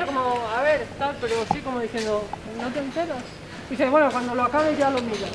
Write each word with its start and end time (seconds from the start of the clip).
hecho 0.00 0.06
como, 0.06 0.20
a 0.48 0.62
ver, 0.62 0.86
tal, 0.98 1.16
pero 1.20 1.34
sí 1.52 1.60
como 1.60 1.80
diciendo, 1.80 2.24
¿no 2.60 2.68
te 2.68 2.78
enteras? 2.80 3.22
Dice, 3.68 3.88
bueno, 3.88 4.10
cuando 4.10 4.34
lo 4.34 4.42
acabe 4.44 4.76
ya 4.76 4.90
lo 4.90 5.00
miras. 5.02 5.30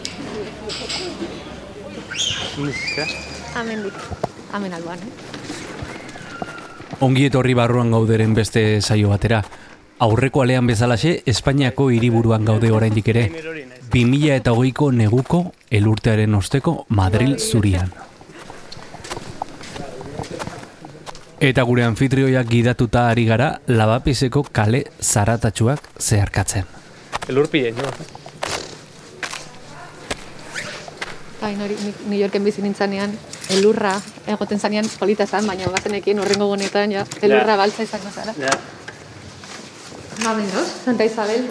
Amen 3.56 3.84
dik. 3.84 3.94
Amen 4.54 4.74
alboan, 4.74 5.00
eh? 5.00 5.12
Ongi 7.00 7.26
etorri 7.26 7.54
barruan 7.54 7.92
gauderen 7.92 8.34
beste 8.34 8.82
saio 8.82 9.10
batera. 9.10 9.44
Aurreko 10.00 10.42
alean 10.42 10.68
bezalaxe, 10.68 11.24
Espainiako 11.26 11.90
hiriburuan 11.92 12.46
gaude 12.46 12.72
oraindik 12.72 13.08
ere. 13.12 13.30
2000 13.92 14.36
eta 14.36 14.52
hogeiko 14.52 14.92
neguko 14.92 15.52
elurtearen 15.70 16.36
osteko 16.36 16.86
Madril 16.90 17.40
zurian. 17.40 17.92
Eta 21.46 21.62
gure 21.62 21.84
anfitrioiak 21.86 22.48
gidatuta 22.50 23.04
ari 23.12 23.26
gara 23.28 23.52
lavapiseko 23.70 24.42
kale 24.56 24.80
zaratatsuak 25.02 25.92
zeharkatzen. 26.02 26.66
Elurpien, 27.30 27.76
jo. 27.78 27.92
Bai, 31.42 31.52
nori, 31.60 31.78
New 32.10 32.18
Yorken 32.18 32.42
bizi 32.48 32.64
nintzanean, 32.66 33.14
elurra 33.54 33.94
egoten 34.26 34.60
zanean 34.60 34.90
polita 34.98 35.28
zan, 35.30 35.46
baina 35.46 35.70
bazenekin 35.70 36.24
horrengo 36.24 36.48
gunetan, 36.50 36.96
ja, 36.98 37.06
elurra 37.22 37.54
Ja. 37.54 37.58
baltza 37.62 37.84
izango 37.86 38.10
zara. 38.10 38.34
Ja. 38.42 38.50
Ba, 40.24 40.34
bengoz, 40.34 40.68
Santa 40.86 41.06
Isabel. 41.06 41.46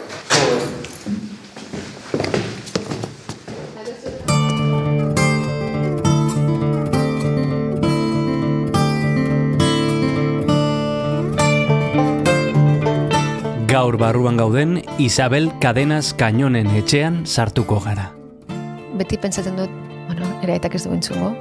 Gaur 13.75 13.97
barruan 13.99 14.37
gauden 14.39 14.77
Isabel 15.03 15.49
Cadenas 15.59 16.13
Kainonen 16.15 16.69
etxean 16.79 17.17
sartuko 17.27 17.81
gara. 17.83 18.05
Beti 18.95 19.19
pentsatzen 19.19 19.59
dut, 19.59 19.73
bueno, 20.07 20.29
nire 20.39 20.55
aitak 20.55 20.77
ez 20.79 20.85
du 20.85 20.93
entzungo, 20.95 21.33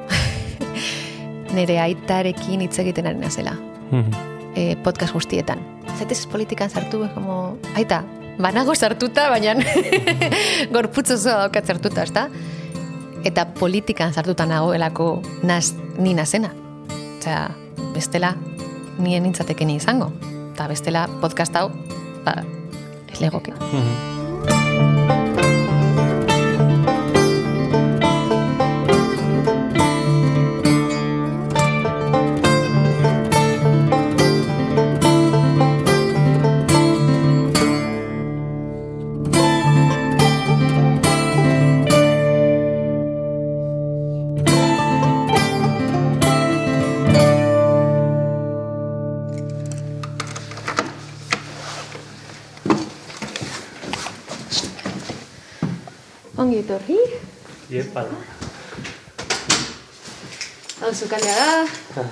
nire 1.60 1.76
aitarekin 1.84 2.66
hitz 2.66 2.80
egiten 2.82 3.12
ari 3.12 3.22
nazela, 3.22 3.54
e, 4.58 4.74
podcast 4.82 5.14
guztietan. 5.14 5.62
Zaitez 6.00 6.24
politikan 6.26 6.74
sartu, 6.74 7.04
como, 7.14 7.60
aita, 7.78 8.02
banago 8.42 8.74
sartuta, 8.74 9.30
baina 9.30 9.54
gorputz 10.74 11.12
oso 11.20 11.38
daukat 11.38 11.70
sartuta, 11.70 12.10
ezta? 12.10 12.28
Eta 13.22 13.52
politikan 13.62 14.10
sartuta 14.10 14.50
nagoelako 14.50 15.20
naz, 15.46 15.76
ni 16.02 16.18
nazena. 16.18 16.50
Osea, 17.20 17.52
bestela, 17.94 18.34
nien 18.98 19.22
nintzateken 19.22 19.78
izango. 19.78 20.16
Eta 20.56 20.66
bestela 20.74 21.06
podcast 21.22 21.62
hau, 21.62 21.68
ba, 22.24 22.44
ez 23.12 23.20
legoke. 23.20 23.54
Ongi 23.62 25.23
Iepa. 57.94 58.10
hau 60.82 60.94
zukaldea 60.94 61.36
da, 61.38 62.04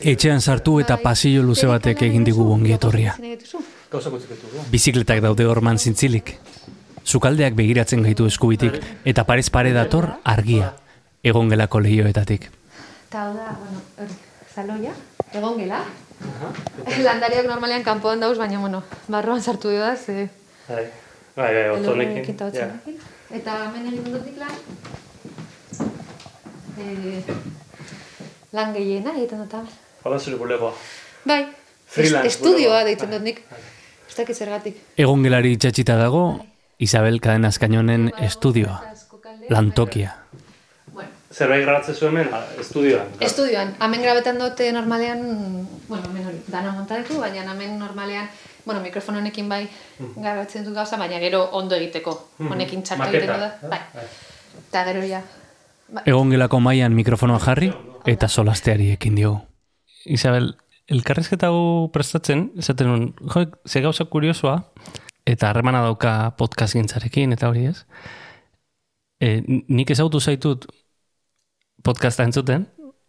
Etxean 0.00 0.40
sartu 0.42 0.80
eta 0.82 0.96
pasillo 0.98 1.44
luze 1.46 1.68
batek 1.70 2.02
egin 2.08 2.24
digu 2.26 2.42
ongi 2.50 2.72
etorria. 2.74 3.14
Bizikletak 4.72 5.20
daude 5.22 5.46
orman 5.46 5.78
zintzilik. 5.78 6.32
Sukaldeak 7.04 7.54
begiratzen 7.54 8.02
gaitu 8.02 8.26
eskubitik 8.26 8.80
eta 9.04 9.24
parez 9.28 9.46
pare 9.54 9.70
dator 9.76 10.08
argia, 10.24 10.72
egongelako 11.22 11.84
lehioetatik. 11.86 12.50
Eta 13.06 13.28
hau 13.28 13.36
da, 13.36 13.54
bueno, 13.60 13.84
hori, 14.02 14.18
saloia, 14.56 14.96
egon 15.32 15.62
gela. 15.62 15.84
Landariak 17.06 17.46
normalean 17.46 17.86
kanpoan 17.86 18.26
dauz, 18.26 18.36
baina, 18.42 18.58
bueno, 18.58 18.82
barroan 19.06 19.42
sartu 19.42 19.70
da, 19.70 19.94
ze... 19.94 20.26
Bai, 21.36 21.50
bai, 21.54 21.62
bai, 21.68 21.70
otzonekin. 21.78 22.10
elurrekin 22.12 22.34
eta 22.34 22.46
otzonekin. 22.50 22.98
Eta 23.34 23.54
hemen 23.64 23.86
egin 23.90 24.04
dutik 24.14 24.36
lan, 24.38 24.54
e, 26.78 27.22
lan 28.54 28.74
gehiena 28.76 29.14
egiten 29.18 29.42
dut 29.44 29.52
hemen. 29.58 29.72
Hala 30.04 30.18
zure 30.20 30.36
bulegoa. 30.40 30.72
Bai, 31.26 31.40
Freelance 31.86 32.28
est- 32.28 32.36
estudioa 32.40 32.84
deitzen 32.84 33.10
dut 33.10 33.22
nik. 33.22 33.42
Ez 34.08 34.16
dakit 34.18 34.36
zergatik. 34.36 34.76
Egongelari 34.96 35.52
itxatxita 35.56 35.96
dago, 35.98 36.24
Isabel 36.78 37.20
Cadenas 37.20 37.58
Kainonen 37.58 38.12
estudioa, 38.20 38.82
lantokia. 39.50 40.16
Bueno, 40.92 41.10
Zerbait 41.32 41.62
grabatzen 41.64 41.94
zuen 41.96 42.12
hemen, 42.16 42.30
estudioan. 42.60 43.06
Estudioan, 43.20 43.74
hemen 43.82 44.02
grabetan 44.02 44.38
dute 44.38 44.70
normalean, 44.72 45.66
bueno, 45.88 46.04
hemen 46.10 46.26
hori, 46.28 46.40
dana 46.46 46.72
montadetu, 46.72 47.18
baina 47.18 47.42
hemen 47.52 47.78
normalean, 47.78 48.28
bueno, 48.64 48.80
mikrofono 48.80 49.18
honekin 49.18 49.48
bai 49.48 49.62
grabatzen 49.98 50.64
dut 50.64 50.74
gauza, 50.74 50.98
baina 51.00 51.18
gero 51.22 51.44
ondo 51.52 51.76
egiteko, 51.76 52.14
honekin 52.50 52.82
txartu 52.82 53.08
egiten 53.10 53.40
da, 53.40 53.48
eh? 53.48 53.70
bai. 53.70 54.06
Eta 54.68 54.84
gero 54.88 55.06
ja, 55.08 55.22
ba, 55.88 56.04
Egongelako 56.06 56.60
mailan 56.60 56.94
mikrofonoa 56.96 57.40
jarri 57.42 57.72
eta 58.06 58.28
solasteari 58.28 58.90
ekin 58.94 59.16
diogu. 59.20 59.40
Isabel, 60.04 60.52
elkarrezketa 60.92 61.48
hau 61.48 61.88
prestatzen, 61.92 62.50
esaten 62.60 62.90
nun, 62.90 63.04
jo, 63.32 63.46
ze 63.66 63.80
gauza 63.80 64.04
kuriosoa, 64.04 64.58
eta 65.26 65.48
harremana 65.48 65.80
dauka 65.84 66.34
podcast 66.38 66.76
gintzarekin, 66.76 67.32
eta 67.32 67.48
hori 67.48 67.68
ez. 67.70 67.84
E, 69.20 69.38
nik 69.46 69.90
ezagutu 69.90 70.20
zaitut 70.20 70.66
podcasta 71.84 72.26
entzuten, 72.28 72.66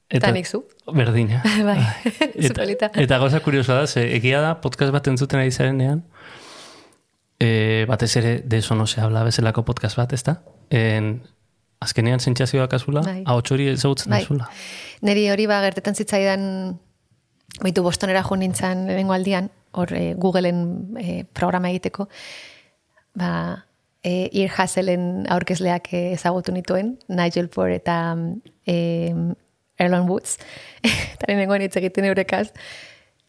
eta 0.10 0.32
nik 0.32 0.48
zu. 0.48 0.64
Berdina. 0.94 1.42
bai, 1.70 1.80
Eta, 2.50 2.92
eta 2.94 3.18
gauza 3.18 3.42
kuriosoa 3.42 3.84
da, 3.84 3.88
ze 3.88 4.06
egia 4.16 4.42
da 4.42 4.56
podcast 4.62 4.94
bat 4.94 5.08
entzuten 5.08 5.42
ari 5.42 5.52
zarenean, 5.52 6.04
e, 7.40 7.86
batez 7.90 8.16
ere 8.18 8.40
de 8.46 8.58
eso 8.58 8.76
no 8.76 8.88
se 8.88 9.02
habla 9.02 9.24
bezalako 9.24 9.66
podcast 9.66 9.98
bat, 9.98 10.14
ezta? 10.14 10.42
En, 10.70 11.22
azkenean 11.80 12.20
sentsazioak 12.20 12.74
azula, 12.74 13.02
Bai. 13.06 13.24
ahots 13.26 13.52
hori 13.52 13.70
ezagutzen 13.74 14.14
Bai. 14.14 14.24
azula. 14.24 14.50
Neri 15.06 15.30
hori 15.30 15.46
ba 15.50 15.62
gertetan 15.66 15.96
zitzaidan 15.96 16.80
baitu 17.62 17.84
bostonera 17.84 18.24
jo 18.24 18.38
nintzen 18.40 18.86
lehenengo 18.88 19.14
aldian, 19.14 19.50
hor 19.76 19.92
e, 19.94 20.14
Googleen 20.18 20.98
e, 21.00 21.24
programa 21.34 21.70
egiteko, 21.70 22.08
ba, 23.16 23.66
e, 24.04 24.30
Ir 24.32 24.52
Hasselen 24.56 25.26
aurkezleak 25.32 25.92
ezagutu 25.94 26.54
nituen, 26.56 26.96
Nigel 27.10 27.50
Poor 27.50 27.74
eta 27.74 28.16
e, 28.66 28.76
Erlon 29.80 30.08
Woods, 30.09 30.38
eta 31.13 31.30
lehenengoan 31.30 31.66
hitz 31.66 31.75
egiten 31.80 32.08
eurekaz, 32.09 32.47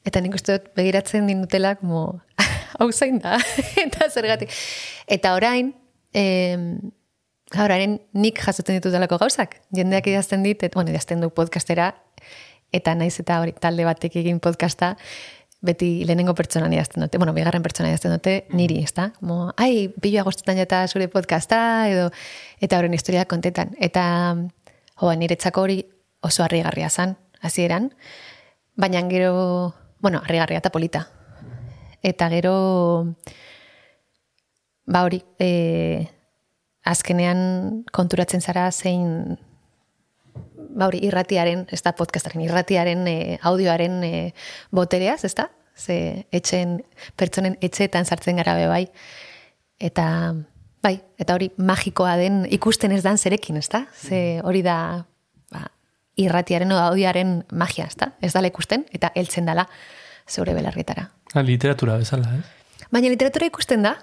eta 0.06 0.22
nik 0.22 0.36
uste 0.38 0.58
dut 0.58 0.70
begiratzen 0.78 1.26
dinutela, 1.30 1.74
como, 1.80 2.20
hau 2.78 2.90
zain 2.92 3.20
da, 3.22 3.38
eta 3.86 4.10
zergatik. 4.10 4.52
Eta 5.06 5.34
orain, 5.38 5.72
em, 6.14 6.68
orain 7.62 7.98
nik 8.14 8.42
jasotzen 8.42 8.78
ditut 8.78 8.94
delako 8.94 9.18
gauzak. 9.22 9.60
Jendeak 9.74 10.10
idazten 10.10 10.44
dit, 10.46 10.62
et, 10.62 10.74
bueno, 10.74 10.94
idazten 10.94 11.22
du 11.22 11.30
podcastera, 11.34 11.92
eta 12.74 12.94
naiz 12.98 13.14
eta 13.22 13.40
hori 13.42 13.54
talde 13.60 13.86
batek 13.86 14.20
egin 14.22 14.38
podcasta, 14.42 14.94
beti 15.66 16.04
lehenengo 16.06 16.34
pertsonan 16.36 16.72
idazten 16.74 17.02
dute, 17.02 17.18
bueno, 17.18 17.32
bigarren 17.34 17.64
pertsona 17.64 17.90
idazten 17.90 18.12
dute, 18.14 18.36
niri, 18.54 18.78
ezta? 18.84 19.10
Como, 19.18 19.50
ai, 19.56 19.88
bilo 20.02 20.20
agostetan 20.22 20.60
jata 20.60 20.84
zure 20.86 21.08
podcasta, 21.10 21.58
edo, 21.90 22.10
eta 22.62 22.78
horren 22.78 22.94
historia 22.94 23.24
kontetan. 23.26 23.72
Eta, 23.82 24.04
joa, 25.00 25.16
niretzako 25.18 25.66
hori 25.66 25.80
oso 26.26 26.44
harrigarria 26.44 26.90
zan, 26.90 27.16
hasieran, 27.40 27.94
baina 28.74 29.02
gero, 29.08 29.74
bueno, 30.00 30.20
harrigarria 30.24 30.58
eta 30.58 30.70
polita. 30.70 31.06
Eta 32.02 32.28
gero, 32.30 32.56
ba 34.86 35.02
hori, 35.06 35.22
e, 35.38 36.06
azkenean 36.86 37.84
konturatzen 37.92 38.44
zara 38.44 38.70
zein 38.70 39.38
ba 40.76 40.90
hori 40.90 41.00
irratiaren, 41.08 41.64
ez 41.72 41.80
da 41.82 41.94
podcastaren, 41.96 42.44
irratiaren 42.44 43.06
e, 43.08 43.16
audioaren 43.48 44.02
e, 44.04 44.12
botereaz, 44.70 45.22
ez 45.24 45.32
da? 45.38 45.48
Ze 45.76 46.26
etxen, 46.32 46.78
pertsonen 47.16 47.56
etxeetan 47.64 48.04
sartzen 48.04 48.36
gara 48.40 48.54
be 48.56 48.68
bai. 48.68 48.84
Eta 49.80 50.06
bai, 50.84 50.98
eta 51.20 51.36
hori 51.36 51.50
magikoa 51.56 52.16
den 52.20 52.44
ikusten 52.52 52.92
ez 52.92 53.02
dan 53.04 53.18
zerekin, 53.18 53.58
ez 53.60 53.68
da? 53.72 53.86
Ze 53.92 54.40
hori 54.44 54.62
da 54.64 54.78
irratiaren 56.16 56.72
audioaren 56.72 57.44
magia, 57.52 57.86
ez 57.86 57.96
da? 58.00 58.10
Ez 58.24 58.32
dala 58.32 58.48
ikusten, 58.48 58.86
eta 58.92 59.10
heltzen 59.14 59.46
dala 59.48 59.66
zeure 60.28 60.54
belarrietara. 60.56 61.08
Ah, 61.34 61.42
literatura 61.42 61.98
bezala, 62.00 62.32
ez? 62.38 62.86
Baina 62.90 63.08
literatura 63.12 63.46
ikusten 63.50 63.82
da, 63.84 63.96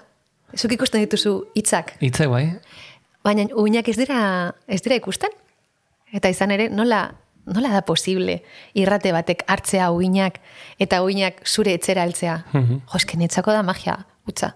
zuk 0.56 0.72
ikusten 0.76 1.02
dituzu 1.04 1.34
hitzak, 1.56 1.96
Hitzak 2.00 2.28
bai. 2.30 2.46
baina 3.24 3.46
uinak 3.56 3.88
ez 3.88 3.96
dira, 3.96 4.54
ez 4.68 4.80
dira 4.82 4.96
ikusten. 5.00 5.30
Eta 6.14 6.28
izan 6.30 6.52
ere, 6.54 6.68
nola, 6.70 7.14
nola 7.46 7.72
da 7.74 7.80
posible 7.82 8.42
irrate 8.78 9.10
batek 9.12 9.42
hartzea 9.50 9.90
uinak 9.90 10.38
eta 10.78 11.02
uinak 11.02 11.42
zure 11.48 11.74
etxera 11.74 12.02
altzea. 12.06 12.44
Mhm. 12.52 12.78
Jo, 12.86 12.96
eske 13.00 13.16
netzako 13.18 13.52
da 13.52 13.62
magia, 13.66 14.04
utza. 14.28 14.54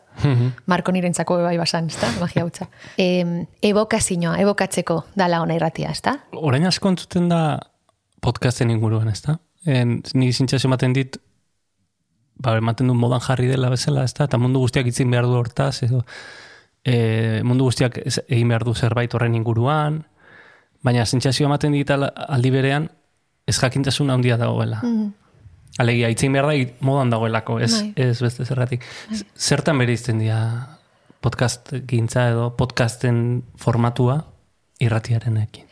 Marko 0.66 0.92
nirentzako 0.92 1.36
bai 1.42 1.56
basan, 1.60 1.86
ezta? 1.92 2.08
Magia 2.20 2.44
utza. 2.48 2.66
E, 2.98 3.24
ebokazioa, 3.62 4.36
ebokatzeko 4.42 5.04
dala 5.16 5.42
ona 5.44 5.54
irratia, 5.58 5.90
ezta? 5.94 6.16
Orain 6.32 6.66
asko 6.66 6.88
entzuten 6.88 7.28
da 7.28 7.60
podcasten 8.24 8.70
inguruan, 8.70 9.08
ez 9.08 9.20
da? 9.22 9.38
En, 9.66 10.00
ni 10.14 10.32
zintzazio 10.32 10.68
ematen 10.68 10.92
dit, 10.96 11.18
ba, 12.42 12.56
ematen 12.56 12.88
du 12.88 12.94
modan 12.94 13.20
jarri 13.20 13.46
dela 13.50 13.68
bezala, 13.70 14.04
ez 14.08 14.14
da? 14.14 14.24
Eta 14.24 14.38
mundu 14.38 14.60
guztiak 14.64 14.86
itzin 14.90 15.10
behar 15.10 15.26
du 15.28 15.36
hortaz, 15.38 15.82
edo 15.86 16.04
e, 16.84 17.42
mundu 17.44 17.64
guztiak 17.68 17.98
egin 18.26 18.48
behar 18.48 18.64
du 18.64 18.74
zerbait 18.74 19.14
horren 19.14 19.34
inguruan, 19.34 20.04
baina 20.82 21.04
zintzazio 21.06 21.46
ematen 21.46 21.72
dit 21.74 21.90
al- 21.90 22.10
aldi 22.28 22.50
berean, 22.54 22.88
ez 23.46 23.56
jakintasun 23.58 24.10
handia 24.10 24.36
dagoela. 24.40 24.80
Mm. 24.82 25.12
Alegia, 25.78 26.10
itzin 26.10 26.34
behar 26.34 26.48
da 26.50 26.56
modan 26.82 27.10
dagoelako, 27.12 27.60
ez, 27.62 27.72
Bai. 27.76 27.92
ez 28.08 28.18
beste 28.22 28.44
zerratik. 28.44 28.84
Zertan 29.38 29.78
bere 29.78 29.94
izten 29.94 30.18
dira 30.18 30.40
podcast 31.22 31.70
gintza 31.86 32.28
edo 32.32 32.50
podcasten 32.58 33.44
formatua 33.58 34.18
irratiarenekin. 34.82 35.66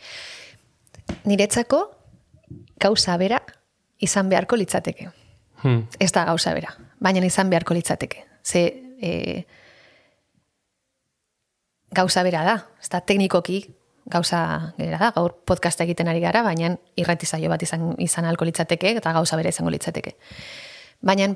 Niretzako 1.26 1.82
gauza 2.82 3.16
bera 3.18 3.40
izan 4.02 4.30
beharko 4.30 4.58
litzateke. 4.58 5.08
Hmm. 5.62 5.86
Ez 5.98 6.12
da 6.14 6.26
gauza 6.28 6.52
bera, 6.54 6.74
baina 7.02 7.24
izan 7.26 7.50
beharko 7.50 7.74
litzateke. 7.74 8.22
Ze 8.46 8.62
e, 9.02 9.12
gauza 11.90 12.22
bera 12.22 12.44
da, 12.46 12.56
ez 12.82 12.90
da 12.92 13.00
teknikoki 13.00 13.62
gauza 14.06 14.72
bera 14.78 14.98
da, 15.00 15.10
gaur 15.14 15.34
podcasta 15.46 15.84
egiten 15.84 16.08
ari 16.08 16.22
gara, 16.22 16.42
baina 16.46 16.72
irrati 16.96 17.26
saio 17.26 17.50
bat 17.50 17.62
izan, 17.62 17.94
izan 18.02 18.24
alko 18.24 18.46
litzateke 18.46 18.94
eta 19.00 19.12
gauza 19.16 19.36
bera 19.36 19.50
izango 19.50 19.72
litzateke. 19.74 20.14
Baina 21.02 21.32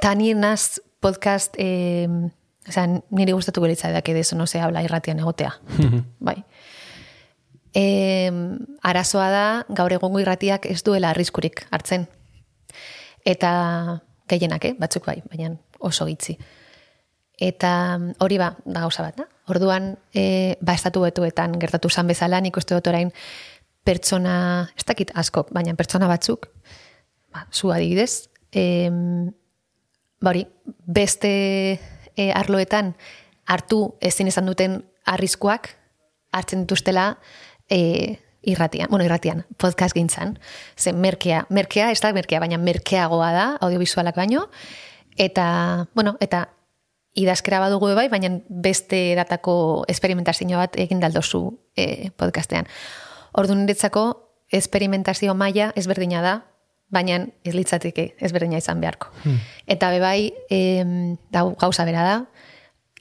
ta 0.00 0.14
ni 0.14 0.34
naz 0.34 0.78
podcast 1.00 1.56
e, 1.58 2.08
Osa, 2.62 2.84
niri 2.86 3.32
gustatuko 3.34 3.66
litzaidak 3.66 4.08
edo 4.12 4.36
no 4.36 4.46
se 4.46 4.60
habla 4.60 4.84
irratian 4.84 5.18
egotea. 5.18 5.50
bai. 6.28 6.44
E, 7.74 8.30
arazoa 8.82 9.28
da, 9.30 9.46
gaur 9.68 9.92
egungo 9.92 10.20
irratiak 10.22 10.66
ez 10.70 10.82
duela 10.86 11.10
arriskurik 11.10 11.64
hartzen. 11.70 12.06
Eta 13.26 14.00
gehienak, 14.28 14.64
eh? 14.64 14.74
batzuk 14.78 15.06
bai, 15.06 15.22
baina 15.26 15.56
oso 15.80 16.06
gitzi. 16.06 16.36
Eta 17.40 17.98
mm, 17.98 18.18
hori 18.20 18.38
ba, 18.38 18.52
da 18.64 18.84
gauza 18.84 19.04
bat, 19.06 19.16
da? 19.16 19.28
Orduan, 19.52 19.96
e, 20.14 20.56
ba, 20.60 20.74
estatu 20.74 21.02
betuetan 21.04 21.56
gertatu 21.60 21.90
zan 21.90 22.10
bezala, 22.10 22.40
nik 22.40 22.56
uste 22.56 22.76
dut 22.76 22.90
orain 22.92 23.12
pertsona, 23.84 24.34
ez 24.78 24.84
dakit 24.86 25.10
asko, 25.18 25.46
baina 25.50 25.74
pertsona 25.74 26.08
batzuk, 26.10 26.48
ba, 27.32 27.46
zu 27.50 27.72
adibidez, 27.74 28.28
e, 28.52 28.90
ba 30.22 30.30
hori, 30.30 30.46
beste 30.86 31.32
e, 32.14 32.30
arloetan 32.30 32.94
hartu 33.50 33.96
ezin 34.00 34.30
izan 34.30 34.46
duten 34.46 34.82
arriskuak 35.08 35.72
hartzen 36.32 36.62
dituztela 36.62 37.16
e, 37.68 38.18
irratian, 38.42 38.88
bueno, 38.90 39.04
irratian, 39.04 39.44
podcast 39.58 39.94
gintzan. 39.94 40.38
Ze 40.76 40.92
merkea, 40.92 41.46
merkea, 41.50 41.90
ez 41.90 42.00
da 42.02 42.12
merkea, 42.12 42.40
baina 42.42 42.58
merkeagoa 42.58 43.30
da, 43.34 43.46
audiovisualak 43.60 44.16
baino, 44.18 44.48
eta, 45.16 45.86
bueno, 45.94 46.16
eta 46.20 46.48
idazkera 47.14 47.60
badugu 47.60 47.92
bai, 47.94 48.08
baina 48.08 48.30
beste 48.48 49.12
eratako 49.12 49.84
esperimentazio 49.88 50.56
bat 50.56 50.78
egin 50.80 51.00
daldozu 51.00 51.44
e, 51.76 52.10
podcastean. 52.16 52.68
Ordu 53.32 53.56
niretzako, 53.56 54.06
esperimentazio 54.52 55.34
maila 55.34 55.72
ezberdina 55.76 56.22
da, 56.24 56.34
baina 56.92 57.22
ez 57.44 57.54
litzateke 57.56 58.12
ezberdina 58.20 58.60
izan 58.60 58.80
beharko. 58.80 59.08
Eta 59.66 59.90
bebai, 59.90 60.32
em, 60.52 61.16
da, 61.32 61.44
gauza 61.60 61.86
bera 61.88 62.04
da, 62.04 62.16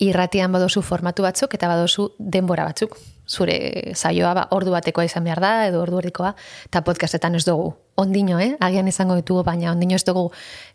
irratian 0.02 0.52
badozu 0.52 0.82
formatu 0.82 1.24
batzuk 1.24 1.54
eta 1.54 1.68
badozu 1.70 2.10
denbora 2.18 2.66
batzuk. 2.66 2.98
Zure 3.32 3.94
saioa 3.94 4.34
ba, 4.36 4.48
ordu 4.56 4.74
batekoa 4.74 5.06
izan 5.08 5.28
behar 5.28 5.40
da, 5.44 5.52
edo 5.68 5.82
ordu 5.84 6.00
erdikoa, 6.02 6.34
eta 6.68 6.82
podcastetan 6.88 7.36
ez 7.38 7.46
dugu. 7.46 7.70
Ondino, 8.02 8.40
eh? 8.40 8.56
Agian 8.60 8.88
izango 8.88 9.16
ditugu, 9.20 9.44
baina 9.48 9.72
ondino 9.72 9.96
ez 9.96 10.04
dugu 10.08 10.32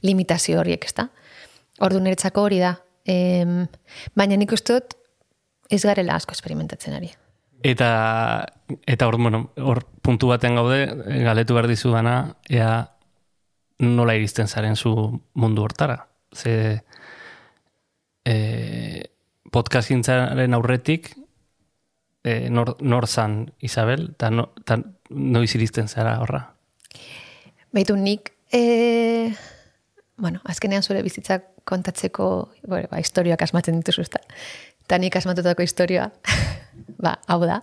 limitazio 0.06 0.60
horiek, 0.60 0.84
ez 0.84 0.94
da? 0.94 1.08
Ordu 1.84 2.00
niretzako 2.00 2.46
hori 2.46 2.60
da. 2.62 2.76
Em, 3.06 3.66
baina 4.18 4.36
nik 4.36 4.52
uste 4.52 4.74
dut 4.74 4.96
ez 5.70 5.82
garela 5.86 6.16
asko 6.18 6.34
esperimentatzen 6.34 6.96
ari. 6.98 7.12
Eta, 7.66 8.46
eta 8.86 9.06
hor, 9.08 9.16
bueno, 9.18 9.50
hor 9.56 9.84
puntu 10.02 10.28
baten 10.30 10.58
gaude, 10.58 10.84
galetu 11.24 11.56
behar 11.56 11.68
dizu 11.70 11.90
dana, 11.94 12.36
ea 12.52 12.90
nola 13.82 14.14
iristen 14.16 14.48
zaren 14.48 14.76
zu 14.76 14.92
mundu 15.34 15.64
hortara. 15.64 16.06
Ze 16.34 16.82
e, 18.24 18.36
podcast 19.52 19.88
gintzaren 19.88 20.54
aurretik, 20.54 21.14
e, 22.22 22.50
nor, 22.50 22.76
nor 22.80 23.08
zan 23.08 23.52
Isabel, 23.60 24.10
eta 24.14 24.30
no, 24.30 24.50
ta 24.64 24.78
noiz 25.10 25.50
iristen 25.54 25.88
zara 25.88 26.18
horra. 26.20 26.42
Baitu 27.72 27.96
nik, 27.96 28.32
e, 28.52 29.32
bueno, 30.16 30.40
azkenean 30.44 30.82
zure 30.82 31.02
bizitzak 31.02 31.55
kontatzeko, 31.66 32.28
bueno, 32.66 32.88
ba, 32.90 33.00
historioak 33.02 33.42
asmatzen 33.42 33.80
dituzu, 33.80 34.04
ezta? 34.06 34.22
Eta 34.86 34.98
nik 35.02 35.16
asmatutako 35.18 35.66
historioa, 35.66 36.10
ba, 37.04 37.16
hau 37.26 37.40
da. 37.44 37.60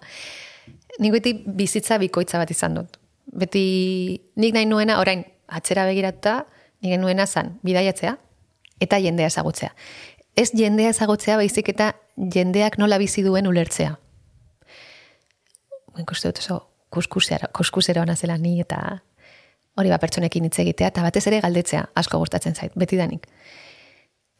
Nik 1.00 1.16
beti 1.16 1.34
bizitza 1.48 1.98
bikoitza 2.02 2.42
bat 2.42 2.52
izan 2.54 2.78
dut. 2.80 3.00
Beti 3.34 3.64
nik 4.38 4.54
nahi 4.56 4.68
nuena, 4.70 5.00
orain, 5.02 5.24
atzera 5.48 5.88
begiratuta, 5.90 6.44
nik 6.84 7.00
nuena 7.00 7.26
zan, 7.26 7.56
bidaiatzea, 7.66 8.18
eta 8.84 9.00
jendea 9.00 9.32
ezagutzea. 9.32 9.72
Ez 10.36 10.50
jendea 10.58 10.92
ezagutzea, 10.94 11.38
baizik 11.40 11.70
eta 11.74 11.94
jendeak 12.18 12.78
nola 12.82 12.98
bizi 13.02 13.24
duen 13.26 13.48
ulertzea. 13.48 13.96
Ikuste 16.02 16.30
dut 16.30 16.42
oso 16.44 16.62
ona 18.02 18.16
zela 18.16 18.38
ni 18.38 18.60
eta 18.62 19.00
hori 19.78 19.90
ba 19.90 19.98
pertsonekin 19.98 20.46
hitz 20.46 20.60
egitea 20.60 20.88
eta 20.88 21.02
batez 21.02 21.26
ere 21.28 21.40
galdetzea 21.42 21.86
asko 21.96 22.20
gustatzen 22.20 22.56
zait, 22.56 22.72
beti 22.76 22.98
danik. 22.98 23.28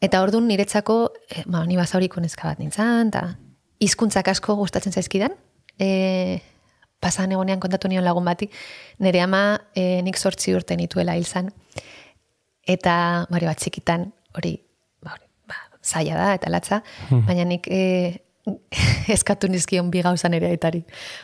Eta 0.02 0.22
ordun 0.22 0.48
niretzako, 0.48 1.12
e, 1.30 1.44
ba, 1.46 1.64
ni 1.66 1.76
basauriko 1.78 2.20
neska 2.20 2.50
bat 2.50 2.60
nintzen, 2.60 3.12
eta 3.12 3.36
hizkuntzak 3.84 4.28
asko 4.32 4.56
gustatzen 4.58 4.92
zaizkidan. 4.92 5.36
E, 5.80 6.40
pasan 7.04 7.34
egonean 7.36 7.60
kontatu 7.60 7.88
nion 7.88 8.04
lagun 8.04 8.24
bati, 8.24 8.48
nire 9.04 9.20
ama 9.20 9.44
e, 9.76 10.02
nik 10.02 10.16
sortzi 10.16 10.54
urte 10.56 10.76
nituela 10.80 11.16
hil 11.18 11.26
zan. 11.28 11.50
Eta, 12.64 12.94
bari 13.30 13.48
bat 13.48 13.60
txikitan, 13.60 14.06
hori, 14.38 14.54
ba, 15.04 15.12
hori, 15.16 15.26
ba, 15.48 15.58
zaila 15.84 16.16
da 16.20 16.28
eta 16.38 16.52
latza, 16.52 16.80
baina 17.10 17.44
nik 17.48 17.68
e, 17.68 17.82
eskatu 19.16 19.48
nizkion 19.48 19.90
bi 19.92 20.02
gauza 20.04 20.28
nire 20.32 20.48
aitari. 20.52 20.82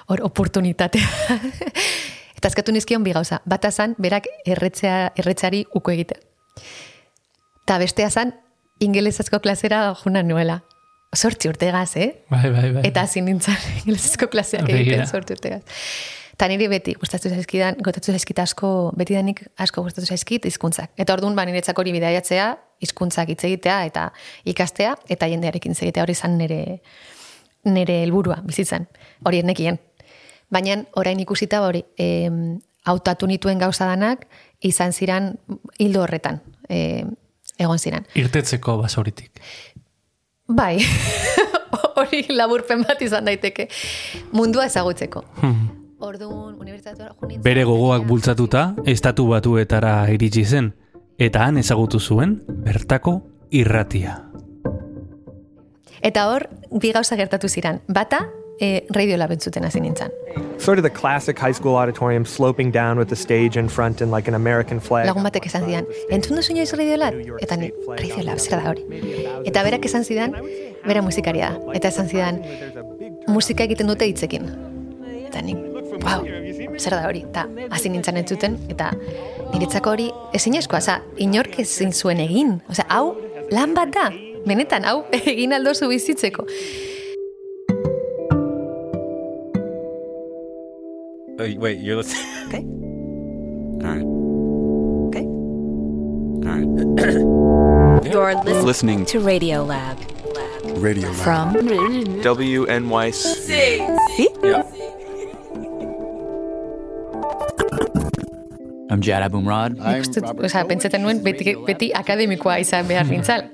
Hor, 0.08 0.24
oportunitatea. 0.28 1.08
eta 2.36 2.48
eskatu 2.48 2.72
nizkion 2.76 3.04
bi 3.04 3.14
gauza. 3.16 3.40
Bata 3.48 3.70
zan, 3.70 3.96
berak 3.98 4.28
erretzea, 4.44 5.12
erretzari 5.20 5.64
uko 5.74 5.96
egitea. 5.96 6.20
Ta 7.68 7.78
bestea 7.78 8.10
zan, 8.10 8.34
ingelesezko 8.80 9.40
klasera 9.40 9.94
juna 10.02 10.22
nuela. 10.22 10.60
Sortzi 11.14 11.50
urtegaz, 11.50 11.96
eh? 11.98 12.22
Bai, 12.30 12.48
bai, 12.54 12.70
bai. 12.72 12.82
Eta 12.86 13.02
hasi 13.02 13.22
nintzen 13.24 13.58
ingelesezko 13.82 14.30
klaseak 14.30 14.68
egiten 14.70 15.06
sortu 15.06 15.34
urtegaz. 15.36 15.62
Eta 16.40 16.48
niri 16.48 16.70
beti 16.72 16.94
gustatu 16.96 17.28
zaizkidan, 17.28 17.76
gotatu 17.84 18.14
zaizkit 18.14 18.38
asko, 18.40 18.68
beti 18.96 19.12
danik 19.12 19.42
asko 19.60 19.82
gustatu 19.84 20.06
zaizkit 20.08 20.46
hizkuntzak. 20.48 20.94
Eta 20.96 21.12
orduan 21.12 21.36
ba 21.36 21.44
niretzako 21.44 21.82
hori 21.82 21.92
bidaiatzea, 21.92 22.46
hizkuntzak 22.80 23.28
hitz 23.34 23.42
egitea 23.44 23.82
eta 23.90 24.06
ikastea 24.48 24.94
eta 25.12 25.28
jendearekin 25.28 25.74
hitz 25.74 25.82
egitea 25.84 26.06
hori 26.06 26.16
izan 26.16 26.38
nire 26.40 26.80
nire 27.68 28.00
helburua 28.06 28.38
bizitzan. 28.46 28.86
Hori 29.26 29.42
nekien. 29.44 29.76
Baina 30.50 30.78
orain 30.96 31.20
ikusita 31.20 31.60
ba 31.60 31.68
hori, 31.74 31.84
em, 31.98 32.60
hautatu 32.88 33.28
nituen 33.28 33.58
gauza 33.60 33.84
danak 33.90 34.24
izan 34.64 34.92
ziran 34.92 35.34
hildo 35.78 36.06
horretan. 36.06 36.40
E, 36.68 37.04
egon 37.60 37.78
ziran. 37.78 38.06
Irtetzeko 38.18 38.78
basauritik. 38.80 39.42
Bai, 40.50 40.80
hori 42.00 42.24
laburpen 42.34 42.82
bat 42.88 43.02
izan 43.04 43.28
daiteke. 43.28 43.68
Mundua 44.32 44.66
ezagutzeko. 44.70 45.24
Orduan, 46.00 46.56
unibertsitatea 46.56 47.12
junin... 47.20 47.42
Bere 47.44 47.66
gogoak 47.68 48.06
bultzatuta, 48.08 48.70
estatu 48.88 49.26
batuetara 49.28 49.94
iritsi 50.14 50.46
zen, 50.46 50.72
eta 51.20 51.44
han 51.44 51.60
ezagutu 51.60 52.00
zuen, 52.00 52.38
bertako 52.64 53.18
irratia. 53.52 54.16
Eta 56.00 56.24
hor, 56.32 56.46
bi 56.80 56.94
gauza 56.96 57.18
gertatu 57.20 57.50
ziran. 57.52 57.82
Bata, 57.86 58.22
e, 58.60 58.86
Radiolab 58.94 59.32
entzuten 59.34 59.64
hasi 59.64 59.80
nintzen. 59.80 60.12
Sort 60.58 60.78
of 60.78 60.84
the 60.84 60.90
classic 60.90 61.38
high 61.38 61.52
school 61.52 61.76
auditorium 61.76 62.24
sloping 62.24 62.70
down 62.70 62.98
with 62.98 63.08
the 63.08 63.16
stage 63.16 63.56
in 63.56 63.68
front 63.68 64.00
and 64.00 64.10
like 64.10 64.28
an 64.28 64.34
American 64.34 64.80
flag. 64.80 65.06
Lagun 65.08 65.24
batek 65.24 65.48
esan 65.48 65.64
zidan, 65.64 65.88
entzun 66.10 66.36
duzu 66.36 66.52
inoiz 66.54 66.72
Radiolab? 66.76 67.16
Eta 67.40 67.56
ni, 67.56 67.72
Radiolab, 67.88 68.38
zer 68.38 68.60
da 68.60 68.74
hori? 68.74 68.84
Eta 69.48 69.64
berak 69.64 69.88
esan 69.88 70.04
zidan, 70.04 70.36
bera 70.84 71.02
musikaria 71.02 71.54
da. 71.54 71.72
Eta 71.80 71.88
esan 71.88 72.12
zidan, 72.12 72.42
musika 73.28 73.64
egiten 73.64 73.88
dute 73.90 74.08
hitzekin. 74.10 74.46
Eta 75.30 75.42
nik, 75.46 75.64
wow, 76.04 76.28
zer 76.76 76.98
da 76.98 77.02
hori? 77.08 77.24
Eta 77.30 77.48
hasi 77.72 77.92
nintzen 77.92 78.20
entzuten, 78.20 78.60
eta 78.68 78.92
niretzako 79.54 79.96
hori 79.96 80.10
ezinezkoa, 80.36 80.84
oza, 80.84 81.00
inork 81.16 81.62
ezin 81.64 81.96
zuen 81.96 82.20
egin. 82.28 82.58
Oza, 82.70 82.84
hau, 82.92 83.14
lan 83.54 83.72
bat 83.78 83.96
da, 83.96 84.10
benetan, 84.44 84.84
hau, 84.84 85.06
egin 85.32 85.56
aldozu 85.56 85.88
bizitzeko. 85.88 86.44
Oh, 91.40 91.48
wait, 91.56 91.78
you're 91.80 91.96
listening. 91.96 92.26
Okay. 92.50 92.64
All 93.80 93.88
right. 93.88 94.04
Okay. 95.08 95.24
All 96.44 96.52
right. 96.52 96.68
You're 98.12 98.34
listening 98.34 98.66
Listening 98.66 99.04
to 99.06 99.20
Radio 99.20 99.62
Lab 99.64 99.96
radio 100.76 101.08
Lab. 101.08 101.16
from 101.16 101.54
WNYC. 102.20 103.78
Yeah. 104.42 104.62
I'm 108.90 109.00
Jad 109.00 109.22
Abumrad. 109.22 109.78
Nik 109.78 110.00
uste, 110.02 110.20
oza, 110.20 110.64
pentsatzen 110.66 111.00
nuen 111.00 111.22
beti, 111.22 111.54
beti 111.66 111.92
akademikoa 111.94 112.58
izan 112.60 112.88
behar 112.90 113.06
nintzal. 113.06 113.46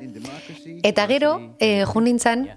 Eta 0.82 1.06
gero, 1.06 1.36
e, 1.60 1.84
jun 1.84 2.04
nintzen, 2.08 2.48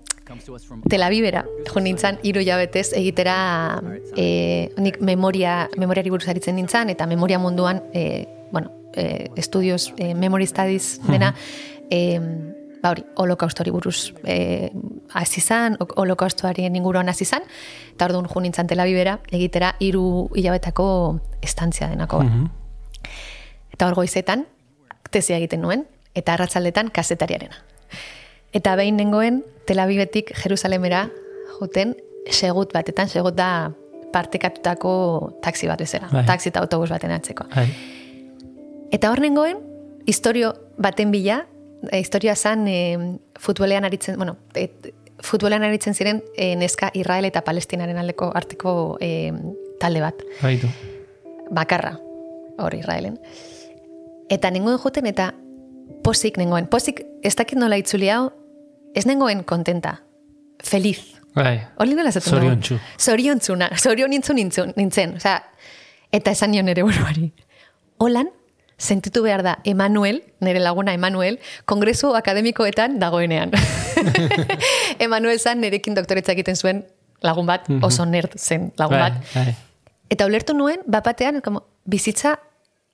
Tel 0.89 1.03
Avivera, 1.03 1.45
jun 1.73 1.83
nintzen, 1.83 2.19
hiru 2.23 2.41
jabetez 2.45 2.91
egitera 2.93 3.81
e, 4.15 4.69
nik 4.77 4.99
memoria, 5.01 5.67
memoriari 5.77 6.09
buruz 6.13 6.27
aritzen 6.29 6.55
nintzen, 6.55 6.89
eta 6.93 7.07
memoria 7.09 7.39
munduan, 7.39 7.81
e, 7.93 8.27
bueno, 8.51 8.71
e, 8.95 9.29
estudios, 9.35 9.93
e, 9.97 10.13
memory 10.13 10.45
studies 10.47 10.99
dena, 11.07 11.33
e, 11.89 12.19
ba 12.81 12.91
hori, 12.93 13.03
holokaustori 13.19 13.71
buruz 13.75 14.13
e, 14.23 14.69
hasi 15.13 15.41
zan, 15.41 15.75
ho- 15.81 15.89
holokaustoaren 15.99 16.75
inguruan 16.77 17.09
hasi 17.09 17.25
zan, 17.25 17.43
eta 17.91 18.05
orduan 18.05 18.29
jun 18.31 18.43
nintzen 18.47 18.67
Tel 18.69 18.79
Avivera 18.79 19.17
egitera 19.31 19.73
hiru 19.79 20.29
hilabetako 20.35 21.19
estantzia 21.41 21.89
denako. 21.89 22.19
bat. 22.23 23.11
Eta 23.73 23.87
hor 23.87 23.95
goizetan, 23.95 24.45
tesia 25.09 25.37
egiten 25.41 25.61
nuen, 25.61 25.85
eta 26.15 26.33
arratzaldetan 26.37 26.89
kazetariarena. 26.93 27.55
Eta 28.53 28.75
behin 28.75 28.97
nengoen, 28.97 29.43
Tel 29.65 29.79
Avivetik 29.79 30.31
Jerusalemera 30.33 31.09
juten 31.59 31.95
segut 32.33 32.73
batetan, 32.73 33.09
segut 33.09 33.35
da 33.37 33.71
partekatutako 34.13 34.91
taxi 35.43 35.67
bat 35.69 35.79
bezala, 35.81 36.09
Bai. 36.11 36.25
taxi 36.25 36.49
eta 36.49 36.63
autobus 36.63 36.89
baten 36.89 37.11
atzeko. 37.13 37.45
Bai. 37.53 37.67
Eta 38.91 39.11
hor 39.11 39.21
nengoen, 39.21 39.59
historio 40.09 40.53
baten 40.81 41.11
bila, 41.13 41.43
e, 41.91 41.99
historia 41.99 42.35
zan 42.35 42.67
e, 42.67 43.19
futbolean 43.37 43.85
aritzen, 43.85 44.17
bueno, 44.17 44.37
et, 44.55 44.93
futbolean 45.21 45.63
aritzen 45.67 45.93
ziren 45.93 46.23
e, 46.35 46.55
neska 46.55 46.89
Israel 46.97 47.27
eta 47.29 47.43
Palestinaren 47.45 47.97
aldeko 48.01 48.31
arteko 48.33 48.97
e, 49.01 49.31
talde 49.79 50.01
bat 50.01 50.23
Baitu. 50.41 50.71
bakarra, 51.51 51.99
hor 52.57 52.75
Israelen. 52.75 53.19
Eta 54.29 54.49
nengoen 54.49 54.79
joten 54.81 55.05
eta 55.05 55.33
posik 56.03 56.37
nengoen. 56.37 56.67
Posik 56.71 57.01
ez 57.23 57.35
dakit 57.35 57.59
nola 57.59 57.77
itzuli 57.79 58.09
hau, 58.13 58.29
ez 58.95 59.05
nengoen 59.05 59.43
kontenta. 59.43 59.99
Feliz. 60.63 60.99
Bai. 61.35 61.59
Hori 61.79 61.93
nola 61.95 62.09
esaten 62.09 62.33
dugu? 62.33 62.41
Zoriontsu. 62.41 62.79
Zoriontzuna. 62.99 63.69
Zorion 63.77 64.09
nintzen, 64.11 64.35
nintzen, 64.35 64.73
nintzen. 64.75 65.15
Osea, 65.21 65.37
eta 66.11 66.31
esan 66.35 66.51
nion 66.51 66.67
ere 66.71 66.83
buruari. 66.83 67.29
Holan, 68.01 68.31
sentitu 68.79 69.21
behar 69.23 69.43
da 69.45 69.57
Emanuel, 69.67 70.21
nire 70.41 70.59
laguna 70.63 70.93
Emanuel, 70.95 71.37
kongresu 71.69 72.13
akademikoetan 72.17 72.97
dagoenean. 72.99 73.51
Emanuel 75.05 75.39
zan 75.39 75.61
nirekin 75.61 75.95
doktoretza 75.95 76.33
egiten 76.33 76.55
zuen 76.55 76.83
lagun 77.21 77.47
bat, 77.49 77.67
oso 77.83 78.05
nerd 78.07 78.35
zen 78.39 78.71
lagun 78.79 78.97
Bai, 78.97 79.09
bat. 79.11 79.33
bai. 79.35 79.55
Eta 80.09 80.25
ulertu 80.25 80.55
nuen, 80.57 80.81
bapatean, 80.87 81.41
como, 81.45 81.65
bizitza 81.85 82.37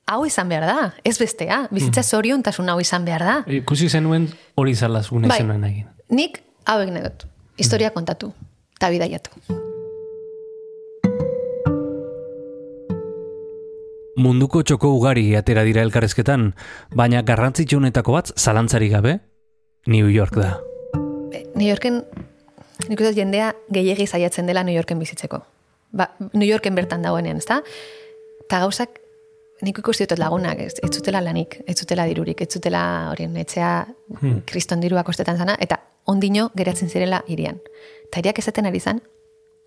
hau 0.05 0.25
izan 0.25 0.49
behar 0.49 0.65
da, 0.69 0.93
ez 1.03 1.17
bestea. 1.19 1.65
Bizitza 1.73 2.03
zoriontasun 2.03 2.69
hau 2.69 2.79
izan 2.81 3.05
behar 3.05 3.25
da. 3.25 3.35
Ikusi 3.49 3.89
zenuen 3.89 4.29
hori 4.55 4.75
zalaz 4.75 5.07
gune 5.09 5.27
Bai. 5.31 5.39
zenuen 5.41 5.63
egin. 5.65 5.87
Nik 6.09 6.41
hau 6.65 6.79
egin 6.83 7.01
dut. 7.01 7.25
Historia 7.57 7.91
kontatu. 7.95 8.33
Eta 8.77 8.89
bidaiatu. 8.93 9.31
Munduko 14.15 14.61
txoko 14.63 14.93
ugari 14.95 15.25
atera 15.35 15.65
dira 15.67 15.81
elkarrezketan, 15.83 16.53
baina 16.95 17.21
garrantzitsuenetako 17.27 18.13
bat 18.15 18.31
zalantzari 18.37 18.87
gabe, 18.89 19.19
New 19.87 20.07
York 20.07 20.37
da. 20.39 20.53
New 21.55 21.67
Yorken, 21.67 22.01
nik 22.87 22.99
uste 22.99 23.11
jendea 23.15 23.51
gehiegi 23.71 24.07
saiatzen 24.07 24.47
dela 24.47 24.63
New 24.63 24.75
Yorken 24.75 24.99
bizitzeko. 24.99 25.41
Ba, 25.91 26.09
New 26.31 26.47
Yorken 26.47 26.75
bertan 26.75 27.03
dagoenean, 27.03 27.37
ezta? 27.43 27.61
Eta 28.45 28.61
gauzak, 28.63 28.99
nik 29.63 29.79
ikusi 29.79 30.07
dut 30.09 30.19
lagunak, 30.19 30.59
ez, 30.59 30.73
ez 30.83 30.91
zutela 30.91 31.21
lanik, 31.23 31.61
ez 31.67 31.77
zutela 31.79 32.05
dirurik, 32.09 32.41
ez 32.41 32.51
zutela 32.51 32.81
horien 33.11 33.35
etxea 33.39 33.85
kriston 34.49 34.83
dirua 34.83 35.03
kostetan 35.07 35.37
zana, 35.37 35.55
eta 35.59 35.79
ondino 36.11 36.49
geratzen 36.57 36.89
zirela 36.89 37.21
irian. 37.31 37.61
Eta 38.07 38.21
iriak 38.23 38.41
esaten 38.43 38.67
ari 38.67 38.79
zan, 38.79 39.01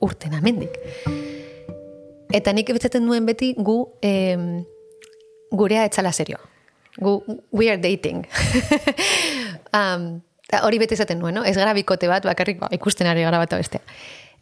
urten 0.04 0.37
amendik. 0.38 0.76
Eta 2.35 2.52
nik 2.52 2.68
ebitzaten 2.68 3.07
nuen 3.07 3.26
beti 3.26 3.54
gu 3.57 3.78
em, 4.04 4.62
gurea 5.50 5.87
etzala 5.88 6.12
serioa. 6.12 6.40
Gu, 6.99 7.21
we 7.52 7.71
are 7.71 7.80
dating. 7.80 8.26
um, 9.78 10.09
hori 10.62 10.80
beti 10.83 10.99
esaten 10.99 11.21
nuen, 11.23 11.38
no? 11.38 11.45
Ez 11.49 11.57
gara 11.57 11.73
bikote 11.76 12.11
bat, 12.11 12.26
bakarrik 12.28 12.61
ba, 12.61 12.68
ikusten 12.75 13.09
ari 13.09 13.25
gara 13.25 13.40
bat 13.40 13.57
bestea. 13.57 13.80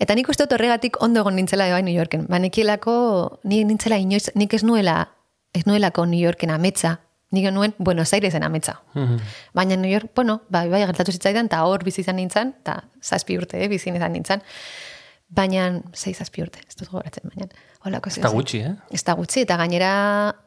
Eta 0.02 0.16
nik 0.16 0.28
uste 0.28 0.44
dut 0.44 0.56
horregatik 0.58 0.98
ondo 1.00 1.22
egon 1.22 1.38
nintzela 1.38 1.70
bai 1.72 1.82
New 1.86 1.94
Yorken. 1.94 2.26
Ba, 2.28 2.40
nikielako, 2.42 2.96
ni 3.48 3.62
nintzela 3.64 3.96
inoiz, 4.02 4.28
nik 4.34 4.52
ez 4.58 4.64
nuela, 4.66 5.06
ez 5.56 5.64
nuelako 5.66 6.04
New 6.06 6.20
Yorken 6.20 6.52
ametsa, 6.52 6.98
nik 7.34 7.48
nuen 7.52 7.75
Buenos 7.78 8.12
Airesen 8.14 8.44
ametsa. 8.46 8.80
Baina 9.54 9.76
New 9.76 9.90
York, 9.90 10.12
bueno, 10.14 10.42
ba, 10.48 10.66
bai 10.70 10.84
gertatu 10.84 11.14
zitzaidan, 11.14 11.48
eta 11.50 11.62
hor 11.66 11.84
bizi 11.84 12.02
izan 12.04 12.20
nintzen, 12.20 12.54
eta 12.62 12.82
zazpi 13.02 13.38
urte, 13.40 13.62
eh, 13.62 13.68
bizi 13.72 13.90
izan 13.90 14.12
nintzen. 14.12 14.44
Baina, 15.28 15.66
zei 15.94 16.14
zazpi 16.14 16.44
urte, 16.44 16.60
ez 16.68 16.76
dut 16.78 16.90
gogoratzen, 16.92 17.26
baina, 17.32 17.48
holako 17.84 18.12
Ez 18.12 18.22
da 18.22 18.30
gutxi, 18.30 18.60
eh? 18.62 18.75
Ez 18.94 19.02
da 19.02 19.16
gutxi, 19.18 19.42
eta 19.42 19.56
gainera 19.58 19.90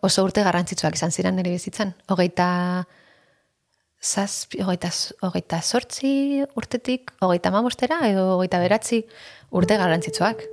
oso 0.01 0.23
urte 0.23 0.43
garrantzitsuak 0.45 0.95
izan 0.95 1.11
ziren 1.11 1.35
nire 1.35 1.51
bizitzan. 1.51 1.91
Hogeita, 2.07 2.85
zazpi, 3.99 4.61
hogeita, 4.63 4.93
hogeita 5.27 5.59
sortzi 5.61 6.45
urtetik, 6.55 7.11
hogeita 7.19 7.51
mamostera, 7.51 7.99
edo 8.07 8.37
hogeita 8.37 8.61
beratzi 8.63 9.03
urte 9.51 9.75
garrantzitsuak. 9.81 10.47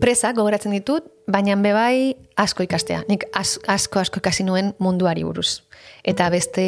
Presak 0.00 0.36
gogoratzen 0.36 0.74
ditut, 0.76 1.06
baina 1.30 1.56
bebai 1.60 2.16
asko 2.36 2.64
ikastea. 2.66 3.02
Nik 3.08 3.24
as, 3.34 3.56
asko 3.66 4.00
asko 4.02 4.20
ikasi 4.22 4.44
nuen 4.44 4.74
munduari 4.82 5.24
buruz. 5.24 5.62
Eta 6.06 6.28
beste, 6.30 6.66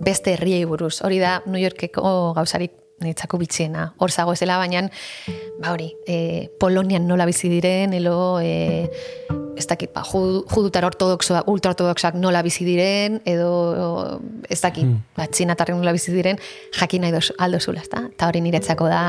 beste 0.00 0.34
herriei 0.34 0.64
buruz. 0.66 0.98
Hori 1.04 1.20
da 1.22 1.40
New 1.46 1.60
Yorkeko 1.60 2.32
gauzarik 2.36 2.72
niretzako 3.04 3.38
bitxiena. 3.42 3.88
Hor 3.98 4.12
zago 4.14 4.32
ezela, 4.32 4.56
baina, 4.56 4.84
ba 5.60 5.72
hori, 5.74 5.90
e, 6.06 6.48
Polonian 6.60 7.08
nola 7.10 7.26
bizi 7.26 7.50
diren, 7.50 7.92
elo, 7.92 8.38
e, 8.40 8.86
ez 9.58 9.66
dakit, 9.70 9.90
ba, 9.92 10.02
jud- 10.06 10.46
judutar 10.50 10.86
ortodoxoak, 10.86 11.48
ultraortodoxoak 11.50 12.16
nola 12.16 12.40
bizi 12.46 12.64
diren, 12.64 13.20
edo, 13.28 14.20
ez 14.48 14.60
dakit, 14.62 14.88
ba, 15.18 15.26
txinatarren 15.26 15.76
nola 15.78 15.92
bizi 15.94 16.14
diren, 16.14 16.38
jakin 16.78 17.04
nahi 17.04 17.18
aldo 17.38 17.60
zula, 17.60 17.82
ezta? 17.82 18.06
Eta 18.14 18.30
hori 18.30 18.40
niretzako 18.46 18.88
da, 18.88 19.02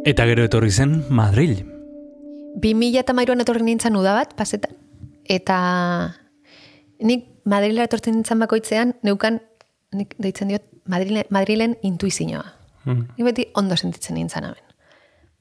Eta 0.00 0.24
gero 0.24 0.46
etorri 0.48 0.70
zen 0.72 1.04
Madril. 1.12 1.58
2000 2.56 3.02
eta 3.02 3.12
mairuan 3.12 3.42
etorri 3.44 3.60
nintzen 3.66 3.98
uda 4.00 4.14
bat, 4.16 4.32
pasetan. 4.36 4.72
Eta 5.28 5.58
nik 7.04 7.26
Madrilera 7.44 7.84
etortzen 7.84 8.16
nintzen 8.16 8.40
bakoitzean, 8.40 8.94
neukan, 9.04 9.38
nik 9.92 10.16
deitzen 10.18 10.48
diot, 10.48 10.64
Madrilen, 10.88 11.28
Madrilen 11.28 11.76
intuizioa. 11.84 12.42
Nik 12.88 13.22
beti 13.28 13.46
ondo 13.54 13.76
sentitzen 13.76 14.16
nintzen 14.16 14.48
hemen. 14.48 14.74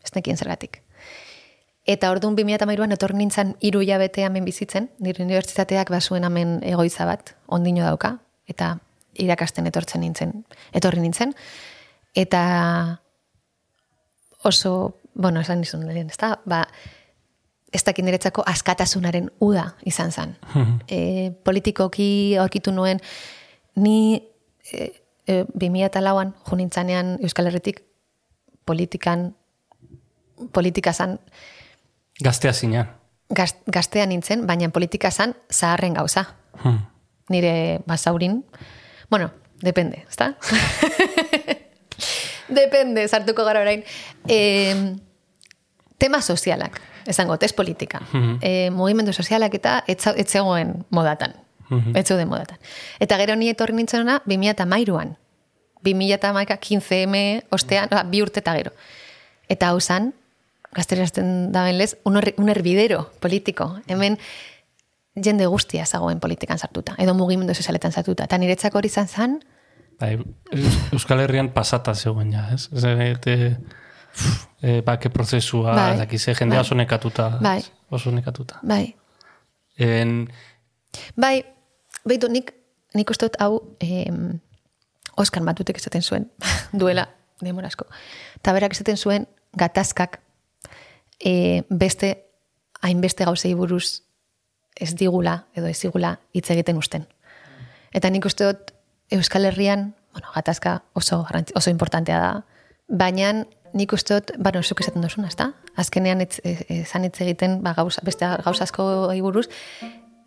Ez 0.03 0.11
nekien 0.15 0.37
zergatik. 0.37 0.81
Eta 1.87 2.11
orduan 2.11 2.35
2000 2.35 2.59
eta 2.59 2.67
mairuan 2.67 2.91
etorri 2.91 3.15
nintzen 3.17 3.55
hiru 3.63 3.79
hilabete 3.81 4.27
hemen 4.27 4.45
bizitzen, 4.45 4.91
nire 4.99 5.23
unibertsitateak 5.23 5.89
basuen 5.89 6.27
hemen 6.27 6.59
egoitza 6.67 7.07
bat, 7.07 7.37
ondino 7.47 7.87
dauka, 7.87 8.17
eta 8.45 8.75
irakasten 9.15 9.71
etortzen 9.71 10.03
nintzen, 10.03 10.43
etorri 10.75 10.99
nintzen. 10.99 11.31
Eta 12.13 12.43
oso, 14.43 14.99
bueno, 15.13 15.41
esan 15.41 15.61
nizun 15.61 15.85
lehen, 15.87 16.09
ez 16.09 16.17
da, 16.17 16.37
ba, 16.45 16.63
ez 17.73 17.83
dakit 17.85 18.05
niretzako 18.05 18.43
askatasunaren 18.47 19.29
uda 19.45 19.73
izan 19.85 20.11
zen. 20.11 20.35
e, 20.87 21.31
politikoki 21.45 22.37
aurkitu 22.39 22.71
nuen 22.71 23.01
ni 23.75 24.21
e, 24.73 24.89
e, 25.27 25.43
2008an 25.43 26.33
junintzanean 26.49 27.17
Euskal 27.21 27.49
Herritik 27.51 27.83
politikan, 28.65 29.33
politika 30.53 30.93
zan, 30.93 31.19
Gaztea 32.19 32.53
zinean. 32.53 32.89
gaz, 33.31 33.53
gaztea 33.71 34.05
nintzen, 34.05 34.45
baina 34.47 34.69
politika 34.69 35.11
zan 35.11 35.35
zaharren 35.51 35.93
gauza. 35.93 36.25
Hmm. 36.63 36.79
Nire 37.29 37.79
basaurin, 37.87 38.43
bueno, 39.09 39.31
depende, 39.61 40.05
ezta? 40.09 40.33
depende, 42.49 43.07
sartuko 43.07 43.43
gara 43.45 43.61
orain. 43.61 43.83
E, 44.27 44.75
tema 45.97 46.21
sozialak, 46.21 46.81
esango, 47.07 47.37
ez 47.41 47.53
politika. 47.53 48.01
e, 48.41 48.69
mugimendu 48.71 49.13
sozialak 49.13 49.53
eta 49.53 49.83
etzegoen 49.87 50.85
modatan. 50.89 51.33
Etzeuden 51.93 52.27
modatan. 52.27 52.57
Eta 52.99 53.17
gero 53.17 53.35
ni 53.35 53.49
etorri 53.49 53.73
nintzen 53.77 54.01
ona, 54.01 54.21
2008an. 54.25 55.15
2008 55.83 56.57
15M 56.59 57.43
ostean, 57.55 57.87
oza, 57.91 58.03
bi 58.03 58.21
urte 58.23 58.39
eta 58.41 58.55
gero. 58.57 58.71
Eta 59.49 59.69
hau 59.69 59.79
zan, 59.79 60.13
gazterazten 60.73 61.51
da 61.51 61.67
lez, 61.71 61.95
un, 62.05 62.17
her- 62.17 62.33
un 62.37 62.49
herbidero 62.49 63.11
politiko. 63.19 63.77
Hemen 63.87 64.17
jende 65.15 65.45
guztia 65.45 65.85
zagoen 65.85 66.19
politikan 66.19 66.57
sartuta, 66.57 66.95
edo 66.97 67.13
mugimendu 67.13 67.53
sozialetan 67.53 67.91
sartuta. 67.91 68.23
Eta 68.25 68.37
niretzako 68.37 68.77
hori 68.79 68.87
izan 68.87 69.07
zan, 69.07 69.39
Bai, 69.99 70.17
Eus- 70.51 70.79
Euskal 70.93 71.19
Herrian 71.19 71.49
pasata 71.51 71.93
zegoen 71.95 72.31
ja, 72.33 72.45
ez? 72.53 72.69
Ez 72.73 72.83
e, 72.83 73.57
e, 74.61 74.81
bake 74.81 75.09
prozesua, 75.09 75.75
Bai. 75.75 75.97
bai. 75.97 76.17
ze 76.17 76.33
jendea 76.35 76.59
Bai. 76.59 76.65
oso 76.65 76.75
nekatuta. 76.75 77.29
Bai. 77.41 77.63
Oso 77.89 78.11
nekatuta. 78.11 78.59
bai, 78.63 78.95
En, 79.77 80.27
Bai, 81.15 81.45
behitu, 82.05 82.27
nik, 82.27 82.53
nik 82.93 83.09
uste 83.09 83.25
dut 83.25 83.37
hau 83.39 83.77
em, 83.79 84.39
Oskar 85.15 85.43
Matutek 85.43 85.77
esaten 85.77 86.01
zuen, 86.01 86.31
duela, 86.73 87.07
demorasko. 87.41 87.85
Eta 88.35 88.53
berak 88.53 88.71
esaten 88.71 88.97
zuen, 88.97 89.27
gatazkak 89.57 90.19
e, 91.25 91.63
beste, 91.69 92.25
hainbeste 92.81 93.25
gauzei 93.25 93.53
buruz 93.55 94.01
ez 94.79 94.93
digula, 94.95 95.45
edo 95.55 95.67
ez 95.67 95.79
digula 95.81 96.19
hitz 96.33 96.49
egiten 96.51 96.77
usten. 96.77 97.07
Eta 97.93 98.09
nik 98.09 98.25
uste 98.25 98.45
dut 98.45 98.71
Euskal 99.11 99.45
Herrian, 99.45 99.95
bueno, 100.13 100.27
gatazka 100.35 100.83
oso, 100.93 101.25
oso 101.55 101.69
importantea 101.69 102.19
da, 102.19 102.31
baina 102.87 103.45
nik 103.73 103.93
uste 103.93 104.19
dut, 104.19 104.33
bueno, 104.37 104.61
zuk 104.63 104.81
esaten 104.81 105.05
duzuna, 105.05 105.29
ezta? 105.29 105.51
Azkenean 105.79 106.21
ez, 106.21 106.39
ez, 106.43 106.57
ezan 106.81 107.05
hitz 107.05 107.19
egiten 107.21 107.59
ba, 107.63 107.73
gauza, 107.77 108.01
beste 108.05 108.27
gauza 108.43 108.65
asko 108.65 109.09
buruz, 109.21 109.47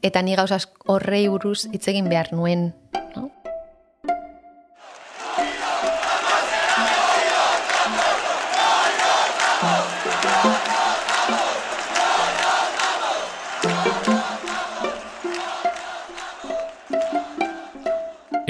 eta 0.02 0.22
ni 0.22 0.36
gauza 0.38 0.60
asko 0.60 0.94
horrei 0.94 1.26
buruz 1.28 1.66
hitz 1.72 1.86
egin 1.88 2.08
behar 2.10 2.32
nuen, 2.32 2.72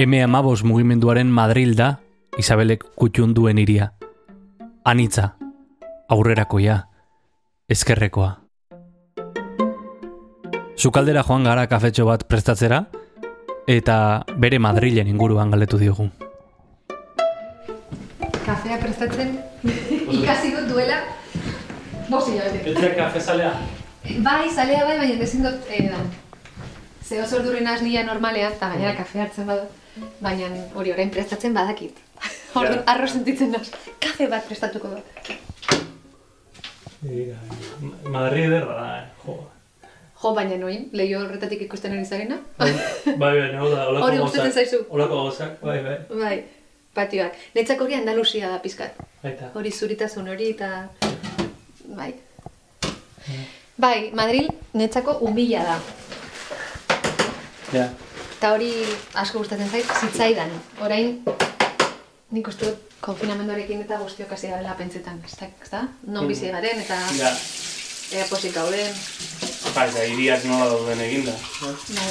no? 0.07 0.13
M15 0.17 0.65
mugimenduaren 0.65 1.31
Madril 1.31 1.77
da 1.77 1.99
Isabelek 2.39 2.85
kutxun 2.97 3.35
duen 3.35 3.59
iria. 3.59 3.93
Anitza, 4.85 5.35
aurrerakoia, 6.09 6.79
ezkerrekoa. 7.69 8.31
Sukaldera 10.77 11.23
joan 11.29 11.45
gara 11.45 11.67
kafetxo 11.69 12.07
bat 12.09 12.25
prestatzera, 12.25 12.87
eta 13.69 13.97
bere 14.41 14.59
Madrilen 14.59 15.11
inguruan 15.13 15.53
galetu 15.53 15.79
diogu. 15.79 16.09
Kafea 18.47 18.81
prestatzen 18.81 19.37
ikasi 20.17 20.55
dut 20.57 20.73
duela 20.73 21.03
bosi 22.09 22.39
jabete. 22.39 22.73
Etxe 22.73 22.95
kafezalea? 22.97 23.53
Bai, 24.25 24.49
zalea 24.51 24.89
bai, 24.89 24.97
baina 25.05 25.29
ezin 25.29 25.45
dut 25.45 25.69
eh, 25.71 25.85
dan. 25.93 26.09
Ze 27.05 27.21
oso 27.23 27.39
ordurren 27.39 27.69
nila 27.85 28.03
normalean, 28.09 28.57
eta 28.57 28.73
gainera 28.73 28.97
kafe 28.97 29.21
hartzen 29.21 29.47
badut, 29.47 29.82
baina 30.21 30.49
hori 30.75 30.93
orain 30.93 31.11
prestatzen 31.11 31.55
badakit. 31.55 31.99
Orduan, 32.55 32.83
arro 32.87 33.09
sentitzen 33.09 33.51
naz. 33.53 33.69
Kafe 34.01 34.29
bat 34.29 34.47
prestatuko 34.49 34.93
dut. 34.93 35.33
Madrid 37.03 38.47
ederra 38.47 38.75
da, 38.77 38.89
eh? 38.99 39.07
Jo. 39.25 39.39
Jo, 40.23 40.33
baina 40.37 40.57
noin, 40.61 40.85
leio 40.95 41.23
horretatik 41.25 41.65
ikusten 41.65 41.97
ari 41.97 42.05
zarena. 42.07 42.39
Bai, 42.59 42.71
bai, 43.19 43.33
hau 43.59 43.71
da, 43.73 43.87
olako 43.91 44.07
Hori 44.07 44.21
gustatzen 44.23 44.53
zaizu? 44.53 44.85
Olako 44.91 45.25
gauzak, 45.25 45.57
bai, 45.65 45.81
bai. 45.83 45.97
Bai, 46.21 46.37
patioak. 46.95 47.41
Netzako 47.57 47.89
hori 47.89 47.99
Andalusia 47.99 48.53
da 48.53 48.61
pizkat. 48.63 49.01
Baita. 49.25 49.51
Hori 49.59 49.73
zuritasun 49.73 50.31
hori 50.31 50.53
eta... 50.55 50.71
Bai. 51.97 52.13
Bai, 53.83 54.13
Madril 54.15 54.47
netzako 54.79 55.19
umila 55.27 55.65
da. 55.73 55.77
Ja. 57.73 57.91
Eta 58.43 58.57
hori 58.57 58.73
asko 59.23 59.39
gustatzen 59.39 59.69
zait, 59.71 59.87
zitzaidan. 60.03 60.51
Orain, 60.83 61.13
nik 62.35 62.49
uste 62.51 62.67
dut 62.67 62.97
konfinamenduarekin 63.05 63.85
eta 63.85 64.01
guztiok 64.01 64.33
hasi 64.35 64.49
dela 64.51 64.73
pentsetan, 64.75 65.21
ez 65.23 65.69
da? 65.71 65.85
Non 66.11 66.27
bizi 66.27 66.51
garen 66.51 66.81
eta 66.83 66.97
Ja. 67.21 67.31
ea 68.19 68.25
posik 68.27 68.51
gauden. 68.57 68.91
Bai, 69.77 69.87
da, 69.95 70.03
iriak 70.11 70.43
nola 70.51 70.67
dauden 70.73 71.05
eginda. 71.07 71.37
Bai. 71.63 72.11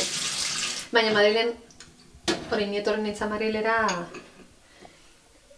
Baina 0.95 1.11
Madrilen, 1.11 1.51
hori 2.49 2.65
nietorren 2.71 3.03
nintzen 3.03 3.27
Madrilera, 3.29 3.75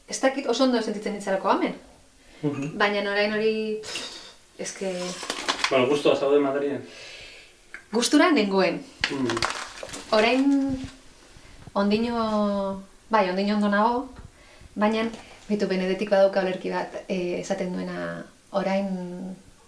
ez 0.09 0.19
dakit 0.25 0.47
oso 0.49 0.63
ondo 0.63 0.81
sentitzen 0.81 1.13
nintzarako 1.13 1.51
hemen. 1.51 1.75
Mhm. 2.41 2.77
Baina 2.81 3.05
orain 3.11 3.31
hori, 3.33 3.79
eske, 4.57 4.95
Bueno, 5.69 5.85
guztua 5.85 6.15
zaude 6.15 6.39
Madriden. 6.39 6.81
gustura 7.91 8.31
nengoen. 8.31 8.83
Mm. 9.11 9.37
Orain, 10.11 10.77
ondino, 11.73 12.83
bai, 13.09 13.29
ondino 13.29 13.55
ondo 13.55 13.69
nago, 13.69 14.09
baina, 14.75 15.07
bitu 15.49 15.67
benedetik 15.67 16.09
badauka 16.13 16.41
olerki 16.41 16.71
bat 16.73 17.03
e, 17.07 17.39
esaten 17.41 17.73
duena, 17.73 18.23
orain, 18.51 18.87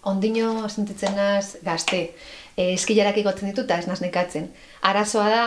ondino 0.06 0.68
sentitzen 0.70 1.16
naz 1.18 1.58
gazte, 1.66 2.12
e, 2.56 2.74
eskilarak 2.76 3.18
igotzen 3.18 3.50
ditu 3.50 3.66
eta 3.66 3.80
ez 3.82 3.88
naz 3.90 4.02
nekatzen. 4.02 4.52
Arazoa 4.86 5.30
da, 5.34 5.46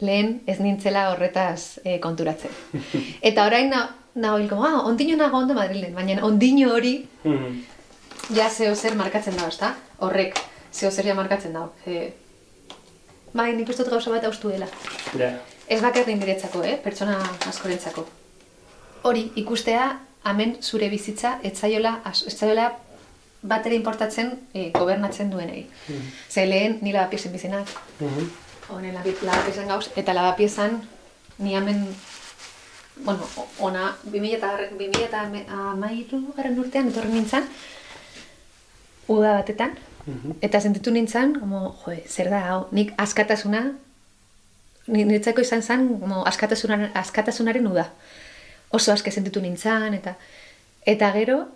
lehen 0.00 0.40
ez 0.46 0.58
nintzela 0.60 1.10
horretaz 1.12 1.78
e, 1.84 1.98
konturatzen. 2.00 2.50
Eta 3.28 3.44
orain 3.46 3.70
na, 3.70 3.84
nago 4.14 4.38
hilko, 4.40 4.58
ah, 4.66 4.80
ondino 4.88 5.16
nago 5.20 5.38
ondo 5.44 5.54
Madrilen, 5.54 5.94
baina 5.94 6.22
ondino 6.26 6.72
hori 6.74 7.06
Mhm. 7.24 7.60
ja 8.34 8.48
zeo 8.50 8.74
zer 8.74 8.94
markatzen 8.96 9.36
dago, 9.36 9.48
ezta? 9.48 9.74
Horrek, 9.98 10.38
zeo 10.72 10.90
zer 10.90 11.06
ja 11.06 11.14
markatzen 11.14 11.52
dago. 11.52 11.72
E, 11.86 12.12
bai, 13.34 13.52
nik 13.56 13.68
uste 13.68 13.82
dut 13.84 13.92
gauza 13.92 14.10
bat 14.10 14.24
haustu 14.24 14.48
dela. 14.50 14.66
Ja. 15.18 15.30
Ez 15.68 15.80
bakarrik 15.82 16.16
niretzako, 16.18 16.62
eh? 16.66 16.76
pertsona 16.82 17.18
askorentzako. 17.48 18.06
Hori, 19.02 19.30
ikustea, 19.36 19.84
hemen 20.24 20.56
zure 20.62 20.88
bizitza, 20.92 21.38
etzaiola, 21.42 22.00
etzaiola 22.26 22.66
bat 23.42 23.66
ere 23.66 23.74
importatzen 23.78 24.32
eh, 24.52 24.70
gobernatzen 24.74 25.30
duenei. 25.30 25.66
Ze 26.28 26.46
lehen, 26.46 26.78
ni 26.82 26.92
lavapiesen 26.92 27.32
bizinak, 27.32 27.68
Mhm. 28.00 28.26
honen 28.68 28.94
labi- 28.94 29.16
lavapiesen 29.22 29.68
gauz, 29.68 29.88
eta 29.96 30.12
lavapiezan, 30.14 30.82
ni 31.38 31.54
hemen, 31.56 31.86
bueno, 33.04 33.26
ona, 33.58 33.96
2000 34.04 34.34
eta, 34.36 34.50
2000 34.78 35.04
eta 35.04 35.22
amairu 35.70 36.20
garen 36.36 36.58
urtean, 36.58 36.88
etorri 36.88 37.08
nintzen, 37.08 37.48
uda 39.08 39.32
batetan, 39.38 39.72
eta 40.42 40.60
sentitu 40.60 40.90
nintzen, 40.90 41.38
como, 41.40 41.74
joe, 41.84 42.02
zer 42.08 42.30
da 42.30 42.40
hau, 42.48 42.68
nik 42.72 42.92
askatasuna, 42.96 43.72
ni- 44.86 45.04
niretzako 45.04 45.40
izan 45.40 45.62
zen, 45.62 45.88
como, 46.00 46.24
askatasunaren, 46.26 46.90
askatasunaren 46.94 47.66
uda. 47.66 47.90
Oso 48.70 48.92
aske 48.92 49.10
sentitu 49.10 49.40
nintzen, 49.40 49.94
eta 49.94 50.14
eta 50.86 51.12
gero, 51.12 51.48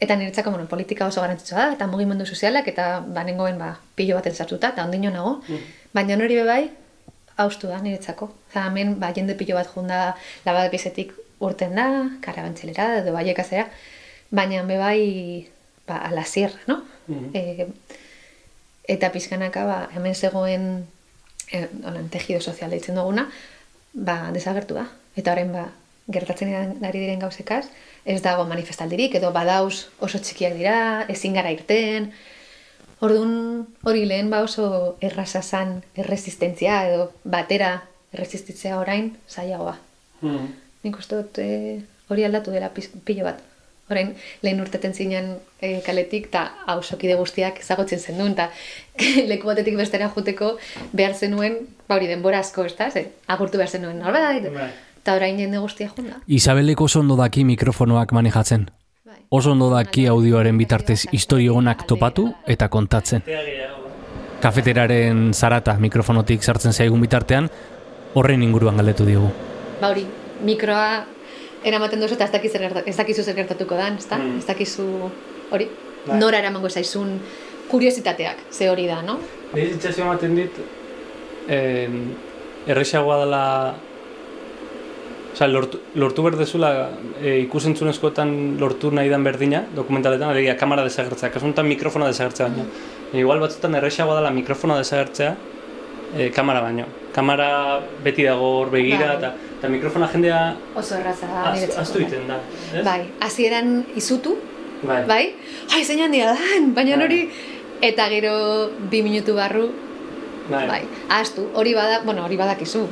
eta 0.00 0.16
niretzako, 0.16 0.50
bueno, 0.50 0.66
politika 0.68 1.06
oso 1.06 1.20
garantzitsua 1.20 1.58
da, 1.58 1.72
eta 1.72 1.86
mugimendu 1.86 2.26
sozialak, 2.26 2.68
eta 2.68 3.00
ba, 3.06 3.24
nengoen, 3.24 3.58
ba, 3.58 3.78
pilo 3.96 4.14
baten 4.16 4.34
sartuta, 4.34 4.68
eta 4.68 4.84
ondino 4.84 5.10
nago, 5.10 5.40
baina 5.92 6.14
hori 6.14 6.36
be 6.36 6.44
bai, 6.44 6.70
haustu 7.36 7.66
da 7.68 7.80
niretzako. 7.82 8.30
Oza, 8.50 8.66
hemen, 8.66 8.98
ba, 9.00 9.12
jende 9.14 9.34
pilo 9.34 9.54
bat 9.58 9.66
junda 9.74 10.14
labadepizetik 10.46 11.12
urten 11.40 11.74
da, 11.74 11.86
karabantzelera, 12.20 12.98
edo 13.02 13.12
baiekazera, 13.12 13.68
baina 14.30 14.62
be 14.62 14.78
bai, 14.78 15.48
ba, 15.88 15.98
a 15.98 16.12
la 16.12 16.24
sierra, 16.24 16.60
no? 16.66 16.82
Eh, 17.34 17.66
eta 18.88 19.10
pizkanaka, 19.12 19.64
ba, 19.64 19.78
hemen 19.96 20.14
zegoen, 20.14 20.86
eh, 21.50 21.66
holan, 21.84 22.08
tejido 22.12 22.40
sozial 22.40 22.70
deitzen 22.70 23.00
duguna, 23.00 23.28
ba, 23.92 24.30
desagertu 24.32 24.76
da. 24.76 24.86
Eta 25.16 25.32
orain, 25.32 25.52
ba, 25.52 25.68
gertatzen 26.08 26.84
ari 26.84 27.00
diren 27.00 27.20
gauzekaz, 27.24 27.66
ez 28.04 28.20
dago 28.24 28.46
manifestaldirik, 28.48 29.16
edo 29.18 29.32
badauz 29.32 29.88
oso 30.00 30.20
txikiak 30.20 30.56
dira, 30.56 30.78
ezin 31.12 31.36
gara 31.36 31.52
irten, 31.52 32.12
Orduan 32.98 33.66
hori 33.86 34.06
lehen 34.10 34.30
ba 34.30 34.40
oso 34.42 34.96
erraza 35.00 35.42
zan 35.42 35.76
erresistentzia 35.94 36.80
edo 36.88 37.04
batera 37.22 37.70
erresistitzea 38.12 38.78
orain 38.78 39.12
zailagoa. 39.30 39.76
Mm. 40.20 40.48
Nik 40.82 40.98
uste 40.98 41.20
dut 41.20 41.38
eh, 41.42 41.78
hori 42.10 42.26
aldatu 42.26 42.54
dela 42.54 42.72
pilo 42.74 43.28
bat. 43.28 43.44
Orain, 43.88 44.12
lehen 44.44 44.60
urteten 44.60 44.92
zinen 44.92 45.30
eh, 45.64 45.78
kaletik, 45.84 46.26
eta 46.28 46.44
hausokide 46.68 47.14
guztiak 47.16 47.62
ezagutzen 47.62 48.00
zen 48.00 48.18
duen, 48.20 48.34
eta 48.36 48.50
leku 49.30 49.48
batetik 49.48 49.78
bestera 49.80 50.10
juteko 50.12 50.56
behar 50.92 51.14
zenuen, 51.14 51.62
ba 51.88 51.96
hori 51.96 52.10
denbora 52.10 52.42
asko, 52.44 52.66
ez 52.68 52.76
da? 52.76 52.90
Ze, 52.92 53.06
agurtu 53.26 53.60
behar 53.60 53.72
zenuen, 53.72 53.98
norbait, 54.04 54.50
Bai. 54.52 54.68
eta 55.00 55.16
orain 55.16 55.40
jende 55.40 55.62
guztia 55.64 55.88
junda. 55.88 56.20
Isabelek 56.26 56.80
oso 56.84 57.00
ondo 57.00 57.16
daki 57.16 57.46
mikrofonoak 57.48 58.12
manejatzen. 58.12 58.68
Bai. 59.08 59.22
Oso 59.30 59.56
ondo 59.56 59.70
daki 59.72 60.06
audioaren 60.06 60.60
bitartez 60.60 61.06
historionak 61.12 61.86
topatu 61.88 62.28
eta 62.46 62.68
kontatzen. 62.68 63.24
Kafeteraren 64.38 65.32
zarata 65.34 65.78
mikrofonotik 65.80 66.44
sartzen 66.44 66.76
zaigun 66.76 67.00
bitartean, 67.00 67.48
horren 68.14 68.42
inguruan 68.44 68.76
galdetu 68.76 69.08
diogu. 69.08 69.32
Ba 69.80 69.94
hori, 69.94 70.04
mikroa 70.44 71.06
eramaten 71.64 72.00
duzu 72.00 72.14
eta 72.14 72.24
ez 72.24 72.52
gerta- 72.52 72.82
ez 72.86 72.96
dakizu 72.96 73.22
zer 73.22 73.34
gertatuko 73.34 73.74
dan, 73.74 73.96
ezta? 73.98 74.18
Mm. 74.18 74.38
Ez 74.38 74.46
dakizu 74.46 75.10
hori, 75.50 75.68
Bai. 76.06 76.18
nora 76.18 76.38
eramango 76.38 76.68
zaizun 76.68 77.18
kuriositateak, 77.68 78.36
ze 78.50 78.70
hori 78.70 78.86
da, 78.86 79.02
no? 79.02 79.18
Nire 79.52 79.70
sentsazio 79.70 80.04
ematen 80.04 80.34
dit, 80.36 80.52
eh, 81.48 81.88
errexagoa 82.66 83.18
dela 83.24 83.74
Osa, 85.38 85.46
lortu, 85.46 85.78
lortu 85.94 86.22
berdezula 86.24 86.68
e, 87.22 87.36
ikusentzunezkoetan 87.44 88.56
lortu 88.58 88.90
nahi 88.90 89.06
dan 89.12 89.22
berdina, 89.22 89.60
dokumentaletan, 89.76 90.32
alegia, 90.32 90.56
kamera 90.58 90.82
desagertzea, 90.82 91.30
kasu 91.30 91.46
honetan 91.46 91.68
mikrofona 91.68 92.08
desagertzea 92.10 92.48
baino. 92.48 92.64
E, 93.12 93.20
igual 93.20 93.38
batzutan 93.38 93.76
errexagoa 93.78 94.16
dela 94.18 94.32
mikrofona 94.34 94.80
desagertzea, 94.80 95.36
e, 96.16 96.30
kamera 96.34 96.64
baino. 96.64 96.88
Kamera 97.18 97.82
beti 98.04 98.22
dago 98.28 98.46
hor 98.60 98.68
begira, 98.70 99.08
Bai. 99.08 99.16
eta, 99.18 99.30
eta 99.58 99.68
mikrofona 99.72 100.06
jendea 100.12 100.38
Oso 100.78 100.94
erraza 101.00 101.26
da 101.26 101.50
az- 101.50 101.74
aztu 101.82 101.98
egiten 101.98 102.28
da. 102.30 102.36
Ez? 102.78 102.84
Bai, 102.86 103.00
hasieran 103.26 103.72
izutu, 103.98 104.36
Bai. 104.86 105.02
bai? 105.08 105.24
Ai, 105.74 105.82
zein 105.84 106.00
handia 106.06 106.30
dan, 106.38 106.70
baina 106.76 106.94
Bai. 106.96 107.04
hori 107.08 107.20
eta 107.82 108.06
gero 108.08 108.70
bi 108.90 109.02
minutu 109.02 109.34
barru 109.34 109.66
Bai. 110.50 110.66
bai. 110.70 110.82
Astu, 111.10 111.48
hori 111.54 111.74
bada, 111.74 112.00
bueno, 112.04 112.22
hori 112.24 112.36
badakizu. 112.36 112.86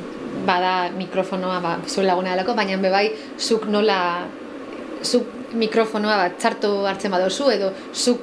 Bada 0.46 0.90
mikrofonoa 0.98 1.60
ba 1.62 1.78
zure 1.86 2.06
laguna 2.06 2.34
delako, 2.34 2.54
baina 2.54 2.76
be 2.82 2.90
bai 2.90 3.12
zuk 3.38 3.66
nola 3.66 4.26
zuk 5.02 5.24
mikrofonoa 5.54 6.16
bat 6.16 6.38
txarto 6.38 6.84
hartzen 6.86 7.10
badozu 7.10 7.48
edo 7.50 7.70
zuk 7.94 8.18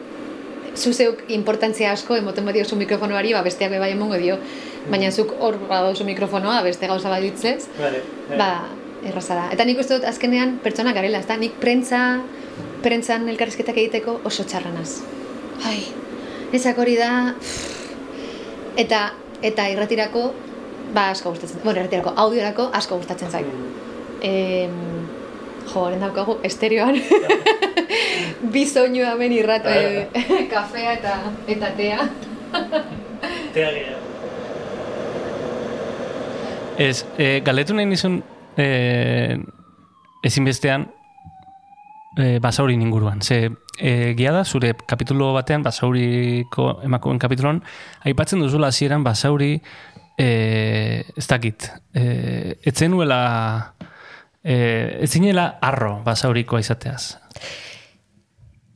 zu 0.75 0.93
zeuk 0.93 1.23
importantzia 1.29 1.91
asko 1.93 2.15
emoten 2.17 2.45
badiozu 2.45 2.75
mikrofonoari, 2.75 3.33
ba 3.33 3.43
besteak 3.45 3.71
be 3.71 3.79
bai 3.79 3.91
emongo 3.93 4.17
dio. 4.17 4.37
Baina 4.89 5.11
zuk 5.11 5.35
hor 5.39 5.57
badozu 5.69 6.05
mikrofonoa, 6.05 6.61
beste 6.63 6.87
gauza 6.87 7.09
baditzez, 7.09 7.67
Vale, 7.79 8.01
ba, 8.37 8.49
erraza 9.05 9.35
da. 9.37 9.49
Eta 9.53 9.65
nik 9.65 9.79
uste 9.79 9.97
dut 9.97 10.07
azkenean 10.09 10.57
pertsona 10.63 10.93
garela, 10.93 11.19
ez? 11.19 11.39
Nik 11.39 11.59
prentza, 11.61 12.21
prentzan 12.83 13.27
elkarrizketak 13.31 13.77
egiteko 13.77 14.19
oso 14.25 14.45
txarranaz. 14.47 15.01
Ai, 15.69 15.79
ezak 16.53 16.79
hori 16.79 16.97
da... 16.99 17.11
Eta, 18.77 19.03
eta 19.45 19.67
irratirako, 19.69 20.31
ba, 20.95 21.11
asko 21.11 21.35
gustatzen. 21.35 21.61
Bueno, 21.63 21.79
irratirako, 21.79 22.15
audiorako 22.25 22.69
asko 22.73 22.97
gustatzen 22.97 23.29
zait. 23.29 23.53
Em, 24.23 24.73
jo, 25.67 25.85
horren 25.85 26.01
daukagu, 26.01 26.39
estereoan. 26.49 26.97
Bi 28.53 28.65
soinu 28.67 29.05
hemen 29.07 29.33
irrat, 29.35 29.67
eh, 29.69 30.07
kafea 30.53 30.97
eta, 30.99 31.19
eta 31.47 31.73
tea. 31.77 32.07
Tea 33.53 33.69
gehiago. 33.71 34.01
Ez, 36.77 37.05
e, 37.21 37.39
galetu 37.45 37.75
nahi 37.77 37.85
nizun 37.85 38.17
e, 38.57 39.37
ezinbestean 40.25 40.87
e, 42.17 42.39
basaurin 42.41 42.81
inguruan. 42.81 43.21
Ze, 43.21 43.51
e, 43.77 44.13
gia 44.17 44.33
da, 44.33 44.43
zure 44.43 44.73
kapitulo 44.89 45.31
batean, 45.37 45.63
basauriko 45.63 46.79
emakumeen 46.85 47.21
kapitulon, 47.21 47.61
aipatzen 48.09 48.41
duzula 48.41 48.71
hasieran 48.73 49.05
basauri, 49.05 49.55
e, 50.17 50.29
ez 51.15 51.27
dakit, 51.29 51.69
e, 51.93 52.57
etzen 52.65 52.91
nuela, 52.91 53.73
e, 54.43 54.55
ez 55.01 55.11
zinela 55.11 55.53
arro 55.61 55.99
basaurikoa 56.05 56.63
izateaz. 56.63 57.19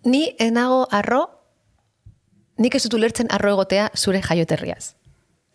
Ni 0.07 0.35
enago 0.39 0.85
arro, 0.95 1.25
nik 2.61 2.77
ez 2.77 2.83
dut 2.85 2.95
ulertzen 2.95 3.27
arro 3.33 3.51
egotea 3.57 3.89
zure 3.95 4.21
jaioterriaz. 4.23 4.93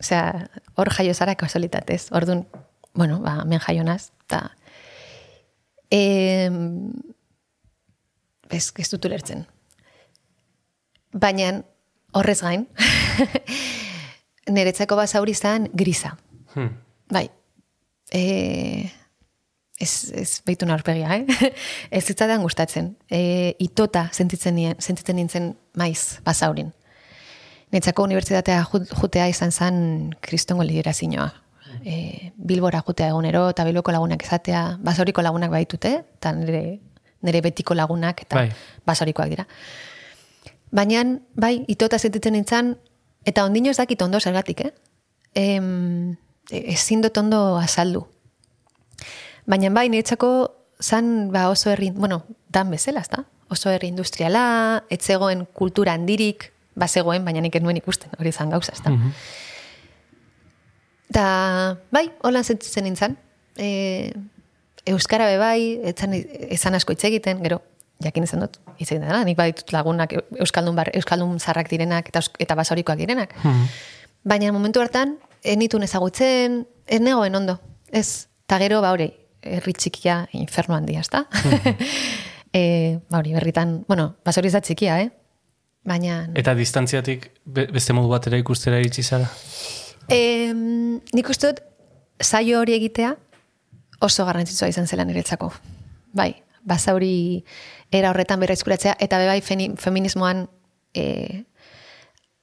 Osea, 0.02 0.48
hor 0.76 0.90
jaio 0.92 1.14
zara 1.14 1.36
kasualitatez. 1.40 2.10
Orduan, 2.12 2.44
bueno, 2.94 3.20
ba, 3.24 3.42
men 3.48 3.62
jaionaz, 3.64 4.10
eta... 4.26 4.50
Em, 5.92 6.92
ez, 8.50 8.66
ez 8.76 8.88
dut 8.92 9.08
ulertzen. 9.08 9.46
Baina, 11.12 11.52
horrez 12.16 12.40
gain, 12.40 12.66
niretzako 14.56 14.96
basauri 14.96 15.34
zen 15.34 15.68
grisa. 15.72 16.16
Hmm. 16.54 16.76
Bai. 17.12 17.28
E, 18.12 18.22
ez, 19.82 20.12
ez 20.14 20.28
baitu 20.46 20.68
aurpegia, 20.70 21.16
eh? 21.16 21.50
ez 21.90 22.04
zitzadan 22.06 22.42
gustatzen. 22.42 22.94
E, 23.10 23.54
itota 23.58 24.06
sentitzen, 24.12 24.54
nien, 24.54 24.76
sentitzen 24.78 25.16
nintzen 25.18 25.50
maiz 25.78 26.20
basaurin. 26.24 26.70
Netzako 27.72 28.04
unibertsitatea 28.04 28.62
ju- 28.70 28.86
jutea 29.00 29.26
izan 29.32 29.52
zen 29.52 30.14
kristongo 30.20 30.62
liderazioa. 30.64 31.30
E, 31.84 32.30
Bilbora 32.36 32.82
jutea 32.86 33.08
egunero 33.08 33.46
eta 33.50 33.64
Bilboko 33.64 33.92
lagunak 33.94 34.22
izatea, 34.22 34.76
basauriko 34.84 35.22
lagunak 35.24 35.50
baitute, 35.50 35.94
eta 36.18 36.32
nire, 36.36 36.78
nire 37.24 37.40
betiko 37.40 37.74
lagunak 37.74 38.22
eta 38.26 38.36
Bai. 38.42 38.50
basaurikoak 38.86 39.32
dira. 39.32 39.46
Baina, 40.72 41.02
bai, 41.34 41.64
itota 41.68 41.98
sentitzen 41.98 42.32
nintzen, 42.36 42.76
eta 43.24 43.44
ondino 43.44 43.70
ez 43.72 43.76
dakit 43.80 44.00
ondo 44.02 44.20
zergatik, 44.20 44.60
eh? 44.66 44.70
Em, 45.34 46.16
ezin 46.50 47.00
dut 47.04 47.16
ondo 47.18 47.56
azaldu. 47.56 48.06
Baina 49.46 49.70
bai, 49.74 49.88
niretzako 49.90 50.32
zan 50.82 51.30
ba 51.32 51.48
oso 51.50 51.70
herri, 51.70 51.90
bueno, 51.90 52.24
dan 52.48 52.70
bezala, 52.70 53.00
ezta? 53.00 53.24
Oso 53.52 53.70
herri 53.70 53.88
industriala, 53.88 54.84
etzegoen 54.90 55.46
kultura 55.54 55.94
handirik, 55.94 56.52
bazegoen, 56.78 57.24
baina 57.24 57.42
nik 57.44 57.58
nuen 57.60 57.78
ikusten, 57.80 58.12
hori 58.18 58.32
zan 58.32 58.50
gauza, 58.50 58.72
ezta? 58.72 58.92
Da, 61.12 61.26
bai, 61.92 62.06
holan 62.24 62.44
sentitzen 62.44 62.86
nintzen. 62.88 63.18
E, 63.56 64.12
Euskara 64.88 65.28
be 65.28 65.36
bai, 65.38 65.58
etzan, 65.86 66.14
ezan 66.50 66.74
asko 66.74 66.94
hitz 66.94 67.04
egiten, 67.06 67.42
gero, 67.44 67.60
jakin 68.02 68.24
izan 68.26 68.42
dut, 68.42 68.58
hitz 68.78 68.88
egiten 68.88 69.06
dela, 69.06 69.20
nik 69.26 69.36
baditut 69.38 69.70
lagunak 69.74 70.14
Euskaldun, 70.40 70.78
bar, 70.78 70.90
Euskaldun 70.96 71.38
zarrak 71.38 71.70
direnak 71.70 72.08
eta, 72.10 72.24
eta 72.42 72.56
basaurikoak 72.58 72.98
direnak. 72.98 73.36
Baina 74.26 74.50
momentu 74.54 74.82
hartan, 74.82 75.18
ez 75.42 75.58
nituen 75.58 75.84
ezagutzen, 75.86 76.62
ez 76.86 77.00
negoen 77.02 77.36
ondo. 77.38 77.58
Ez, 77.92 78.26
eta 78.46 78.58
gero, 78.62 78.80
ba 78.82 78.94
hori, 78.94 79.10
herri 79.42 79.72
txikia 79.74 80.26
inferno 80.38 80.74
handia, 80.76 81.00
ezta? 81.00 81.24
e, 82.54 82.98
ba 83.10 83.18
hori, 83.18 83.32
berritan, 83.34 83.82
bueno, 83.88 84.16
basauri 84.24 84.48
ez 84.50 84.54
da 84.56 84.60
txikia, 84.64 85.00
eh? 85.02 85.10
Baina... 85.84 86.28
Eta 86.38 86.54
distantziatik 86.54 87.28
be- 87.44 87.66
beste 87.74 87.92
modu 87.96 88.08
batera 88.12 88.38
ikustera 88.38 88.78
iritsi 88.78 89.02
zara. 89.02 89.26
E, 90.08 90.52
nik 90.54 91.28
uste 91.30 91.50
dut, 91.50 91.62
saio 92.22 92.60
hori 92.62 92.76
egitea 92.78 93.16
oso 94.02 94.24
garrantzitsua 94.26 94.68
izan 94.70 94.86
zela 94.86 95.04
niretzako. 95.06 95.50
Bai, 96.14 96.32
basauri 96.66 97.42
era 97.90 98.10
horretan 98.10 98.40
berrezkuratzea, 98.42 98.94
eta 99.02 99.18
be 99.18 99.26
bai 99.30 99.40
feni- 99.42 99.72
feminismoan 99.78 100.46
e, 100.94 101.44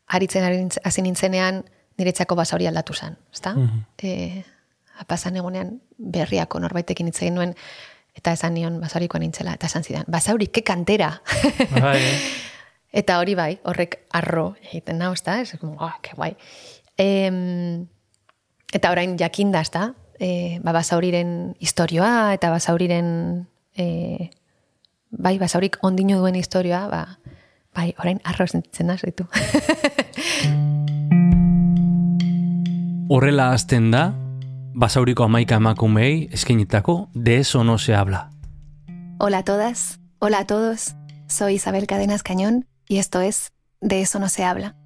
aritzen 0.07 0.69
hasi 0.83 1.03
nintzenean 1.05 1.63
niretzako 1.99 2.35
basauri 2.39 2.67
aldatu 2.67 2.93
zen, 2.95 3.15
ezta? 3.33 3.55
e, 4.03 4.43
pasan 5.07 5.37
egunean 5.39 5.77
berriako 5.97 6.59
norbaitekin 6.59 7.07
hitz 7.07 7.21
egin 7.21 7.35
nuen, 7.39 7.55
eta 8.15 8.33
esan 8.35 8.53
nion 8.57 8.79
basaurikoa 8.81 9.19
nintzela, 9.21 9.53
eta 9.55 9.67
esan 9.67 9.83
zidan, 9.83 10.05
basauri, 10.07 10.47
ke 10.47 10.63
kantera! 10.67 11.21
Bai, 11.79 11.97
eh? 12.03 12.19
Eta 12.89 13.19
hori 13.21 13.35
bai, 13.37 13.59
horrek 13.69 13.99
arro 14.17 14.55
egiten 14.63 14.97
nau, 14.97 15.13
ezta? 15.13 15.41
Ez 15.41 15.53
como, 15.61 15.77
ah, 15.85 15.99
que 16.01 16.15
guai. 16.17 16.35
Em, 16.97 17.85
eta 18.73 18.89
orain 18.89 19.17
jakinda, 19.17 19.61
ezta? 19.61 19.93
E, 20.19 20.57
ba, 20.63 20.71
basauriren 20.73 21.55
historioa, 21.61 22.33
eta 22.33 22.49
basauriren, 22.49 23.45
e, 23.77 24.29
bai, 25.11 25.37
basaurik 25.37 25.77
ondino 25.85 26.17
duen 26.17 26.35
historioa, 26.35 26.87
ba, 26.89 27.19
bai, 27.77 27.93
orain 28.01 28.19
arro 28.25 28.47
sentitzen 28.47 28.87
da, 28.89 28.97
zaitu. 28.97 29.29
Horrela 33.13 33.53
hasten 33.53 33.91
da, 33.93 34.13
basauriko 34.79 35.25
amaika 35.25 35.55
emakumei 35.55 36.29
eskenitako 36.31 37.09
de 37.13 37.37
eso 37.39 37.65
no 37.65 37.77
se 37.77 37.93
habla. 37.93 38.29
Hola 39.17 39.39
a 39.39 39.43
todas, 39.43 39.99
hola 40.19 40.39
a 40.39 40.47
todos. 40.47 40.95
Soy 41.27 41.55
Isabel 41.55 41.85
Cadenas 41.85 42.23
Cañón 42.23 42.65
y 42.87 42.99
esto 42.99 43.19
es 43.19 43.51
De 43.81 44.01
eso 44.01 44.19
no 44.19 44.29
se 44.29 44.45
habla. 44.45 44.77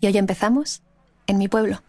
Y 0.00 0.06
hoy 0.06 0.16
empezamos 0.16 0.82
en 1.26 1.36
mi 1.36 1.48
pueblo. 1.48 1.82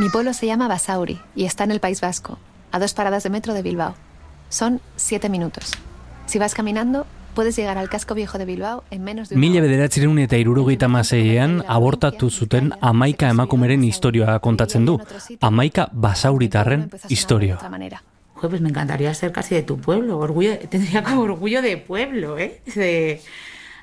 Mi 0.00 0.08
pueblo 0.08 0.32
se 0.32 0.46
llama 0.46 0.66
Basauri 0.66 1.20
y 1.36 1.44
está 1.44 1.62
en 1.62 1.70
el 1.70 1.78
País 1.78 2.00
Vasco, 2.00 2.38
a 2.72 2.80
dos 2.80 2.94
paradas 2.94 3.22
de 3.22 3.30
metro 3.30 3.54
de 3.54 3.62
Bilbao. 3.62 3.94
Son 4.48 4.80
siete 4.96 5.28
minutos. 5.28 5.70
Si 6.26 6.40
vas 6.40 6.54
caminando, 6.54 7.06
puedes 7.34 7.56
llegar 7.56 7.78
al 7.78 7.88
casco 7.88 8.14
viejo 8.14 8.38
de 8.38 8.44
Bilbao 8.44 8.84
en 8.90 9.02
menos 9.02 9.28
de 9.28 9.36
Mila 9.36 9.60
bederatzireun 9.60 10.18
eta 10.18 10.36
irurogeita 10.36 10.88
maseian 10.88 11.64
abortatu 11.68 12.30
zuten 12.30 12.72
amaika 12.80 13.28
emakumeren 13.30 13.84
historioa 13.84 14.38
kontatzen 14.40 14.86
du. 14.86 14.98
Amaika 15.40 15.88
basauritarren 15.92 16.82
Empezó 16.82 16.96
a 16.96 17.00
sonar 17.00 17.08
de 17.08 17.14
historia. 17.14 17.54
otra 17.56 17.70
manera. 17.70 18.02
Joder, 18.34 18.50
pues 18.50 18.62
me 18.62 18.68
encantaría 18.70 19.12
ser 19.14 19.32
casi 19.32 19.54
de 19.54 19.62
tu 19.62 19.78
pueblo. 19.78 20.18
Orgullo, 20.18 20.58
tendría 20.70 21.02
como 21.02 21.22
orgullo 21.22 21.62
de 21.62 21.76
pueblo, 21.76 22.38
¿eh? 22.38 22.62
De, 22.74 23.20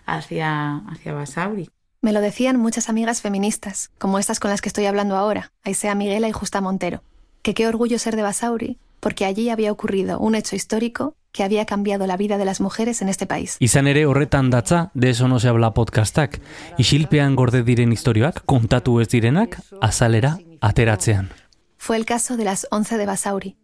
hacia, 0.06 0.78
hacia 0.90 1.14
Basauri. 1.14 1.70
Me 2.02 2.14
lo 2.14 2.22
decían 2.22 2.58
muchas 2.58 2.90
amigas 2.90 3.22
feministas, 3.22 3.92
como 3.98 4.20
estas 4.20 4.40
con 4.40 4.52
las 4.52 4.62
que 4.62 4.70
estoy 4.70 4.86
hablando 4.86 5.16
ahora, 5.18 5.52
Aisea 5.64 5.96
Miguela 5.96 6.30
y 6.30 6.32
Justa 6.32 6.62
Montero, 6.62 7.02
que 7.42 7.54
qué 7.54 7.68
orgullo 7.68 8.00
ser 8.00 8.16
de 8.16 8.22
Basauri, 8.22 8.78
porque 9.00 9.26
allí 9.26 9.50
había 9.50 9.72
ocurrido 9.72 10.20
un 10.20 10.36
hecho 10.36 10.56
histórico 10.56 11.16
que 11.32 11.44
había 11.44 11.66
cambiado 11.66 12.08
la 12.08 12.18
vida 12.18 12.38
de 12.38 12.46
las 12.46 12.62
mujeres 12.62 13.02
en 13.02 13.10
este 13.10 13.26
país. 13.26 13.58
Izan 13.60 13.88
ere 13.88 14.06
horretan 14.06 14.50
datza 14.50 14.92
De 14.94 15.10
eso 15.10 15.28
no 15.28 15.40
se 15.40 15.48
habla 15.48 15.74
podcastak. 15.74 16.42
Isilpean 16.78 17.36
gorde 17.36 17.64
diren 17.64 17.92
historioak, 17.92 18.44
kontatu 18.46 19.00
ez 19.02 19.10
direnak, 19.10 19.62
azalera 19.82 20.40
ateratzean. 20.62 21.30
Fue 21.78 21.96
el 21.96 22.06
caso 22.06 22.38
de 22.38 22.44
las 22.44 22.68
11 22.72 22.98
de 22.98 23.06
Basauri, 23.06 23.58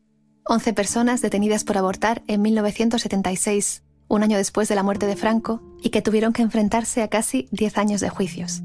11 0.45 0.73
personas 0.73 1.21
detenidas 1.21 1.63
por 1.63 1.78
abortar 1.78 2.21
en 2.28 2.41
1976, 2.41 3.84
un 4.08 4.23
año 4.23 4.38
después 4.38 4.67
de 4.69 4.76
la 4.76 4.84
muerte 4.84 5.08
de 5.08 5.15
Franco, 5.15 5.62
y 5.82 5.89
que 5.89 6.02
tuvieron 6.02 6.34
que 6.34 6.41
enfrentarse 6.41 7.02
a 7.02 7.08
casi 7.08 7.47
10 7.52 7.78
años 7.78 8.02
de 8.02 8.10
juicios. 8.10 8.62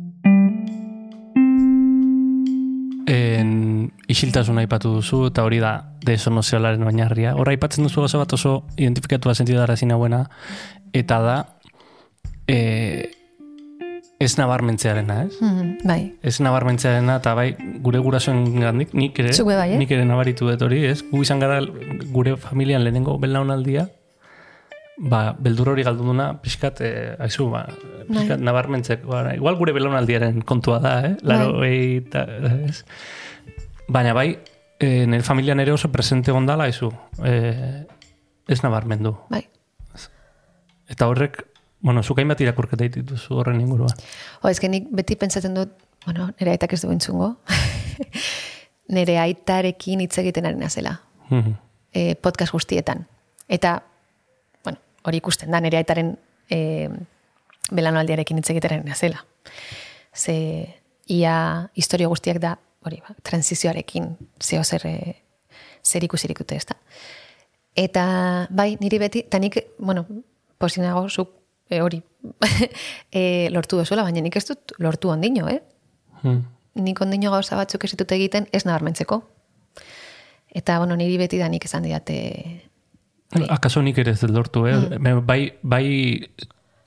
En, 3.08 3.92
isiltasuna 4.12 4.60
aipatu 4.60 4.98
duzu, 4.98 5.22
eta 5.30 5.44
hori 5.46 5.62
da 5.62 5.72
desonozialaren 6.04 6.84
oinarria. 6.84 7.32
Horra 7.40 7.54
aipatzen 7.54 7.86
duzu 7.86 8.02
gauza 8.04 8.20
bat 8.20 8.34
oso 8.36 8.58
identifikatua 8.76 9.34
sentidu 9.34 9.62
dara 9.62 9.78
zinauena, 9.80 10.26
eta 10.92 11.20
da 11.24 11.36
e, 12.44 12.58
ez 14.20 14.36
nabarmentzearena, 14.36 15.22
ez? 15.24 15.40
Mhm, 15.40 15.86
bai. 15.88 16.00
Ez 16.22 16.40
nabarmentzearena, 16.44 17.16
eta 17.22 17.34
bai, 17.38 17.52
gure 17.84 18.00
gurasoen 18.04 18.44
gandik, 18.60 18.92
nik 18.92 19.18
ere, 19.22 19.32
bai, 19.44 19.72
eh? 19.72 19.78
nik 19.78 19.94
ere 19.94 20.04
nabaritu 20.04 20.50
dut 20.50 20.62
hori, 20.66 20.84
ez? 20.90 21.00
Gu 21.10 21.22
izan 21.22 21.40
gara 21.40 21.60
gure 22.12 22.36
familian 22.36 22.84
lehenengo 22.84 23.16
belaunaldia, 23.22 23.88
ba, 24.98 25.36
beldur 25.38 25.68
hori 25.70 25.84
galdunduna, 25.86 26.32
pixkat, 26.42 26.80
eh, 26.82 27.16
aizu, 27.22 27.48
ba, 27.52 27.66
pixkat 28.08 28.40
nabarmentzek, 28.42 29.04
ba, 29.06 29.34
igual 29.34 29.56
gure 29.56 29.72
belaunaldiaren 29.76 30.42
kontua 30.42 30.78
da, 30.82 30.94
eh? 31.06 31.16
Laro, 31.22 31.52
Bai. 31.60 31.96
eta, 32.02 32.24
ez? 32.66 32.84
Baina 33.88 34.12
bai, 34.12 34.38
eh, 34.80 35.06
nire 35.06 35.22
familia 35.22 35.54
nere 35.54 35.72
oso 35.72 35.90
presente 35.92 36.32
gondala, 36.32 36.64
aizu, 36.64 36.90
eh, 37.24 37.86
ez 38.48 38.62
nabarmendu. 38.62 39.14
Bai. 39.30 39.44
Eta 40.88 41.06
horrek, 41.06 41.44
bueno, 41.80 42.02
zuk 42.02 42.18
hainbat 42.18 42.40
irakurketa 42.40 42.88
dituzu 42.88 43.36
horren 43.38 43.60
inguruan. 43.60 43.92
O, 44.42 44.48
ez 44.48 44.58
que 44.58 44.68
nik 44.68 44.88
beti 44.90 45.16
pentsatzen 45.20 45.54
dut, 45.54 45.70
bueno, 46.06 46.30
nire 46.40 46.50
aitak 46.56 46.72
ez 46.72 46.80
du 46.82 46.90
entzungo, 46.90 47.36
nire 48.88 49.18
aitarekin 49.20 50.00
hitz 50.00 50.16
egiten 50.18 50.46
ari 50.48 50.56
nazela, 50.56 51.00
Mhm. 51.30 51.54
e, 51.92 52.14
podcast 52.16 52.52
guztietan. 52.52 53.06
Eta, 53.48 53.82
hori 55.06 55.20
ikusten 55.22 55.52
da, 55.52 55.60
nire 55.60 55.78
aitaren 55.80 56.14
e, 56.50 56.88
belanoaldiarekin 57.74 58.40
hitz 58.40 58.50
egiten 58.50 58.78
ari 58.78 58.88
nazela. 58.88 59.22
Ze, 60.14 60.34
ia 61.08 61.68
historio 61.76 62.08
guztiak 62.12 62.40
da, 62.42 62.56
hori 62.86 63.00
ba, 63.04 63.14
transizioarekin, 63.26 64.10
zeo 64.42 64.64
zer, 64.64 64.86
e, 64.86 65.14
zer 65.84 66.04
ikusirik 66.04 66.40
dute 66.42 66.58
ez 66.58 66.66
da. 66.68 66.76
Eta, 67.78 68.04
bai, 68.50 68.72
niri 68.80 68.98
beti, 68.98 69.24
eta 69.28 69.38
nik, 69.38 69.60
bueno, 69.78 70.04
posinago, 70.58 71.06
zuk 71.08 71.34
e, 71.70 71.80
hori 71.84 72.00
e, 73.12 73.48
lortu 73.54 73.78
duzuela, 73.78 74.04
baina 74.06 74.22
nik 74.24 74.36
ez 74.40 74.46
dut 74.48 74.74
lortu 74.82 75.12
ondino, 75.14 75.48
eh? 75.52 75.60
Hmm. 76.22 76.42
Nik 76.78 77.00
ondino 77.02 77.30
gauza 77.34 77.58
batzuk 77.58 77.84
ez 77.84 77.92
ditut 77.94 78.14
egiten 78.16 78.48
ez 78.54 78.64
nabarmentzeko. 78.66 79.20
Eta, 80.48 80.78
bueno, 80.80 80.96
niri 80.96 81.18
beti 81.20 81.40
da 81.40 81.50
nik 81.52 81.68
esan 81.68 81.86
didate... 81.86 82.18
Akaso 83.48 83.82
nik 83.82 83.98
ere 83.98 84.12
ez 84.16 84.22
lortu, 84.24 84.66
eh? 84.66 84.76
Mm. 84.98 85.26
Bai, 85.26 85.58
bai 85.62 85.86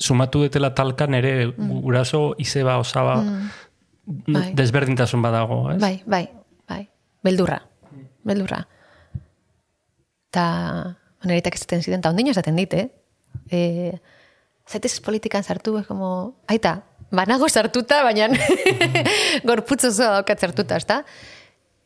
sumatu 0.02 0.42
detela 0.42 0.74
talkan 0.74 1.14
ere 1.14 1.52
guraso 1.58 2.36
izeba 2.42 2.78
osaba 2.82 3.22
Mm. 3.22 3.50
Bai. 4.34 4.54
desberdintasun 4.58 5.22
badago, 5.22 5.72
ez? 5.72 5.80
Bai, 5.80 6.02
bai, 6.06 6.28
bai. 6.68 6.90
Beldurra. 7.24 7.62
Beldurra. 8.26 8.68
Ta, 10.32 10.98
oneritak 11.24 11.56
esaten 11.56 11.84
ziren, 11.84 12.02
eta 12.02 12.10
ondino 12.10 12.32
esaten 12.34 12.58
dit, 12.58 12.74
eh? 12.74 12.88
E, 13.52 13.92
zaitez 14.68 15.00
politikan 15.06 15.44
sartu, 15.44 15.78
es 15.78 15.86
como, 15.86 16.42
aita, 16.48 16.82
banago 17.12 17.48
sartuta, 17.50 18.02
baina 18.04 18.28
gorputz 19.48 19.86
osoa 19.86 20.18
daukat 20.18 20.40
sartuta, 20.40 20.82
ezta? 20.82 21.04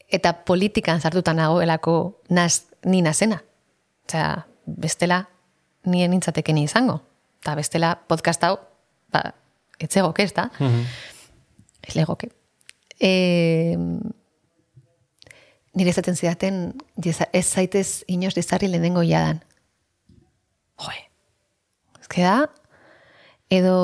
Eta 0.07 0.33
politikan 0.45 1.01
sartuta 1.01 1.33
nagoelako 1.33 2.21
naz, 2.29 2.65
ni 2.85 3.01
nazena. 3.01 3.41
Osea, 4.07 4.45
bestela 4.65 5.25
nien 5.85 6.11
nintzateken 6.13 6.57
izango. 6.61 6.99
Eta 7.41 7.55
bestela 7.57 7.95
podcast 8.07 8.43
hau, 8.43 8.55
ba, 9.13 9.33
etzegoke, 9.79 10.23
ez 10.23 10.33
da? 10.33 10.49
Mhm. 10.59 10.85
Ez 11.85 11.95
legoke. 11.95 12.29
E, 13.01 13.75
nire 15.75 15.89
esaten 15.91 16.15
zidaten, 16.15 16.73
ez 17.33 17.45
zaitez 17.45 18.03
inoz 18.07 18.33
dizarri 18.37 18.69
lehenengo 18.71 19.03
jadan. 19.03 19.43
Joe. 20.79 20.95
Ez 22.01 22.07
da, 22.15 22.37
edo 23.49 23.75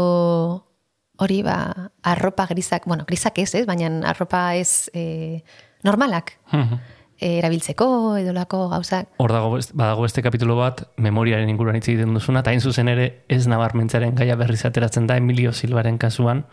hori 1.21 1.41
ba, 1.43 1.91
arropa 2.01 2.47
grisak, 2.49 2.85
bueno, 2.85 3.05
grisak 3.05 3.37
ez, 3.39 3.53
ez, 3.55 3.65
baina 3.67 3.91
arropa 4.09 4.55
ez 4.55 4.89
e, 4.93 5.43
normalak 5.83 6.37
Mhm. 6.51 6.73
e, 6.73 6.79
erabiltzeko, 7.21 8.17
edo 8.17 8.33
lako 8.33 8.65
gauzak. 8.71 9.11
Hor 9.21 9.31
dago, 9.31 9.53
badago 9.77 10.05
beste 10.07 10.23
kapitulo 10.25 10.55
bat, 10.57 10.83
memoriaren 10.97 11.49
inguruan 11.49 11.77
hitz 11.77 11.87
egiten 11.87 12.15
duzuna, 12.17 12.41
eta 12.41 12.51
hain 12.53 12.61
zuzen 12.61 12.89
ere 12.89 13.07
ez 13.29 13.45
nabarmentzaren 13.51 14.15
gaia 14.17 14.35
berriz 14.39 14.63
ateratzen 14.65 15.07
da 15.07 15.17
Emilio 15.21 15.53
Silvaren 15.53 15.99
kasuan, 16.01 16.45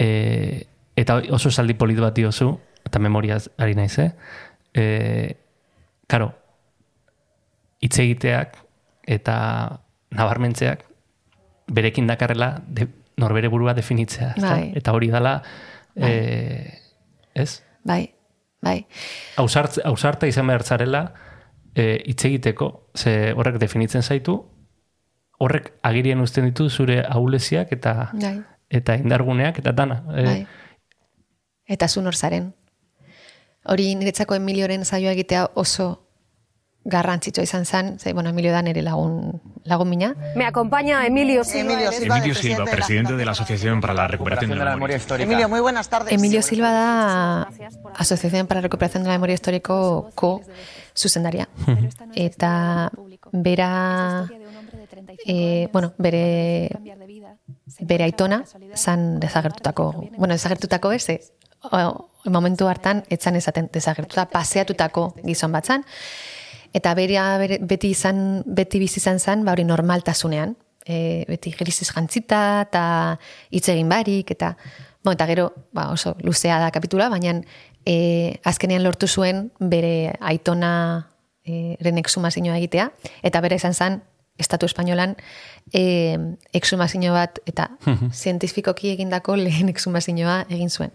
e, 0.00 0.64
eta 0.96 1.20
oso 1.36 1.52
esaldi 1.52 1.76
polit 1.76 2.00
bat 2.00 2.16
diozu, 2.16 2.54
eta 2.88 2.98
memoriaz 2.98 3.48
ari 3.58 3.76
naiz, 3.76 3.92
eh? 4.00 4.10
E, 4.72 4.84
karo, 6.08 6.32
hitz 7.84 7.98
egiteak 8.00 8.56
eta 9.08 9.36
nabarmentzeak 10.16 10.84
berekin 11.68 12.08
dakarrela 12.08 12.54
de, 12.66 12.88
norbere 13.20 13.50
burua 13.52 13.74
definitzea. 13.76 14.34
Bai. 14.40 14.72
Eta 14.78 14.94
hori 14.96 15.10
dala, 15.12 15.42
e, 15.96 16.12
ez? 17.34 17.50
Bai, 17.84 18.06
bai. 18.62 18.86
Ausartz, 19.36 19.78
ausarta 19.84 20.26
izan 20.26 20.46
behar 20.46 20.62
zarela 20.62 21.02
e, 21.74 22.02
hitz 22.06 22.24
egiteko, 22.24 22.90
ze 22.96 23.32
horrek 23.36 23.58
definitzen 23.62 24.02
zaitu, 24.02 24.38
horrek 25.38 25.72
agirien 25.82 26.20
uzten 26.20 26.48
ditu 26.48 26.68
zure 26.70 27.02
ahuleziak 27.06 27.72
eta 27.72 28.10
Bai. 28.12 28.38
eta 28.70 28.96
indarguneak 28.98 29.60
eta 29.62 29.72
dana. 29.72 30.02
E, 30.14 30.24
Bai. 30.24 30.46
Eta 31.68 31.88
zu 31.88 32.02
nor 32.02 32.16
zaren. 32.16 32.54
Hori 33.68 33.94
niretzako 33.94 34.34
Emilioren 34.34 34.84
saioa 34.84 35.12
egitea 35.12 35.50
oso 35.54 36.07
garrantzitsua 36.84 37.42
izan 37.44 37.66
zen, 37.66 37.98
ze, 37.98 38.12
bueno, 38.12 38.30
Emilio 38.30 38.52
da 38.52 38.62
nire 38.62 38.80
lagun, 38.82 39.40
lagun 39.64 39.88
mina. 39.90 40.14
Me 40.36 40.46
acompaña 40.46 41.04
Emilio 41.06 41.44
Silva. 41.44 41.72
Emilio 41.92 42.34
Silva, 42.34 42.64
presidente 42.64 43.14
de 43.14 43.24
la 43.24 43.32
Asociación 43.32 43.80
para 43.80 43.92
la 43.94 44.08
Recuperación 44.08 44.50
de 44.50 44.56
la 44.56 44.70
Memoria 44.70 44.96
Histórica. 44.96 45.24
Emilio, 45.24 45.48
muy 45.48 45.60
buenas 45.60 45.88
tardes. 45.88 46.12
Emilio 46.12 46.40
Silva 46.42 46.70
da 46.72 47.48
Asociación 47.94 48.46
para 48.46 48.60
la 48.60 48.62
Recuperación 48.62 49.02
de 49.02 49.08
la 49.08 49.14
Memoria 49.14 49.34
Histórico 49.34 50.10
ko 50.14 50.40
zuzendaria. 50.96 51.48
Eta 52.14 52.90
bera, 53.32 54.26
e, 55.26 55.68
bueno, 55.72 55.92
bere, 55.98 56.70
bere 57.80 58.04
aitona 58.04 58.44
zan 58.74 59.20
desagertutako, 59.20 60.08
bueno, 60.16 60.32
desagertutako 60.34 60.92
ez, 60.92 61.06
o- 61.60 62.08
momentu 62.24 62.66
hartan 62.68 63.04
etzan 63.10 63.36
ezaten 63.36 63.68
desagertuta, 63.72 64.26
paseatutako 64.28 65.14
gizon 65.24 65.52
bat 65.52 65.66
zan, 65.66 65.84
eta 66.74 66.94
bere, 66.94 67.58
beti 67.60 67.92
izan, 67.94 68.42
beti 68.46 68.80
bizi 68.80 69.00
izan 69.00 69.18
zan, 69.18 69.44
ba 69.44 69.52
hori 69.52 69.64
normaltasunean, 69.64 70.56
e, 70.86 71.24
beti 71.28 71.52
grisis 71.56 71.90
jantzita, 71.92 72.42
eta 72.68 72.82
hitz 73.50 73.68
egin 73.68 73.88
barik, 73.88 74.30
eta, 74.30 74.54
bueno, 75.04 75.16
eta 75.16 75.26
gero, 75.26 75.52
ba, 75.72 75.90
oso 75.92 76.16
luzea 76.22 76.58
da 76.60 76.70
kapitula, 76.70 77.08
baina 77.08 77.38
e, 77.86 78.38
azkenean 78.44 78.84
lortu 78.84 79.08
zuen 79.08 79.50
bere 79.58 80.12
aitona 80.20 81.08
e, 81.44 81.76
ren 81.80 81.98
exhumazioa 81.98 82.58
egitea, 82.58 82.90
eta 83.22 83.40
bere 83.44 83.60
izan 83.60 83.74
zen, 83.74 84.00
Estatu 84.38 84.68
Espainolan 84.68 85.16
e, 85.74 86.14
exhumazio 86.54 87.10
bat 87.10 87.40
eta 87.50 87.64
zientifikoki 88.14 88.92
egindako 88.92 89.34
lehen 89.34 89.66
exhumazioa 89.72 90.44
egin 90.46 90.70
zuen. 90.70 90.92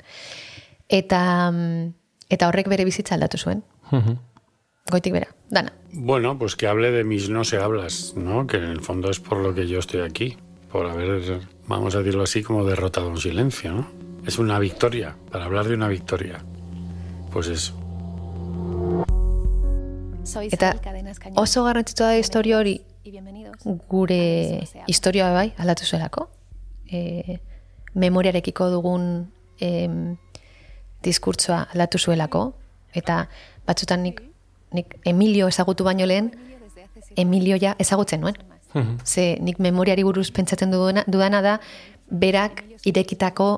Eta 0.87 1.19
mm, 1.51 1.89
Eta 2.33 2.49
horrek 2.49 2.69
bere 2.71 2.85
bizitza 2.87 3.15
aldatu 3.17 3.37
zuen. 3.37 3.61
Goitik 4.91 5.13
bera, 5.15 5.29
dana. 5.53 5.73
Bueno, 5.91 6.37
pues 6.37 6.55
que 6.55 6.67
hable 6.67 6.91
de 6.91 7.03
mis 7.03 7.29
no 7.29 7.43
se 7.43 7.57
hablas, 7.57 8.13
¿no? 8.15 8.47
Que 8.47 8.57
en 8.57 8.63
el 8.63 8.81
fondo 8.81 9.09
es 9.09 9.19
por 9.19 9.37
lo 9.37 9.53
que 9.53 9.67
yo 9.67 9.79
estoy 9.79 10.01
aquí, 10.01 10.37
por 10.71 10.87
haber, 10.87 11.39
vamos 11.67 11.95
a 11.95 11.99
decirlo 11.99 12.23
así, 12.23 12.41
como 12.43 12.65
derrotado 12.65 13.09
un 13.09 13.19
silencio, 13.19 13.71
¿no? 13.73 13.87
Es 14.25 14.39
una 14.39 14.57
victoria, 14.59 15.15
para 15.31 15.45
hablar 15.45 15.67
de 15.67 15.75
una 15.75 15.87
victoria. 15.87 16.43
Pues 17.31 17.47
eso. 17.47 17.79
Eta 20.23 20.73
oso 21.35 21.63
garrantzitsua 21.65 22.07
da 22.07 22.17
historia 22.17 22.57
hori 22.57 22.77
gure 23.91 24.63
historia 24.87 25.31
bai 25.35 25.51
aldatu 25.57 25.85
zuelako. 25.85 26.29
E, 26.87 27.39
memoriarekiko 27.93 28.69
dugun 28.71 29.27
em, 29.59 30.15
diskurtsoa 31.03 31.67
aldatu 31.73 31.99
zuelako. 31.99 32.53
Eta 32.93 33.27
batzutan 33.67 34.03
nik, 34.03 34.21
nik 34.73 34.97
Emilio 35.05 35.47
ezagutu 35.47 35.83
baino 35.83 36.05
lehen, 36.05 36.31
Emilio 37.15 37.57
ja 37.61 37.75
ezagutzen 37.79 38.21
nuen. 38.21 38.37
Ze 39.05 39.37
nik 39.41 39.59
memoriari 39.59 40.03
buruz 40.03 40.31
pentsatzen 40.33 40.71
dudana, 40.73 41.03
dudana 41.07 41.41
da, 41.45 41.59
berak 42.09 42.63
irekitako 42.85 43.49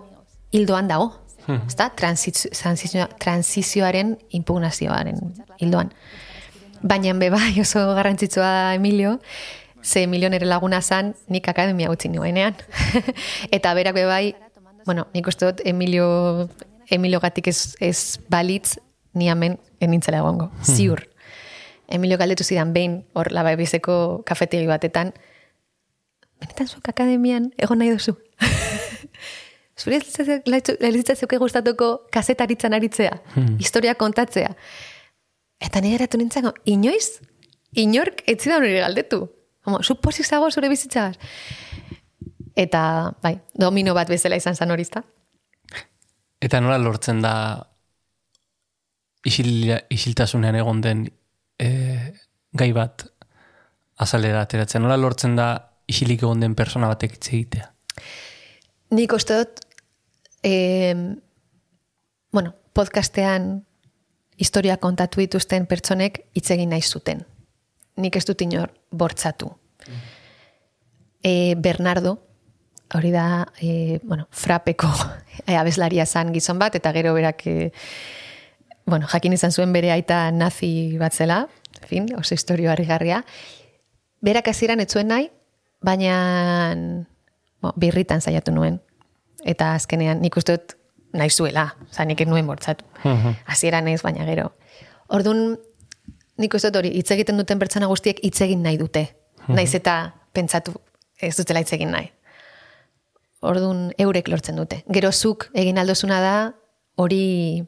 hildoan 0.51 0.87
dago. 0.91 1.11
Ezta? 1.45 1.91
Transizio, 1.95 2.49
transizio, 2.57 3.05
transizioaren 3.21 4.15
impugnazioaren 4.33 5.19
hildoan. 5.61 5.91
Baina 6.81 7.13
be 7.17 7.29
bai 7.29 7.53
oso 7.61 7.83
garrantzitsua 7.95 8.45
da 8.45 8.73
Emilio, 8.75 9.19
ze 9.83 10.03
Emilio 10.03 10.29
nere 10.29 10.45
laguna 10.45 10.81
zan, 10.81 11.13
nik 11.29 11.47
akademia 11.47 11.91
utzi 11.91 12.09
nuenean. 12.09 12.55
Eta 13.55 13.73
berak 13.77 13.93
be 13.95 14.05
bai, 14.05 14.35
bueno, 14.85 15.07
nik 15.13 15.27
uste 15.27 15.45
dut 15.45 15.61
Emilio, 15.65 16.49
Emilio 16.89 17.21
gatik 17.21 17.47
ez, 17.47 17.75
ez 17.79 18.17
balitz, 18.29 18.79
ni 19.15 19.29
hemen 19.31 19.57
enintzela 19.83 20.19
egongo, 20.23 20.49
ziur. 20.63 21.05
Emilio 21.87 22.17
galdetu 22.17 22.43
zidan 22.43 22.73
behin, 22.73 23.03
hor 23.13 23.31
labaibizeko 23.31 24.23
kafetegi 24.25 24.67
batetan, 24.67 25.13
benetan 26.41 26.67
zuek 26.67 26.89
akademian 26.89 27.51
egon 27.57 27.79
nahi 27.81 27.93
duzu. 27.95 28.15
Zure 29.79 29.99
lehitzatzuke 29.99 31.37
gustatuko 31.37 32.07
kasetaritzan 32.11 32.73
aritzea, 32.77 33.17
historia 33.59 33.95
kontatzea. 33.99 34.53
Eta 35.59 35.81
nire 35.83 35.99
eratu 35.99 36.19
nintzen, 36.19 36.47
inoiz, 36.63 37.19
inork 37.75 38.23
etzidan 38.27 38.63
hori 38.63 38.79
galdetu. 38.79 39.25
Homo, 39.65 39.81
zu 39.83 39.97
pozik 39.99 40.25
zago 40.25 40.47
zure 40.51 40.69
bizitzagaz. 40.69 41.17
Eta, 42.55 43.11
bai, 43.23 43.35
domino 43.53 43.93
bat 43.97 44.09
bezala 44.09 44.37
izan 44.39 44.55
zan 44.55 44.71
horizta. 44.71 45.03
Eta 46.39 46.61
nola 46.61 46.77
lortzen 46.79 47.21
da 47.23 47.35
isil, 49.25 49.73
isiltasunean 49.89 50.57
egon 50.59 50.81
den 50.83 51.05
e, 51.59 51.69
gai 52.53 52.71
bat 52.75 53.05
azalera 54.01 54.43
ateratzen. 54.45 54.83
Nola 54.83 54.97
lortzen 54.99 55.35
da 55.37 55.49
isilik 55.87 56.23
egon 56.23 56.43
den 56.43 56.55
persona 56.55 56.89
batek 56.91 57.17
hitz 57.17 57.27
egitea? 57.31 57.69
Nik 58.95 59.13
uste 59.17 59.39
dut, 59.41 59.63
e, 60.45 60.93
bueno, 62.35 62.53
podcastean 62.73 63.65
historia 64.37 64.77
kontatu 64.77 65.23
dituzten 65.23 65.65
pertsonek 65.65 66.25
hitz 66.35 66.49
egin 66.51 66.73
nahi 66.75 66.83
zuten. 66.83 67.23
Nik 67.97 68.17
ez 68.19 68.25
dut 68.27 68.41
inor 68.43 68.73
bortzatu. 68.91 69.49
E, 71.25 71.55
Bernardo, 71.57 72.17
hori 72.93 73.11
da, 73.11 73.47
e, 73.61 73.99
bueno, 74.03 74.27
frapeko 74.31 74.91
e, 75.45 75.55
abeslaria 75.61 76.05
zan 76.05 76.33
gizon 76.35 76.59
bat, 76.59 76.75
eta 76.75 76.91
gero 76.93 77.15
berak, 77.15 77.45
e, 77.47 77.71
bueno, 78.85 79.07
jakin 79.07 79.33
izan 79.33 79.51
zuen 79.51 79.73
bere 79.73 79.91
aita 79.91 80.29
nazi 80.31 80.97
bat 81.01 81.13
zela, 81.13 81.47
en 81.81 81.87
fin, 81.87 82.09
oso 82.17 82.35
historio 82.35 82.71
harrigarria. 82.71 83.23
Berak 84.21 84.47
hasieran 84.47 84.79
ez 84.79 84.91
zuen 84.93 85.09
nahi, 85.09 85.29
baina 85.81 86.75
bo, 87.61 87.73
birritan 87.75 88.21
saiatu 88.21 88.53
nuen. 88.53 88.79
Eta 89.45 89.73
azkenean 89.75 90.21
nik 90.21 90.37
uste 90.37 90.57
dut 90.57 90.77
nahi 91.15 91.29
zuela, 91.29 91.69
oza, 91.89 92.05
nik 92.05 92.25
nuen 92.27 92.47
bortzatu. 92.47 92.85
Hasieran 93.45 93.87
ez, 93.87 94.01
baina 94.03 94.25
gero. 94.25 94.51
Orduan, 95.09 95.57
nik 96.37 96.53
uste 96.53 96.69
dut 96.69 96.81
hori, 96.81 96.93
hitz 96.97 97.11
egiten 97.11 97.37
duten 97.41 97.61
pertsona 97.61 97.89
guztiek 97.91 98.21
hitz 98.23 98.39
egin 98.41 98.63
nahi 98.65 98.77
dute. 98.81 99.07
Naiz 99.47 99.73
eta 99.77 100.15
pentsatu 100.33 100.73
ez 101.21 101.35
dutela 101.37 101.61
hitz 101.61 101.73
egin 101.73 101.93
nahi. 101.93 102.09
Orduan, 103.45 103.91
eurek 104.01 104.29
lortzen 104.29 104.57
dute. 104.57 104.81
Gero 104.89 105.11
zuk 105.11 105.49
egin 105.53 105.77
aldozuna 105.77 106.19
da, 106.21 106.35
hori 106.97 107.63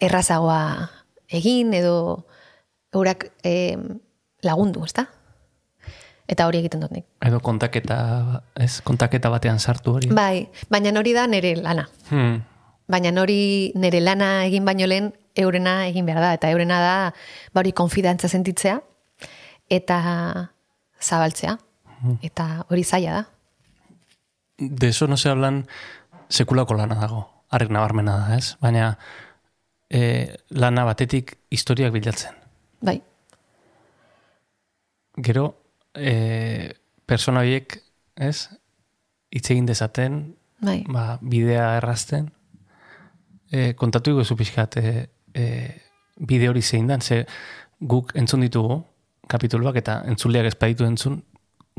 errazagoa 0.00 0.88
egin 1.30 1.74
edo 1.76 2.26
eurak 2.92 3.30
eh, 3.44 3.76
lagundu, 4.42 4.84
ezta? 4.84 5.06
Eta 6.30 6.46
hori 6.46 6.60
egiten 6.62 6.82
dut 6.82 6.92
nik. 6.94 7.06
Edo 7.26 7.40
kontaketa, 7.42 7.98
ez, 8.54 8.80
kontaketa 8.86 9.30
batean 9.32 9.58
sartu 9.58 9.96
hori. 9.98 10.10
Bai, 10.14 10.46
baina 10.70 10.92
hori 10.98 11.14
da 11.14 11.26
nire 11.26 11.56
lana. 11.58 11.88
Hmm. 12.10 12.38
Baina 12.90 13.12
hori 13.22 13.72
nire 13.78 14.00
lana 14.02 14.44
egin 14.46 14.64
baino 14.66 14.86
lehen 14.86 15.10
eurena 15.38 15.86
egin 15.88 16.06
behar 16.06 16.22
da. 16.22 16.32
Eta 16.38 16.50
eurena 16.54 16.78
da 16.82 16.94
ba 17.54 17.62
hori 17.62 17.72
konfidantza 17.72 18.28
sentitzea 18.28 18.78
eta 19.70 19.98
zabaltzea. 21.02 21.56
Eta 22.22 22.64
hori 22.70 22.84
zaila 22.84 23.18
da. 23.18 23.24
De 24.58 24.88
eso 24.88 25.06
no 25.06 25.16
se 25.16 25.28
hablan 25.28 25.66
sekulako 26.28 26.74
lana 26.74 26.94
dago. 26.94 27.26
Arrek 27.50 27.70
nabarmena 27.70 28.16
da, 28.18 28.36
ez? 28.36 28.56
Baina 28.60 28.98
e, 29.90 30.36
lana 30.50 30.84
batetik 30.84 31.36
historiak 31.50 31.92
bilatzen. 31.92 32.34
Bai. 32.80 33.00
Gero, 35.16 35.46
e, 35.94 36.72
persona 37.06 37.42
horiek, 37.42 37.80
ez? 38.16 38.48
Hitz 39.30 39.50
egin 39.50 39.66
dezaten, 39.66 40.20
Bai. 40.62 40.84
ba, 40.88 41.18
bidea 41.20 41.76
errazten. 41.80 42.30
E, 43.50 43.74
kontatu 43.74 44.14
iguzu 44.14 44.36
pixkat, 44.38 44.78
e, 44.78 45.08
e, 45.34 45.46
bide 46.16 46.48
hori 46.48 46.62
zein 46.62 46.86
dan, 46.86 47.02
ze 47.02 47.24
guk 47.80 48.14
entzun 48.14 48.46
ditugu, 48.46 48.84
kapituluak 49.30 49.76
eta 49.76 50.00
entzuleak 50.06 50.46
espaditu 50.46 50.86
entzun, 50.86 51.22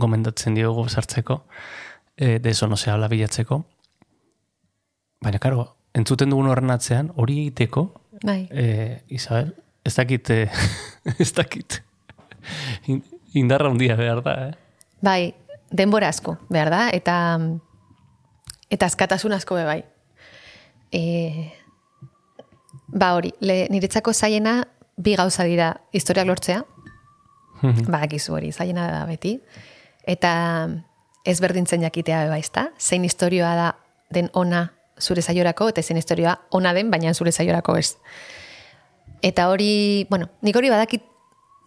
gomendatzen 0.02 0.56
diogu 0.56 0.88
sartzeko, 0.90 1.46
e, 2.18 2.40
de 2.40 2.50
eso 2.50 2.68
no 2.68 2.78
se 2.78 2.92
habla 2.92 3.08
bilatzeko. 3.08 3.64
Baina, 5.22 5.40
karo, 5.40 5.76
entzuten 5.94 6.30
dugun 6.30 6.50
horren 6.50 6.72
atzean, 6.74 7.12
hori 7.16 7.40
egiteko, 7.46 8.01
Bai. 8.24 8.48
e, 8.52 9.02
Isabel, 9.10 9.56
ez 9.84 9.96
dakit, 9.96 10.30
e, 10.30 10.50
ez 11.20 11.32
dakit, 11.34 11.82
In- 12.88 13.04
indarra 13.34 13.70
handia 13.70 13.96
behar 13.96 14.22
da, 14.26 14.34
eh? 14.48 14.54
Bai, 15.02 15.34
denbora 15.72 16.10
asko, 16.10 16.38
behar 16.50 16.70
da, 16.74 16.90
eta 16.94 17.16
eta 18.72 18.86
askatasun 18.88 19.34
asko 19.36 19.56
be 19.56 19.66
bai. 19.68 19.80
E, 20.92 21.02
ba 22.88 23.14
hori, 23.16 23.34
le, 23.40 23.68
niretzako 23.72 24.14
zaiena 24.14 24.62
bi 24.98 25.16
gauza 25.16 25.44
dira 25.48 25.74
historiak 25.94 26.28
lortzea, 26.28 26.64
badakizu 27.62 28.34
hori, 28.34 28.52
zaiena 28.52 28.88
da 28.92 29.06
beti, 29.06 29.36
eta 30.10 30.34
ezberdintzen 31.26 31.86
jakitea 31.86 32.24
be 32.26 32.34
baizta, 32.34 32.70
zein 32.80 33.06
historioa 33.06 33.54
da 33.56 33.68
den 34.12 34.30
ona 34.34 34.72
zure 35.02 35.22
zaiorako, 35.22 35.70
eta 35.72 35.84
zein 35.84 35.98
historioa 35.98 36.38
ona 36.52 36.74
den, 36.74 36.92
baina 36.92 37.14
zure 37.14 37.32
zaiorako 37.32 37.78
ez. 37.78 37.96
Eta 39.22 39.50
hori, 39.50 40.06
bueno, 40.10 40.30
nik 40.42 40.56
hori 40.56 40.70
badakit 40.70 41.04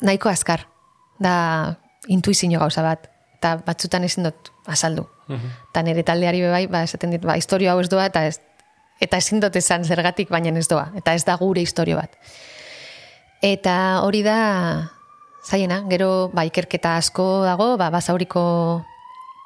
nahiko 0.03 0.29
azkar, 0.29 0.67
da 1.19 1.77
intuizio 2.09 2.59
gauza 2.59 2.83
bat, 2.83 3.09
eta 3.39 3.57
batzutan 3.67 4.05
ezin 4.05 4.27
dut 4.29 4.51
azaldu. 4.67 5.07
Eta 5.29 5.83
nire 5.83 6.03
taldeari 6.05 6.43
bai, 6.49 6.67
ba, 6.69 6.83
esaten 6.85 7.15
dit, 7.15 7.23
ba, 7.23 7.37
historio 7.41 7.71
hau 7.73 7.81
ez 7.81 7.89
doa, 7.89 8.09
eta 8.11 8.27
ez, 8.29 8.41
eta 9.01 9.21
ezin 9.21 9.41
dut 9.41 9.57
esan 9.57 9.85
zergatik, 9.85 10.31
baina 10.31 10.53
ez 10.59 10.69
doa, 10.69 10.91
eta 10.97 11.15
ez 11.15 11.25
da 11.25 11.37
gure 11.41 11.63
historio 11.65 11.97
bat. 11.97 12.17
Eta 13.45 14.01
hori 14.05 14.23
da, 14.25 14.91
zaiena, 15.45 15.83
gero, 15.89 16.31
ba, 16.35 16.45
ikerketa 16.49 16.97
asko 16.97 17.45
dago, 17.45 17.75
ba, 17.81 17.91
basauriko 17.93 18.45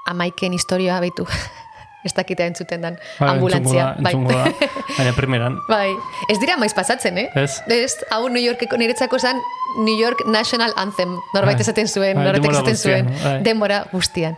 amaiken 0.08 0.54
historioa 0.56 1.00
baitu. 1.04 1.26
ez 2.04 2.12
dakitea 2.14 2.46
entzuten 2.46 2.80
dan 2.80 2.96
Bai, 3.18 3.28
ambulantzia. 3.34 3.94
entzungo 3.98 4.30
da, 4.32 4.44
entzungo 4.46 4.70
da. 4.70 4.94
Baina 4.98 5.12
primeran. 5.16 5.58
Bai, 5.68 5.90
ez 6.30 6.38
dira 6.38 6.56
maiz 6.56 6.72
pasatzen, 6.74 7.18
eh? 7.18 7.28
Ez. 7.34 7.60
Ez, 7.66 7.96
hau 8.14 8.28
New 8.28 8.42
Yorkeko 8.42 8.76
niretzako 8.78 9.18
zan 9.18 9.40
New 9.84 9.98
York 9.98 10.22
National 10.26 10.72
Anthem. 10.76 11.16
Norbait 11.34 11.56
Bai. 11.58 11.64
esaten 11.66 11.88
zuen, 11.88 12.14
Bai, 12.16 12.24
norbait 12.24 12.42
denbora 12.42 12.62
esaten 12.62 12.76
zuen. 12.76 13.10
bai. 13.24 13.42
Denbora 13.42 13.80
guztian. 13.92 14.36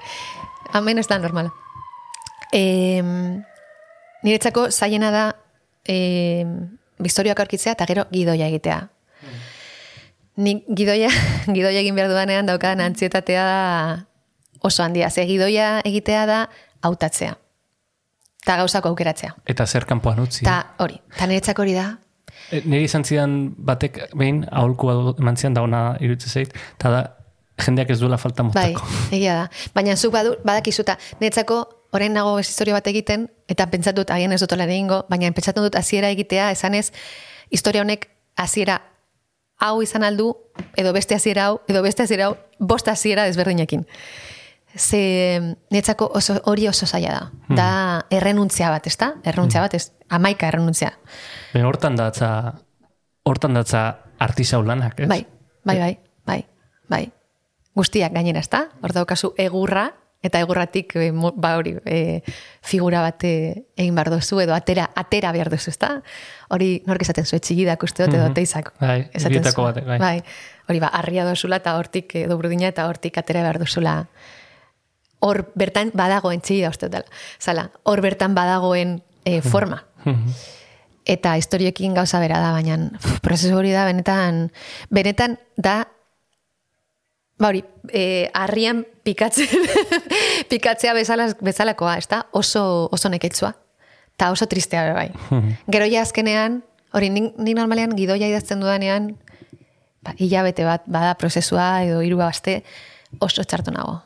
Hemen 0.72 0.98
ez 0.98 1.06
da 1.10 1.18
normala. 1.18 1.52
E, 2.52 3.02
niretzako 4.22 4.70
zaiena 4.70 5.10
da 5.14 5.24
e, 5.86 6.44
biztorioak 6.98 7.40
aurkitzea 7.44 7.76
eta 7.76 7.86
gero 7.86 8.06
gidoia 8.10 8.48
egitea. 8.50 8.80
Nik 10.40 10.64
gidoia, 10.72 11.10
gidoia 11.54 11.80
egin 11.84 11.94
behar 11.98 12.08
dudanean 12.08 12.48
daukadan 12.48 12.80
antzietatea 12.88 13.44
da 13.44 13.60
oso 14.64 14.82
handia. 14.82 15.10
Ze 15.10 15.26
gidoia 15.28 15.80
egitea 15.84 16.24
da 16.26 16.40
hautatzea. 16.82 17.36
Eta 18.42 18.56
gauzako 18.62 18.88
aukeratzea. 18.94 19.34
Eta 19.46 19.66
zer 19.66 19.84
kanpoan 19.88 20.20
utzi. 20.24 20.44
Eta 20.44 20.74
hori, 20.78 21.00
eta 21.14 21.26
niretzako 21.30 21.62
hori 21.66 21.74
da, 21.78 21.90
E, 22.50 22.62
Niri 22.64 22.86
izan 22.86 23.04
zidan 23.04 23.32
batek 23.62 23.98
behin 24.18 24.40
aholku 24.50 24.88
bat 24.88 25.18
eman 25.22 25.36
zidan 25.36 25.54
da 25.54 25.62
ona 25.62 25.80
irutze 26.02 26.30
zait, 26.30 26.54
eta 26.78 26.90
da 26.90 27.00
jendeak 27.62 27.90
ez 27.92 27.98
duela 28.00 28.16
falta 28.18 28.42
bai, 28.42 28.72
motako. 28.72 28.86
egia 29.14 29.34
da. 29.34 29.44
Baina 29.74 29.94
zuk 29.96 30.12
badu, 30.14 30.32
badakizuta, 30.46 30.96
niretzako 31.20 31.60
orain 31.92 32.14
nago 32.14 32.38
ez 32.40 32.48
historia 32.48 32.74
bat 32.74 32.86
egiten, 32.90 33.28
eta 33.50 33.66
pentsatut 33.70 34.10
agian 34.10 34.32
ez 34.32 34.40
dutela 34.40 34.64
egingo, 34.66 35.04
baina 35.10 35.30
pentsatu 35.36 35.62
dut 35.66 35.76
hasiera 35.78 36.10
egitea, 36.10 36.50
esanez, 36.56 36.90
historia 37.50 37.82
honek 37.82 38.08
hasiera 38.36 38.80
hau 39.60 39.82
izan 39.84 40.02
aldu, 40.06 40.32
edo 40.80 40.92
beste 40.96 41.14
hasiera 41.14 41.50
hau, 41.50 41.60
edo 41.68 41.82
beste 41.82 42.02
hasiera 42.02 42.30
hau, 42.30 42.36
bost 42.58 42.88
hasiera 42.88 43.26
desberdinekin. 43.28 43.86
Ze 44.76 45.56
netzako 45.70 46.10
oso, 46.14 46.36
hori 46.44 46.68
oso 46.68 46.86
zaila 46.86 47.10
da. 47.10 47.30
Hmm. 47.48 47.56
Da 47.56 48.06
errenuntzia 48.10 48.70
bat, 48.70 48.86
ezta? 48.86 49.14
Errenuntzia 49.24 49.60
bat, 49.64 49.74
ez? 49.74 49.92
Amaika 50.08 50.46
errenuntzia. 50.48 50.92
Ben 51.54 51.64
hortan 51.66 51.96
datza, 51.98 52.54
hortan 53.26 53.54
datza 53.54 53.98
artisau 54.18 54.62
lanak, 54.62 55.00
ez? 55.00 55.08
Bai, 55.08 55.24
bai, 55.64 55.78
bai, 55.78 55.98
bai, 56.26 56.44
bai. 56.88 57.02
Guztiak 57.74 58.12
gainera, 58.14 58.40
ezta? 58.40 58.68
Hor 58.82 58.92
daukazu 58.94 59.32
egurra, 59.38 59.88
eta 60.22 60.38
egurratik 60.44 60.92
e, 61.00 61.10
ba 61.16 61.54
hori 61.56 61.76
e, 61.88 62.20
figura 62.62 63.00
bat 63.00 63.22
egin 63.24 63.94
behar 63.96 64.10
duzu, 64.12 64.40
edo 64.44 64.52
atera, 64.54 64.90
atera 64.94 65.32
behar 65.32 65.48
duzu, 65.50 65.70
ezta? 65.72 65.94
Hori 66.52 66.82
nork 66.86 67.02
esaten 67.02 67.24
zu, 67.26 67.36
etxigidak 67.38 67.82
uste 67.82 68.04
dut, 68.04 68.14
edo 68.14 68.26
Mhm. 68.28 68.34
teizak. 68.34 68.74
Bai, 68.80 69.08
esaten 69.14 69.42
zuen. 69.42 69.64
batek, 69.64 69.86
bai. 69.86 69.98
bai. 69.98 70.22
Hori 70.68 70.78
ba, 70.80 70.88
arria 70.88 71.24
dozula 71.24 71.56
eta 71.56 71.76
hortik 71.78 72.14
edo 72.14 72.36
burdina 72.36 72.68
eta 72.68 72.86
hortik 72.86 73.16
atera 73.18 73.42
behar 73.42 73.58
duzula. 73.58 74.06
Hor 75.20 75.44
bertan 75.58 75.92
badagoen 75.94 76.40
txigida 76.40 76.70
uste 76.72 76.88
dela. 76.92 77.06
Zala, 77.40 77.68
hor 77.84 78.00
bertan 78.00 78.34
badagoen 78.34 78.98
e, 79.24 79.40
forma. 79.42 79.82
Eta 81.10 81.34
historioekin 81.40 81.94
gauza 81.96 82.20
bera 82.22 82.40
da, 82.40 82.52
baina 82.56 82.78
prozesu 83.24 83.56
hori 83.58 83.72
da, 83.74 83.84
benetan, 83.88 84.46
benetan 84.90 85.36
da, 85.56 85.82
ba 87.40 87.50
hori, 87.50 87.62
e, 87.92 88.28
harrian 88.36 88.84
pikatzen, 89.04 89.48
pikatzea 90.50 90.94
bezala, 90.96 91.30
bezalakoa, 91.40 91.96
ez 92.00 92.08
da? 92.10 92.24
Oso, 92.36 92.88
oso 92.92 93.12
neketsua. 93.12 93.54
Eta 94.14 94.30
oso 94.34 94.46
tristea 94.46 94.92
bai. 94.92 95.08
Gero 95.72 95.88
ja 95.88 96.04
azkenean, 96.04 96.60
hori 96.92 97.08
nik, 97.12 97.32
nik 97.40 97.56
normalean 97.56 97.96
gidoia 97.96 98.28
idazten 98.28 98.60
dudanean, 98.60 99.14
ba, 100.04 100.14
hilabete 100.18 100.66
bat 100.68 100.84
bada 100.90 101.14
prozesua 101.20 101.82
edo 101.86 102.02
hiru 102.04 102.20
aste 102.24 102.60
oso 103.20 103.44
txarto 103.44 103.72
nago. 103.74 104.00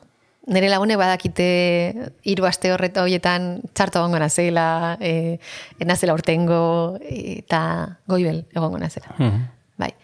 Nire 0.46 0.68
lagunek 0.68 0.98
badakite 1.00 2.10
hiru 2.28 2.44
aste 2.44 2.68
horreta 2.74 3.00
horietan 3.02 3.62
txarto 3.72 3.98
egongo 4.02 4.18
nazela, 4.20 4.98
e, 5.00 5.38
nazela 5.88 6.12
urtengo, 6.12 6.98
eta 7.00 7.98
goibel 8.06 8.42
egongo 8.52 8.78
nazela. 8.78 9.14
Bai. 9.80 9.94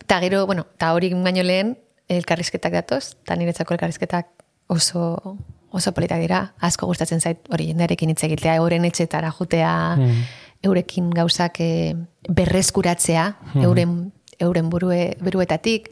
Eta 0.00 0.20
gero, 0.24 0.46
bueno, 0.46 0.64
eta 0.74 0.94
hori 0.96 1.12
baino 1.12 1.42
lehen, 1.44 1.76
elkarrizketak 2.08 2.72
datoz, 2.72 3.16
eta 3.24 3.36
niretzako 3.36 3.74
elkarrizketak 3.76 4.28
oso, 4.72 5.36
oso 5.70 5.92
politak 5.92 6.20
dira, 6.20 6.54
asko 6.64 6.86
gustatzen 6.88 7.20
zait 7.20 7.44
hori 7.52 7.66
jendearekin 7.72 8.10
hitz 8.12 8.22
egitea, 8.24 8.56
euren 8.62 8.84
etxetara 8.88 9.30
jutea, 9.36 9.96
Mm. 9.98 10.24
eurekin 10.64 11.10
gauzak 11.10 11.60
e, 11.60 11.94
berreskuratzea, 12.28 13.36
Mhm. 13.54 13.64
euren, 13.64 14.12
euren 14.40 14.70
burue, 14.70 15.16
buruetatik, 15.20 15.90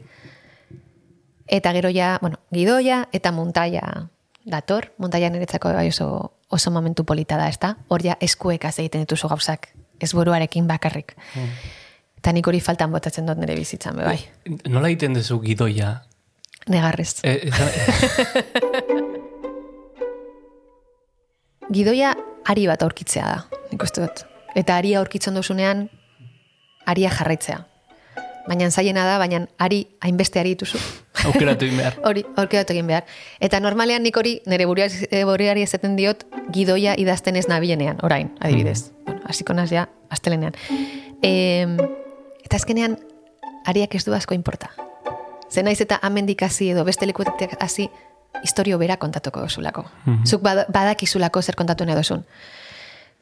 eta 1.53 1.71
gero 1.75 1.89
ja, 1.93 2.17
bueno, 2.21 2.39
gidoia 2.51 3.07
eta 3.13 3.31
montaia 3.31 4.09
dator, 4.43 4.91
montaia 4.97 5.29
niretzako 5.29 5.69
bai 5.73 5.87
oso, 5.91 6.33
oso 6.49 6.71
momentu 6.71 7.05
polita 7.05 7.37
da, 7.37 7.47
ezta? 7.47 7.75
Hor 7.87 8.01
ja 8.03 8.17
eskuekaz 8.19 8.79
egiten 8.81 9.05
dituzu 9.05 9.29
gauzak, 9.29 9.69
ez 10.01 10.11
buruarekin 10.17 10.67
bakarrik. 10.67 11.13
Eta 12.17 12.33
nik 12.33 12.47
hori 12.47 12.59
faltan 12.63 12.91
botatzen 12.91 13.29
dut 13.29 13.37
nire 13.37 13.55
bizitzan, 13.59 14.01
bai. 14.01 14.17
Nola 14.65 14.89
egiten 14.89 15.13
duzu 15.13 15.39
gidoia? 15.43 15.93
Negarrez. 16.73 17.19
E, 17.27 17.51
eta, 17.51 17.63
Gidoia 21.73 22.15
ari 22.49 22.65
bat 22.67 22.81
aurkitzea 22.83 23.27
da, 23.27 23.61
nik 23.71 23.83
uste 23.85 24.01
dut. 24.03 24.25
Eta 24.57 24.75
aria 24.81 24.99
aurkitzen 24.99 25.37
duzunean, 25.37 25.87
aria 26.89 27.09
jarraitzea. 27.13 27.61
Baina 28.47 28.69
zaiena 28.71 29.05
da, 29.07 29.17
baina 29.21 29.45
ari, 29.57 29.85
hainbeste 30.03 30.39
ari 30.39 30.55
dituzu. 30.55 30.79
aukeratu 31.29 31.65
egin 31.65 31.79
behar. 31.79 31.97
Hori, 32.03 32.25
aurkeratu 32.35 32.75
egin 32.75 32.89
behar. 32.91 33.05
Eta 33.39 33.59
normalean 33.63 34.03
nik 34.03 34.17
hori, 34.19 34.35
nire 34.49 34.67
buruari, 34.67 35.07
eh, 35.09 35.23
buruari 35.27 35.63
esaten 35.63 35.95
diot, 35.95 36.25
gidoia 36.53 36.97
idazten 36.99 37.39
ez 37.39 37.47
nabilenean, 37.47 38.01
orain, 38.03 38.33
adibidez. 38.41 38.91
Bueno, 39.05 39.21
hasiko 39.29 39.55
naz 39.55 39.69
ja, 39.71 39.87
astelenean. 40.11 40.57
E, 41.23 41.31
eta 42.43 42.59
azkenean, 42.59 42.97
ariak 43.65 43.95
ez 43.95 44.03
du 44.05 44.15
asko 44.15 44.35
inporta. 44.35 44.73
Ze 45.49 45.63
naiz 45.63 45.79
eta 45.81 45.99
amendik 46.01 46.43
hasi 46.43 46.71
edo 46.73 46.83
beste 46.83 47.05
lekuetik 47.05 47.55
hasi, 47.61 47.87
historio 48.43 48.77
bera 48.81 48.97
kontatuko 48.97 49.41
duzulako. 49.45 49.85
Mhm. 50.05 50.25
Zuk 50.25 50.41
bad, 50.41 50.65
badakizulako 50.73 51.41
zer 51.41 51.55
kontatu 51.55 51.85
nahi 51.85 51.95
duzun. 51.95 52.25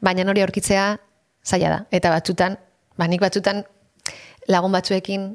Baina 0.00 0.24
hori 0.30 0.42
aurkitzea 0.42 0.96
zaila 1.44 1.68
da. 1.68 1.78
Eta 1.90 2.10
batzutan, 2.10 2.58
ba, 2.98 3.06
nik 3.06 3.20
batzutan 3.20 3.64
lagun 4.48 4.72
batzuekin, 4.72 5.28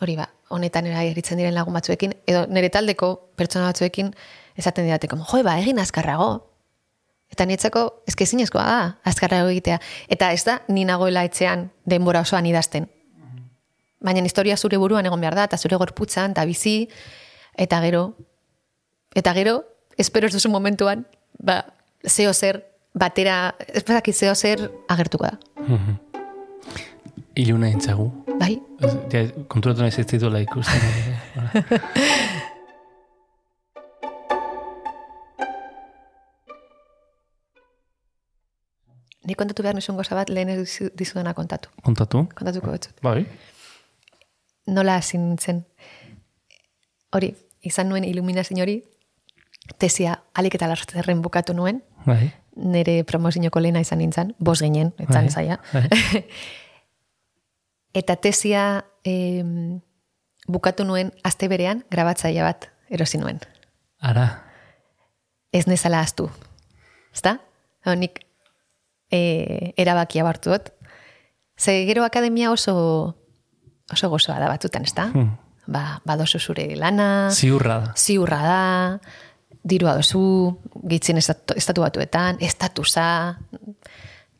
hori 0.00 0.16
ba, 0.18 0.28
honetan 0.52 0.86
era 0.86 1.02
eritzen 1.06 1.40
diren 1.40 1.54
lagun 1.56 1.74
batzuekin, 1.76 2.14
edo 2.28 2.44
nire 2.50 2.70
taldeko 2.72 3.14
pertsona 3.36 3.70
batzuekin 3.70 4.12
esaten 4.56 4.86
didate, 4.86 5.08
como, 5.08 5.24
joi, 5.24 5.42
ba, 5.44 5.58
egin 5.60 5.78
azkarrago. 5.78 6.30
Eta 7.32 7.44
nietzako, 7.48 7.82
ezke 8.08 8.26
zinezkoa 8.26 8.64
da, 8.64 8.80
azkarrago 9.04 9.50
egitea. 9.52 9.80
Eta 10.12 10.30
ez 10.32 10.44
da, 10.46 10.60
ni 10.68 10.86
nagoela 10.88 11.24
etxean 11.26 11.68
denbora 11.84 12.22
osoan 12.24 12.46
idazten. 12.46 12.88
Baina 14.00 14.22
historia 14.24 14.56
zure 14.56 14.78
buruan 14.78 15.06
egon 15.08 15.20
behar 15.20 15.34
da, 15.34 15.48
eta 15.50 15.58
zure 15.58 15.76
gorputzan, 15.80 16.36
eta 16.36 16.44
bizi, 16.46 16.76
eta 17.58 17.80
gero, 17.82 18.06
eta 19.16 19.32
gero, 19.34 19.58
espero 19.98 20.28
ez 20.28 20.36
duzu 20.36 20.52
momentuan, 20.52 21.06
ba, 21.42 21.64
zeo 22.06 22.32
zer, 22.32 22.62
batera, 22.96 23.54
ez 23.66 23.82
badakit 23.84 24.16
zeo 24.16 24.34
zer 24.34 24.68
agertuko 24.88 25.28
da. 25.28 25.36
Iluna 27.36 27.68
intzagu. 27.68 28.06
Bai? 28.40 28.56
Ja, 29.12 29.22
konturatu 29.52 29.84
nahi 29.84 29.92
ez 30.02 30.06
dituela 30.12 30.40
ikusten. 30.44 30.80
Ni 39.26 39.34
kontatu 39.34 39.62
behar 39.66 39.74
nizun 39.74 39.96
goza 39.98 40.14
bat 40.14 40.28
lehen 40.30 40.52
ez 40.52 40.58
dizu- 40.60 40.92
dizudana 40.94 41.32
kontatu. 41.34 41.70
Kontatu? 41.82 42.26
Kontatuko 42.38 42.70
dut. 42.76 42.88
Bai. 43.02 43.24
Nola 44.70 44.96
hasi 45.00 45.18
nintzen. 45.18 45.64
Hori, 47.14 47.32
izan 47.66 47.88
nuen 47.90 48.04
iluminazio 48.06 48.62
hori, 48.62 48.76
tesia 49.82 50.20
alik 50.34 50.54
eta 50.58 50.68
lartzerren 50.70 51.22
bukatu 51.22 51.54
nuen, 51.54 51.80
Bai. 52.06 52.30
nire 52.56 53.00
promozinoko 53.04 53.60
lehena 53.60 53.80
izan 53.82 53.98
nintzen, 54.02 54.34
bos 54.38 54.60
ginen, 54.62 54.92
etzan 54.98 55.26
Bai, 55.26 55.32
zaia. 55.34 55.58
bai. 55.72 55.88
eta 57.96 58.16
tesia 58.20 58.84
em, 59.08 59.80
bukatu 60.46 60.84
nuen 60.84 61.12
aste 61.24 61.48
berean 61.48 61.84
grabatzaile 61.90 62.44
bat 62.44 62.68
erosi 62.92 63.18
nuen. 63.18 63.40
Ara. 64.04 64.26
Ez 65.52 65.64
nezala 65.66 66.02
astu. 66.04 66.28
Ezta? 67.14 67.38
Nik 67.96 68.20
e, 69.10 69.72
erabakia 69.78 70.24
bartu 70.26 70.52
dut. 70.52 70.72
Ze 71.56 71.86
gero 71.88 72.04
akademia 72.04 72.50
oso 72.52 73.16
oso 73.92 74.10
gozoa 74.10 74.38
da 74.42 74.50
batzutan, 74.50 74.84
ezta? 74.84 75.08
Hmm. 75.14 75.36
Ba, 75.66 76.00
badozu 76.06 76.38
zure 76.38 76.68
lana, 76.78 77.30
Ziurra 77.34 77.78
da. 77.80 77.92
ziurra 77.96 78.38
da, 78.42 78.60
dirua 79.66 79.96
dozu, 79.98 80.20
gitzin 80.86 81.18
estatu, 81.18 81.56
estatu 81.58 81.82
batuetan, 81.82 82.38
estatusa, 82.44 83.06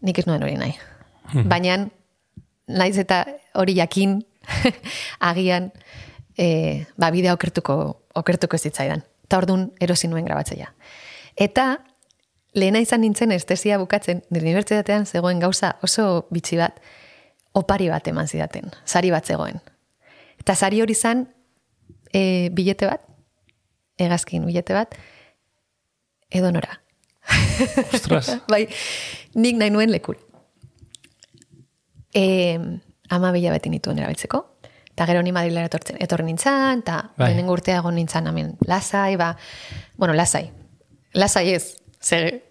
nik 0.07 0.19
ez 0.19 0.27
nuen 0.27 0.43
hori 0.43 0.59
nahi. 0.61 0.77
Hmm. 1.33 1.49
Baina, 1.51 1.79
naiz 2.69 2.97
eta 2.99 3.25
hori 3.55 3.77
jakin, 3.79 4.21
agian, 5.31 5.71
e, 6.39 6.87
ba, 6.99 7.11
bidea 7.15 7.35
okertuko, 7.35 7.77
okertuko 8.15 8.59
ez 8.59 8.67
zitzaidan. 8.69 9.05
Eta 9.27 9.41
orduan 9.43 9.71
erosi 9.83 10.09
nuen 10.11 10.27
grabatzaia. 10.27 10.73
Eta, 11.37 11.79
lehena 12.57 12.81
izan 12.83 13.03
nintzen 13.05 13.35
estesia 13.35 13.79
bukatzen, 13.83 14.23
unibertsitatean 14.31 15.07
zegoen 15.07 15.43
gauza 15.43 15.75
oso 15.87 16.27
bitxi 16.33 16.61
bat, 16.61 16.79
opari 17.57 17.89
bat 17.91 18.07
eman 18.09 18.29
zidaten, 18.29 18.71
sari 18.85 19.11
bat 19.15 19.27
zegoen. 19.27 19.61
Eta 20.41 20.55
sari 20.55 20.81
hori 20.85 20.95
zan, 20.95 21.27
e, 22.13 22.49
bilete 22.55 22.89
bat, 22.89 23.03
egazkin 23.99 24.45
bilete 24.47 24.77
bat, 24.77 24.95
edo 26.31 26.53
nora. 26.53 26.81
Ostras. 27.93 28.37
bai, 28.53 28.67
nik 29.35 29.59
nahi 29.59 29.73
nuen 29.75 29.93
lekura. 29.93 30.21
E, 32.17 32.57
ama 33.13 33.31
bila 33.35 33.53
beti 33.53 33.69
nituen 33.71 33.99
erabiltzeko. 34.01 34.41
Eta 34.97 35.05
gero 35.11 35.21
ni 35.23 35.33
Madrilera 35.37 35.69
etortzen, 35.69 35.99
etorri 36.01 36.25
nintzen, 36.25 36.81
eta 36.81 37.11
Bai. 37.19 37.29
lehenengo 37.29 37.53
urtea 37.53 37.83
egon 37.83 37.99
nintzen 37.99 38.27
hemen 38.31 38.55
lasai, 38.65 39.17
ba, 39.21 39.35
bueno, 40.01 40.15
lasai. 40.17 40.47
Lasai 41.13 41.51
ez, 41.53 41.77
ze 42.01 42.43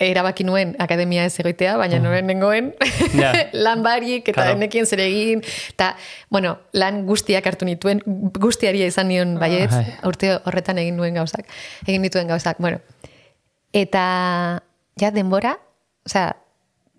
erabaki 0.00 0.44
nuen 0.44 0.74
akademia 0.80 1.24
ez 1.28 1.34
egoitea, 1.40 1.76
baina 1.76 1.96
Mm. 1.98 2.02
noren 2.04 2.26
nengoen 2.26 2.68
Ja. 3.16 3.32
lan 3.64 3.82
barik 3.82 4.28
eta 4.28 4.42
Claro. 4.42 4.56
enekien 4.56 4.86
zer 4.86 5.00
egin, 5.00 5.42
eta, 5.72 5.94
bueno, 6.30 6.58
lan 6.72 7.06
guztiak 7.06 7.46
hartu 7.46 7.64
nituen, 7.64 8.00
guztiari 8.06 8.84
izan 8.84 9.08
nion 9.08 9.38
baietz, 9.40 9.72
Ai. 9.72 9.86
urte 10.04 10.38
horretan 10.44 10.78
egin 10.78 10.96
nuen 10.96 11.14
gauzak, 11.14 11.46
egin 11.86 12.02
dituen 12.02 12.28
gauzak, 12.28 12.58
bueno. 12.58 12.80
Eta, 13.72 14.62
ja, 15.00 15.10
denbora, 15.10 15.56
osea, 16.06 16.36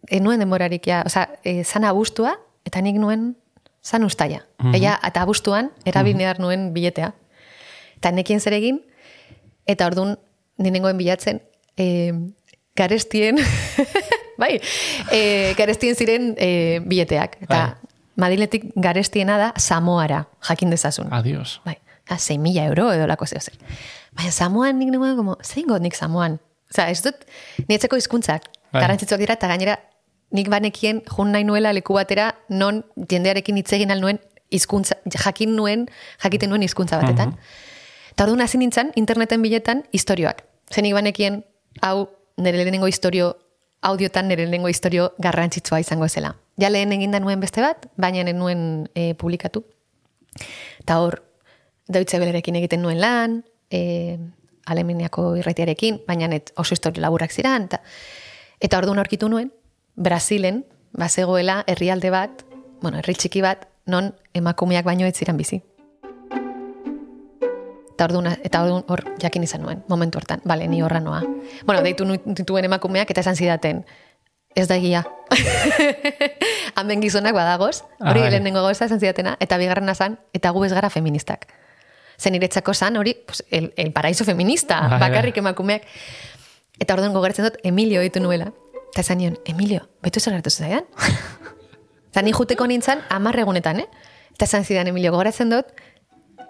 enuen 0.10 0.39
denborarik, 0.39 0.86
ja, 0.88 1.04
osea, 1.06 1.28
e, 1.43 1.64
zan 1.64 1.86
abustua, 1.86 2.36
eta 2.66 2.82
nik 2.82 2.97
nuen 3.02 3.36
zan 3.84 4.04
ustaia. 4.04 4.45
Mhm. 4.62 4.76
Ella, 4.76 4.99
eta 5.08 5.22
abuztuan, 5.22 5.72
erabili 5.86 6.24
behar 6.24 6.39
nuen 6.39 6.72
biletea. 6.74 7.14
Eta 7.97 8.12
nekien 8.12 8.39
zer 8.39 8.54
egin, 8.54 8.82
eta 9.66 9.86
orduan 9.86 10.18
ninengoen 10.58 10.97
bilatzen, 10.97 11.41
e, 11.78 12.14
garestien, 12.76 13.38
bai, 14.41 14.60
e, 15.12 15.54
garestien 15.58 15.95
ziren 15.95 16.34
e, 16.38 16.80
bileteak. 16.86 17.38
Eta 17.45 17.78
Madiletik 18.22 18.68
garestiena 18.76 19.38
da 19.39 19.54
Samoara, 19.58 20.26
jakin 20.45 20.70
dezazun. 20.70 21.08
Adios. 21.16 21.62
Bai, 21.66 21.78
a, 22.10 22.18
6 22.20 22.38
mila 22.43 22.66
euro 22.68 22.91
edo 22.93 23.08
lako 23.08 23.26
zeo 23.26 23.39
zer. 23.39 23.56
Baina 24.18 24.32
Samoan 24.32 24.78
nik 24.80 24.91
nengoen, 24.91 25.16
como, 25.18 25.38
zein 25.43 25.72
nik 25.80 25.95
Samoan? 25.95 26.39
Osa, 26.72 26.89
ez 26.89 27.02
dut, 27.04 27.24
nietzeko 27.68 27.97
hizkuntzak 27.97 28.45
Bai. 28.72 28.82
garrantzitsuak 28.84 29.20
dira, 29.20 29.36
eta 29.39 29.47
gainera 29.47 29.80
nik 30.32 30.50
banekien 30.50 31.02
jun 31.08 31.32
nahi 31.32 31.44
nuela 31.44 31.74
leku 31.74 31.94
batera 31.94 32.36
non 32.50 32.84
jendearekin 33.10 33.58
hitz 33.58 33.74
egin 33.74 33.92
al 33.92 34.02
nuen 34.02 34.20
hizkuntza, 34.52 34.98
jakin 35.08 35.56
nuen, 35.56 35.88
jakiten 36.22 36.52
nuen 36.52 36.64
hizkuntza 36.64 37.00
batetan. 37.02 37.38
Eta 38.12 38.26
orduan 38.28 38.44
hasi 38.44 38.60
nintzen, 38.60 38.92
interneten 39.00 39.42
biletan, 39.42 39.86
historioak. 39.96 40.44
Zenik 40.72 40.94
banekien, 40.94 41.42
hau, 41.82 42.10
nire 42.38 42.60
lehenengo 42.60 42.90
historio, 42.92 43.32
audiotan 43.82 44.28
nire 44.28 44.44
lehenengo 44.44 44.70
historio 44.70 45.12
garrantzitsua 45.24 45.80
izango 45.82 46.10
zela. 46.10 46.36
Ja 46.60 46.70
lehen 46.70 46.92
eginda 46.92 47.22
nuen 47.24 47.40
beste 47.40 47.64
bat, 47.64 47.88
baina 47.98 48.28
nuen 48.34 48.90
e, 48.94 49.14
publikatu. 49.16 49.64
Eta 50.84 51.00
hor, 51.00 51.22
Deutsche 51.88 52.20
Wellerekin 52.20 52.60
egiten 52.60 52.84
nuen 52.84 53.00
lan, 53.02 53.42
e, 53.72 54.20
Alemaniako 54.72 55.36
irratiarekin, 55.40 56.04
baina 56.08 56.28
net 56.28 56.52
oso 56.60 56.76
historio 56.76 57.02
laburak 57.02 57.32
ziran, 57.32 57.66
eta, 57.72 57.82
eta 58.62 58.78
orduan 58.78 59.00
aurkitu 59.02 59.32
nuen, 59.32 59.50
Brasilen, 60.02 60.66
bazegoela 60.93 61.64
herrialde 61.68 62.10
bat, 62.10 62.41
bueno, 62.82 62.97
herri 62.97 63.14
txiki 63.14 63.43
bat, 63.45 63.68
non 63.86 64.16
emakumeak 64.34 64.86
baino 64.88 65.06
ez 65.06 65.14
ziren 65.14 65.38
bizi. 65.38 65.60
Eta 67.91 68.08
orduan, 68.08 68.32
eta 68.41 68.64
orduan 68.66 68.88
hor 68.89 69.04
jakin 69.22 69.45
izan 69.45 69.62
nuen, 69.62 69.84
momentu 69.93 70.18
hortan, 70.18 70.41
bale, 70.43 70.66
ni 70.68 70.82
horra 70.82 70.97
noa. 71.06 71.20
Bueno, 71.68 71.84
deitu 71.86 72.08
nituen 72.10 72.66
emakumeak 72.66 73.14
eta 73.14 73.22
esan 73.22 73.38
zidaten, 73.38 73.84
ez 74.58 74.66
da 74.72 74.80
egia. 74.82 75.04
Hemen 76.82 77.06
gizonak 77.06 77.38
badagoz, 77.38 77.84
hori 77.99 78.26
Ah, 78.26 78.32
lehenengo 78.34 78.66
gauza 78.66 78.89
esan 78.89 78.99
zidatena, 78.99 79.36
eta 79.39 79.62
bigarrena 79.62 79.93
zan, 79.93 80.18
eta 80.34 80.49
gu 80.49 80.66
ez 80.66 80.74
gara 80.74 80.89
feministak. 80.89 81.45
Zen 82.18 82.34
iretzako 82.41 82.74
zan, 82.74 82.97
hori, 82.97 83.14
pues, 83.28 83.45
el, 83.52 83.70
el 83.78 83.93
paraíso 83.93 84.26
feminista, 84.26 84.82
bakarrik 84.97 85.38
emakumeak. 85.38 85.86
Eta 86.82 86.97
orduan 86.97 87.14
gogoratzen 87.14 87.52
dut, 87.52 87.62
Emilio 87.62 88.02
ditu 88.02 88.20
nuela. 88.20 88.49
Eta 88.92 89.02
esan 89.02 89.22
nion, 89.22 89.38
Emilio, 89.46 89.86
betu 90.04 90.20
zer 90.20 90.34
gertu 90.36 90.52
zaidan? 90.52 90.84
Eta 92.12 92.22
ni 92.22 92.34
juteko 92.36 92.68
nintzen, 92.68 93.00
amar 93.10 93.38
egunetan, 93.39 93.80
eh? 93.80 93.88
Eta 94.36 94.44
esan 94.46 94.66
zidan, 94.68 94.89
Emilio, 94.92 95.14
gogoratzen 95.14 95.50
dut, 95.50 95.70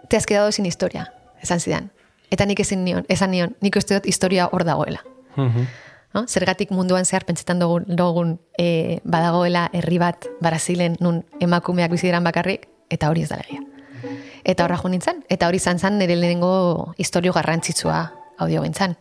te 0.10 0.18
has 0.18 0.26
quedado 0.26 0.52
sin 0.52 0.66
historia, 0.66 1.12
esan 1.42 1.60
zidan. 1.60 1.92
Eta 2.32 2.48
nik 2.50 2.64
ezin 2.64 2.82
nion, 2.84 3.06
esan 3.14 3.30
nion, 3.32 3.54
nik 3.62 3.78
uste 3.78 4.00
dut 4.00 4.08
historia 4.10 4.48
hor 4.52 4.66
dagoela. 4.66 5.04
No? 5.38 6.26
Zergatik 6.28 6.72
munduan 6.74 7.06
zehar 7.06 7.28
pentsetan 7.28 7.62
dugun, 7.62 7.86
dugun 7.88 8.34
e, 8.58 9.00
badagoela 9.04 9.68
herri 9.72 10.00
bat 10.02 10.26
Brasilen 10.42 10.98
nun 11.00 11.22
emakumeak 11.40 11.94
bizi 11.94 12.10
diran 12.10 12.26
bakarrik, 12.26 12.66
eta 12.90 13.12
hori 13.12 13.22
ez 13.22 13.30
da 13.30 13.38
legia. 13.44 13.62
Eta 14.44 14.66
horra 14.66 14.80
jo 14.82 14.90
nintzen, 14.90 15.22
eta 15.30 15.48
hori 15.48 15.62
izan 15.62 15.80
zen 15.80 16.00
nire 16.02 16.18
lehenengo 16.18 16.96
historio 16.98 17.38
garrantzitsua 17.38 18.02
audio 18.40 18.66
bintzan. 18.66 18.98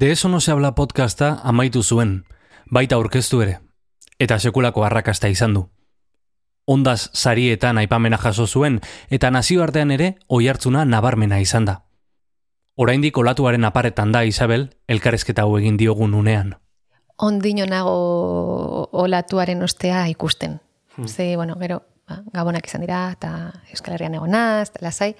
De 0.00 0.12
eso 0.12 0.30
no 0.30 0.40
se 0.40 0.50
habla 0.50 0.74
podcasta 0.74 1.42
amaitu 1.44 1.82
zuen, 1.82 2.24
baita 2.72 2.96
aurkeztu 2.96 3.42
ere, 3.44 3.58
eta 4.16 4.38
sekulako 4.40 4.86
arrakasta 4.86 5.28
izan 5.28 5.52
du. 5.52 5.66
Ondaz 6.64 7.10
sarietan 7.12 7.76
aipamena 7.76 8.16
jaso 8.16 8.46
zuen, 8.46 8.78
eta 9.10 9.30
nazioartean 9.30 9.90
ere 9.90 10.08
oihartzuna 10.26 10.86
nabarmena 10.88 11.42
izan 11.44 11.68
da. 11.68 11.74
Oraindik 12.80 13.20
olatuaren 13.20 13.68
aparetan 13.68 14.16
da 14.16 14.24
Isabel, 14.24 14.70
elkarrezketa 14.88 15.44
hau 15.44 15.58
egin 15.58 15.76
diogun 15.76 16.16
unean. 16.16 16.54
Ondino 17.18 17.68
nago 17.68 18.88
olatuaren 19.04 19.62
ostea 19.68 20.06
ikusten. 20.08 20.62
Ze, 21.04 21.36
bueno, 21.36 21.60
gero, 21.60 21.82
ba, 22.08 22.22
gabonak 22.32 22.72
izan 22.72 22.88
dira, 22.88 23.10
eta 23.18 23.52
Euskal 23.68 23.98
Herrian 23.98 24.16
egonaz, 24.16 24.70
eta 24.70 24.86
lasai, 24.88 25.12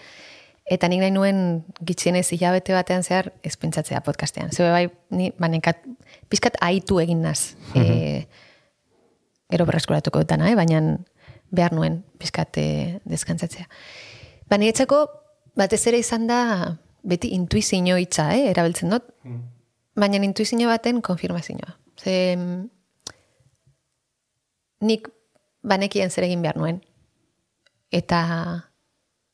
eta 0.70 0.88
nik 0.88 1.02
nahi 1.02 1.10
nuen 1.10 1.38
gitxienez 1.86 2.28
hilabete 2.36 2.74
batean 2.76 3.02
zehar 3.02 3.32
ez 3.42 3.56
pentsatzea 3.58 4.00
podcastean. 4.06 4.52
Zebe 4.54 4.70
bai, 4.70 4.84
ni, 5.10 5.32
ba, 5.38 5.48
nekat, 5.50 5.82
pizkat 6.30 6.58
aitu 6.62 7.00
egin 7.02 7.24
naz. 7.26 7.56
e, 7.74 8.26
gero 9.50 9.66
berreskuratuko 9.66 10.22
dutana, 10.22 10.50
eh? 10.50 10.54
baina 10.54 10.80
behar 11.50 11.74
nuen 11.74 12.04
pizkat 12.22 12.60
e, 12.62 12.66
deskantzatzea. 13.10 13.66
Ba, 14.50 14.60
niretzako, 14.62 15.02
batez 15.58 15.82
ere 15.90 15.98
izan 15.98 16.28
da, 16.30 16.42
beti 17.02 17.32
intuizio 17.34 17.98
hitza, 17.98 18.30
eh? 18.36 18.46
erabiltzen 18.52 18.94
dut, 18.94 19.10
baina 19.98 20.22
intuizio 20.22 20.70
baten 20.70 21.02
konfirmazioa. 21.02 21.74
Ze, 21.98 22.36
mm, 22.36 22.62
nik 24.86 25.10
banekien 25.66 26.10
zer 26.10 26.28
egin 26.28 26.46
behar 26.46 26.56
nuen. 26.60 26.80
Eta, 27.90 28.22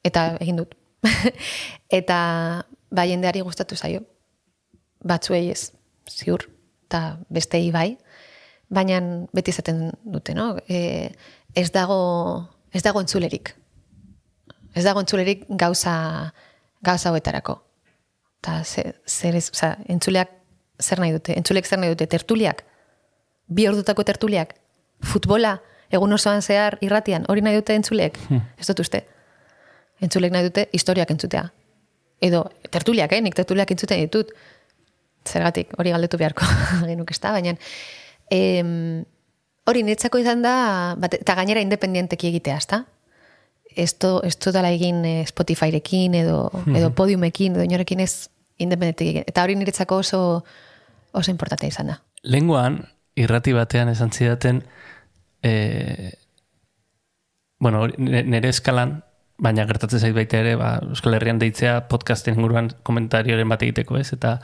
eta 0.07 0.31
egin 0.41 0.65
dut. 0.65 0.76
eta 2.01 2.19
bai 2.91 3.09
jendeari 3.11 3.43
gustatu 3.47 3.77
zaio. 3.77 4.03
Batzuei 5.07 5.51
ez, 5.53 5.73
ziur, 6.11 6.47
eta 6.89 7.19
bestei 7.31 7.71
bai. 7.75 7.97
Baina 8.73 8.99
beti 9.37 9.53
izaten 9.55 9.91
dute, 10.03 10.35
no? 10.35 10.57
E, 10.69 11.13
ez 11.55 11.69
dago, 11.73 11.99
ez 12.75 12.83
dago 12.83 13.03
entzulerik. 13.03 13.53
Ez 14.75 14.85
dago 14.85 15.01
entzulerik 15.01 15.47
gauza, 15.49 16.33
gauza 16.83 17.13
hauetarako. 17.13 17.61
Eta 18.41 18.59
zer, 18.65 18.97
zer 19.07 19.39
ez, 19.39 19.49
oza, 19.55 19.77
entzuleak 19.89 20.33
zer 20.83 21.01
nahi 21.01 21.15
dute? 21.15 21.35
Entzulek 21.37 21.67
zer 21.67 21.81
nahi 21.81 21.95
dute? 21.95 22.07
Tertuliak? 22.11 22.65
Bi 23.49 23.67
ordutako 23.69 24.05
tertuliak? 24.05 24.55
Futbola? 25.05 25.57
Egun 25.95 26.13
osoan 26.13 26.43
zehar 26.43 26.79
irratian? 26.83 27.27
Hori 27.31 27.45
nahi 27.47 27.61
dute 27.61 27.77
entzulek? 27.79 28.19
Ez 28.59 28.67
dut 28.69 28.83
uste. 28.83 29.05
Entzulek 30.05 30.33
nahi 30.33 30.49
dute 30.49 30.69
historiak 30.77 31.11
entzutea. 31.11 31.47
Edo 32.21 32.45
tertuliak, 32.71 33.13
eh? 33.13 33.21
Nik 33.25 33.37
tertuliak 33.37 33.71
entzuten 33.73 34.01
ditut. 34.05 34.33
Zergatik, 35.27 35.73
hori 35.79 35.91
galdetu 35.91 36.19
beharko 36.21 36.47
genuk 36.91 37.11
ez 37.11 37.19
da, 37.21 37.33
baina 37.35 37.57
em, 38.31 39.05
hori 39.67 39.83
netzako 39.87 40.21
izan 40.23 40.45
da, 40.45 40.95
bat, 41.01 41.17
eta 41.19 41.35
gainera 41.39 41.63
independenteki 41.65 42.31
egitea, 42.31 42.59
ezta? 42.63 42.85
Ez 43.77 43.93
to, 44.01 44.21
ez 44.25 44.37
to 44.41 44.53
dala 44.55 44.71
egin 44.73 45.03
eh, 45.05 45.25
Spotifyrekin 45.29 46.15
edo, 46.17 46.47
edo 46.73 46.93
podiumekin 46.97 47.59
edo 47.59 47.67
inorekin 47.67 48.01
ez 48.01 48.29
independenteki 48.63 49.11
egin. 49.13 49.27
Eta 49.29 49.43
hori 49.45 49.57
niretzako 49.59 49.99
oso, 50.01 50.21
oso 51.13 51.33
importante 51.35 51.69
izan 51.69 51.93
da. 51.93 51.99
Lenguan, 52.25 52.79
irrati 53.19 53.53
batean 53.53 53.91
esan 53.93 54.15
zidaten, 54.15 54.63
e, 55.45 56.15
bueno, 57.61 57.85
nire 57.99 58.49
eskalan, 58.49 59.01
baina 59.39 59.67
gertatzen 59.69 60.01
zait 60.01 60.15
baita 60.17 60.41
ere, 60.41 60.57
ba, 60.57 60.77
Euskal 60.89 61.15
Herrian 61.19 61.39
deitzea 61.39 61.83
podcasten 61.91 62.37
inguruan 62.39 62.71
komentarioren 62.87 63.49
bat 63.49 63.63
egiteko, 63.63 63.99
ez? 64.01 64.13
Eta 64.17 64.39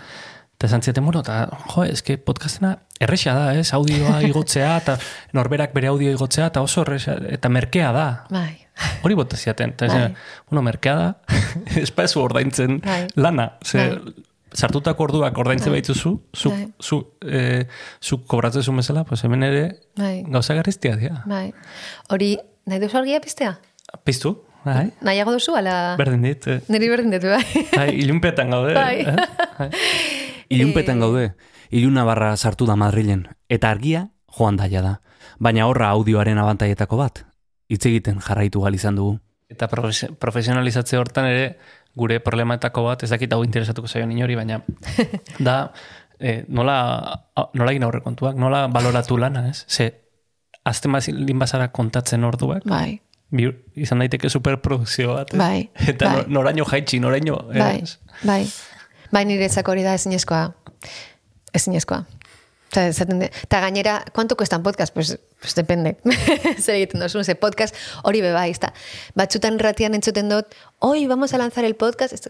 eta 0.62 0.68
esan 0.68 0.82
zidaten, 0.84 1.02
bueno, 1.02 1.20
eta, 1.24 1.48
jo, 1.72 1.82
eske 1.90 2.18
podcastena 2.22 2.76
erresa 3.02 3.32
da, 3.34 3.46
ez? 3.58 3.72
Audioa 3.74 4.20
igotzea, 4.28 4.76
eta 4.78 4.94
norberak 5.34 5.72
bere 5.74 5.88
audio 5.90 6.12
igotzea, 6.14 6.52
eta 6.52 6.62
oso 6.62 6.84
erresa, 6.84 7.16
eta 7.34 7.50
merkea 7.50 7.88
da. 7.96 8.04
Bai. 8.30 8.60
Hori 9.02 9.16
bota 9.18 9.36
ziaten. 9.36 9.72
Eta 9.74 9.88
Bai. 9.90 10.12
bueno, 10.50 10.62
merkea 10.68 10.94
da, 10.94 11.08
ez 11.82 11.90
pa 11.90 12.06
ez 12.06 12.14
ordaintzen 12.16 12.78
Bai. 12.84 13.08
lana. 13.16 13.56
Ze, 13.64 13.88
Bai. 13.88 14.14
sartutako 14.54 15.08
orduak 15.08 15.38
ordaintzen 15.42 15.72
Bai. 15.72 15.80
baituzu, 15.80 16.14
zu, 16.36 16.54
Bai. 16.54 16.68
zu, 16.78 17.00
eh, 17.26 17.66
zu 18.00 18.22
kobratzen 18.28 18.76
bezala, 18.76 19.02
pues 19.04 19.24
hemen 19.24 19.42
ere 19.42 19.64
Bai. 19.96 20.22
gauza 20.28 20.54
garriztia 20.54 20.94
dira. 20.96 21.24
Bai. 21.26 21.48
Hori, 22.08 22.36
nahi 22.66 22.78
duzu 22.78 23.00
argia 23.02 23.20
piztea? 23.24 23.56
Piztu, 24.04 24.36
bai, 24.64 24.90
Nahiago 25.00 25.32
duzu, 25.32 25.54
ala... 25.56 25.96
berdin 25.98 26.22
dit. 26.22 26.46
Eh. 26.46 26.60
Niri 26.68 26.88
berdin 26.92 27.10
ditu, 27.14 27.28
bai. 27.32 27.44
Bai, 27.76 27.88
ilunpetan 28.02 28.50
gaude. 28.50 28.74
Bai. 28.74 29.04
eh? 29.06 29.70
Ilunpetan 30.52 31.00
gaude, 31.00 31.32
iluna 31.72 32.04
barra 32.04 32.36
sartu 32.36 32.66
da 32.68 32.76
Madrilen, 32.76 33.26
eta 33.48 33.70
argia 33.72 34.08
joan 34.36 34.58
daia 34.60 34.82
da. 34.84 34.94
Baina 35.42 35.66
horra 35.66 35.88
audioaren 35.96 36.38
abantaietako 36.38 36.98
bat, 37.00 37.22
hitz 37.72 37.84
egiten 37.88 38.20
jarraitu 38.20 38.60
gal 38.60 38.74
izan 38.76 38.98
dugu. 39.00 39.18
Eta 39.52 39.68
profes- 39.68 40.10
profesionalizatze 40.20 40.96
hortan 41.00 41.26
ere, 41.30 41.46
gure 41.96 42.20
problematako 42.24 42.84
bat, 42.90 43.02
ez 43.04 43.10
dakit 43.12 43.32
hau 43.32 43.42
interesatuko 43.44 43.88
zaion 43.88 44.12
inori, 44.12 44.36
baina 44.36 44.60
da, 45.48 45.56
eh, 46.20 46.44
nola, 46.48 46.76
nola 47.54 47.72
egin 47.72 47.84
aurrekontuak, 47.88 48.36
nola 48.40 48.66
baloratu 48.72 49.16
lana, 49.20 49.46
ez? 49.50 49.64
Ze, 49.68 49.88
azten 50.64 50.92
bazilin 50.92 51.38
bazara 51.40 51.68
kontatzen 51.72 52.24
orduak, 52.24 52.64
Bai. 52.68 53.00
Izan 53.74 53.98
daiteke 54.04 54.28
superprodukzio 54.30 55.14
bat, 55.14 55.32
ez? 55.34 55.38
Bai, 55.38 55.70
Eta 55.94 56.08
bai. 56.08 56.16
no- 56.26 56.40
noraino 56.40 56.64
jaitsi, 56.68 57.00
noraino, 57.00 57.38
Bai, 57.52 57.78
ez? 57.82 57.98
bai. 58.22 58.42
Bai, 59.12 59.24
niretzako 59.28 59.72
hori 59.74 59.82
da 59.84 59.94
ezinezkoa. 59.94 60.52
Ezinezkoa. 61.52 62.04
Eta, 62.72 63.60
gainera, 63.60 64.02
¿cuánto 64.14 64.34
cuesta 64.34 64.56
un 64.56 64.62
podcast? 64.62 64.94
Pues, 64.94 65.18
pues 65.40 65.54
depende. 65.54 65.98
Zer 66.64 66.76
egiten 66.78 67.00
dozun, 67.00 67.22
ze 67.24 67.34
podcast 67.34 67.76
hori 68.02 68.22
beba, 68.24 68.46
izta. 68.48 68.70
Batzutan 69.14 69.58
ratian 69.60 69.92
entzuten 69.92 70.30
dut, 70.32 70.46
hoy 70.78 71.06
vamos 71.06 71.34
a 71.34 71.38
lanzar 71.38 71.66
el 71.68 71.74
podcast. 71.76 72.28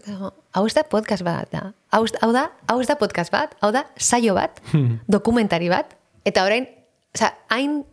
Hau 0.51 0.65
ez 0.67 0.73
da 0.75 0.83
podcast 0.83 1.23
bat, 1.23 1.47
da. 1.55 1.71
Hau, 1.95 2.03
da, 2.35 2.49
hau 2.67 2.81
ez 2.81 2.87
da 2.91 2.97
podcast 2.99 3.31
bat, 3.31 3.55
hau 3.61 3.71
da 3.71 3.85
saio 3.95 4.35
bat, 4.35 4.59
dokumentari 5.07 5.69
bat, 5.71 5.95
eta 6.27 6.43
orain, 6.43 6.67
oza, 7.15 7.31
hain 7.47 7.85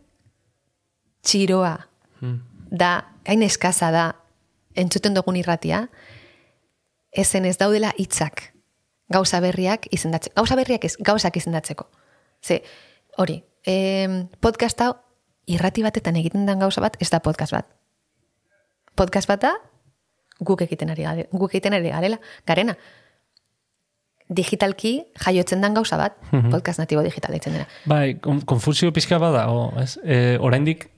txiroa 1.23 1.77
da, 2.71 2.91
hain 3.27 3.43
eskaza 3.43 3.91
da, 3.91 4.05
entzuten 4.79 5.13
dugun 5.13 5.35
irratia, 5.35 5.83
ezen 7.11 7.45
ez 7.45 7.57
daudela 7.59 7.91
hitzak 7.99 8.53
gauza 9.11 9.41
berriak 9.43 9.87
izendatzeko. 9.91 10.33
Gauza 10.39 10.55
berriak 10.55 10.85
ez, 10.87 10.95
gauzak 11.03 11.35
izendatzeko. 11.35 11.89
Ze, 12.41 12.61
hori, 13.19 13.41
em, 13.67 14.29
podcast 14.39 14.79
hau 14.81 14.93
irrati 15.51 15.83
batetan 15.83 16.15
egiten 16.15 16.45
den 16.47 16.59
gauza 16.63 16.79
bat, 16.81 16.95
ez 17.03 17.09
da 17.11 17.19
podcast 17.19 17.51
bat. 17.51 17.67
Podcast 18.95 19.27
bat 19.27 19.41
da, 19.43 19.51
guk 20.39 20.61
egiten 20.63 20.89
ari 20.89 21.03
gare, 21.03 21.27
guk 21.31 21.51
egiten 21.53 21.73
ari 21.75 21.89
garela, 21.91 22.19
garena. 22.47 22.77
Digitalki 24.31 24.93
jaiotzen 25.25 25.59
den 25.61 25.73
gauza 25.75 25.97
bat, 25.99 26.15
Mhm. 26.31 26.51
podcast 26.51 26.79
natibo 26.79 27.01
digital 27.03 27.33
ditzen 27.35 27.53
dena. 27.53 27.67
Bai, 27.85 28.15
kon- 28.19 28.41
konfusio 28.41 28.93
pizka 28.93 29.17
bada, 29.17 29.49
o, 29.51 29.73
ez? 29.81 29.99
E, 30.05 30.37
oraindik, 30.39 30.89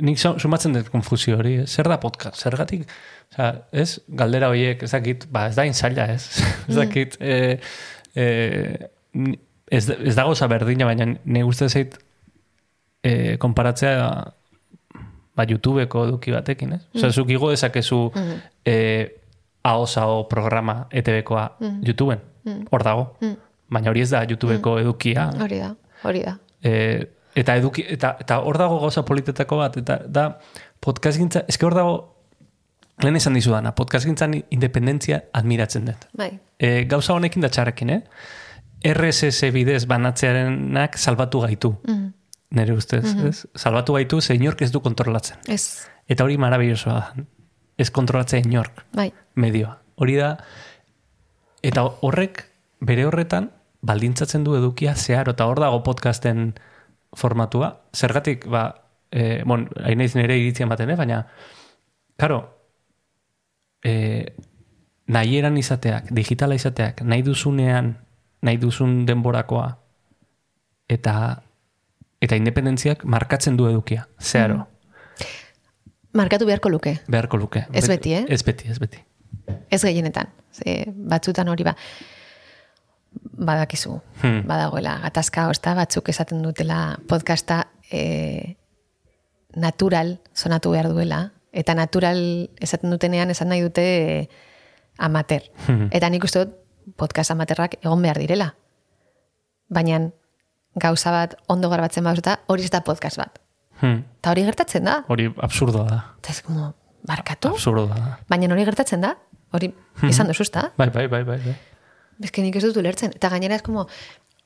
nik 0.00 0.18
su- 0.18 0.38
sumatzen 0.38 0.72
dut 0.76 0.88
konfusio 0.92 1.36
hori, 1.38 1.54
ez? 1.62 1.70
zer 1.70 1.88
da 1.88 1.98
podcast, 2.00 2.40
zergatik, 2.42 2.86
Osea, 3.32 3.62
ez, 3.72 4.00
galdera 4.08 4.48
horiek, 4.52 4.82
ez 4.82 4.90
dakit, 4.92 5.26
ba, 5.32 5.46
ez 5.48 5.54
da 5.56 5.64
inzaila, 5.64 6.04
ez? 6.12 6.26
ez 6.68 6.74
dakit, 6.76 7.16
e, 7.20 7.58
e, 8.14 8.26
ni- 9.14 9.38
ez, 9.70 9.88
ez 9.88 10.14
da 10.14 10.24
gauza 10.26 10.46
berdina, 10.52 10.84
baina 10.84 11.06
ne 11.24 11.44
uste 11.44 11.68
zait 11.68 11.96
e, 13.02 13.36
konparatzea 13.38 14.32
ba, 15.34 15.46
YouTubeko 15.48 16.04
eduki 16.10 16.30
batekin, 16.34 16.72
ez? 16.76 16.82
Osea, 16.94 17.08
Mm. 17.08 17.12
zuk 17.12 17.30
igo 17.30 17.50
dezakezu 17.50 18.10
Mhm. 18.14 18.36
e, 18.64 18.76
AOSAO 19.64 20.28
programa 20.28 20.86
ETBkoa 20.90 21.56
Mm. 21.60 21.80
YouTubeen, 21.86 22.20
Mm. 22.44 22.66
hor 22.70 22.82
dago. 22.82 23.16
Mm. 23.20 23.36
Baina 23.72 23.90
hori 23.90 24.00
ez 24.02 24.10
da 24.10 24.24
YouTubeko 24.28 24.78
edukia. 24.80 25.30
Hori 25.40 25.58
da, 25.58 25.74
hori 26.02 26.22
da. 26.22 26.36
E, 26.62 27.06
eta 27.34 27.56
eduki, 27.56 27.84
eta, 27.88 28.16
eta 28.20 28.38
hor 28.40 28.58
dago 28.58 28.78
gauza 28.80 29.04
politetako 29.04 29.56
bat, 29.56 29.76
eta 29.76 30.00
da 30.06 30.38
podcast 30.80 31.18
gintza, 31.18 31.44
eske 31.48 31.66
hor 31.66 31.74
dago, 31.74 31.94
lehen 33.02 33.16
esan 33.16 33.34
dizu 33.34 33.50
dana, 33.54 33.74
podcast 33.74 34.06
gintzan 34.06 34.34
independentzia 34.50 35.22
admiratzen 35.32 35.84
dut. 35.86 36.08
Bai. 36.18 36.38
E, 36.58 36.84
gauza 36.90 37.14
honekin 37.14 37.42
da 37.42 37.48
txarrekin, 37.48 37.90
eh? 37.90 38.00
RSS 38.84 39.52
bidez 39.54 39.84
banatzearenak 39.86 40.98
salbatu 40.98 41.40
gaitu. 41.40 41.76
Mm. 41.88 42.12
Nere 42.50 42.74
ustez, 42.74 43.14
Mhm. 43.14 43.26
ez? 43.28 43.46
Salbatu 43.54 43.94
gaitu 43.94 44.20
ze 44.20 44.34
inork 44.34 44.60
ez 44.62 44.72
du 44.72 44.80
kontrolatzen. 44.80 45.38
Ez, 45.48 45.86
Eta 46.08 46.24
hori 46.24 46.36
marabillosoa 46.36 46.92
da. 46.92 47.14
Ez 47.78 47.90
kontrolatzea 47.90 48.40
inork 48.44 48.82
bai. 48.92 49.12
medioa. 49.34 49.78
Hori 49.96 50.16
da, 50.16 50.36
eta 51.62 51.84
horrek, 52.02 52.44
bere 52.80 53.06
horretan, 53.06 53.50
baldintzatzen 53.82 54.44
du 54.44 54.56
edukia 54.58 54.94
zeharo, 54.94 55.32
eta 55.32 55.46
hor 55.46 55.60
dago 55.62 55.82
podcasten 55.86 56.54
formatua. 57.16 57.72
Zergatik, 57.94 58.46
ba, 58.50 58.64
e, 59.10 59.42
bon, 59.44 59.68
hain 59.84 59.98
naiz 59.98 60.14
nire 60.16 60.38
iritzien 60.38 60.70
baten, 60.70 60.90
eh? 60.90 60.96
baina, 60.96 61.26
karo, 62.16 62.40
e, 63.84 64.34
nahi 65.12 65.38
eran 65.38 65.56
izateak, 65.60 66.10
digitala 66.14 66.56
izateak, 66.58 67.02
nahi 67.02 67.24
duzunean, 67.26 67.96
nahi 68.42 68.60
duzun 68.62 69.02
denborakoa, 69.06 69.68
eta 70.88 71.14
eta 72.22 72.36
independentziak 72.38 73.04
markatzen 73.04 73.56
du 73.58 73.66
edukia, 73.70 74.06
zeharo, 74.20 74.66
Markatu 76.12 76.44
beharko 76.44 76.68
luke. 76.68 76.98
beharko 77.08 77.38
luke. 77.40 77.66
Ez 77.72 77.88
beti, 77.88 78.12
eh? 78.12 78.24
Ez 78.28 78.42
beti, 78.44 78.68
ez 78.68 78.78
beti. 78.78 78.98
Ez 79.70 79.80
gehienetan. 79.82 80.28
Ze, 80.52 80.84
batzutan 80.92 81.48
hori 81.48 81.64
ba, 81.64 81.72
badakizu. 83.42 84.00
Hmm. 84.22 84.42
Badagoela, 84.48 84.98
gatazka 85.02 85.48
ozta 85.50 85.74
batzuk 85.74 86.08
esaten 86.12 86.42
dutela 86.44 86.98
podcasta 87.08 87.66
e, 87.90 88.56
natural 89.56 90.18
sonatu 90.32 90.72
behar 90.74 90.88
duela. 90.92 91.32
Eta 91.52 91.74
natural 91.76 92.48
esaten 92.64 92.92
dutenean 92.94 93.30
esan 93.30 93.50
nahi 93.52 93.64
dute 93.64 93.84
e, 93.84 94.28
amater. 94.98 95.50
Hmm. 95.66 95.88
Eta 95.92 96.10
nik 96.12 96.24
uste 96.24 96.44
dut 96.44 96.58
podcast 96.98 97.34
amaterrak 97.34 97.78
egon 97.82 98.02
behar 98.02 98.20
direla. 98.22 98.52
Baina 99.72 100.00
gauza 100.74 101.12
bat 101.12 101.36
ondo 101.52 101.68
garbatzen 101.72 102.04
baduzuta, 102.04 102.38
hori 102.46 102.64
ez 102.64 102.72
da 102.72 102.82
podcast 102.84 103.20
bat. 103.20 103.42
Hmm. 103.80 104.04
Eta 104.20 104.32
hori 104.32 104.46
gertatzen 104.46 104.88
da. 104.88 105.02
Hori 105.10 105.28
absurdoa 105.42 105.88
da. 105.88 106.00
Eta 106.22 106.32
ez 106.32 106.40
como, 106.46 106.72
barkatu? 107.08 107.52
Absurdoa 107.56 107.90
da. 107.92 108.16
Baina 108.30 108.48
hori 108.54 108.64
gertatzen 108.68 109.04
da. 109.04 109.16
Hori 109.52 109.68
izan 110.08 110.30
duzu, 110.30 110.46
ezta? 110.46 110.70
Bai, 110.78 110.88
bai, 110.88 111.04
bai, 111.12 111.26
bai. 111.28 111.36
bai. 111.44 111.58
Ez 112.22 112.30
que 112.30 112.42
nik 112.42 112.56
ez 112.56 112.64
dut 112.64 112.76
ulertzen. 112.76 113.12
Eta 113.16 113.28
gainera 113.28 113.56
ez 113.58 113.62
como, 113.62 113.86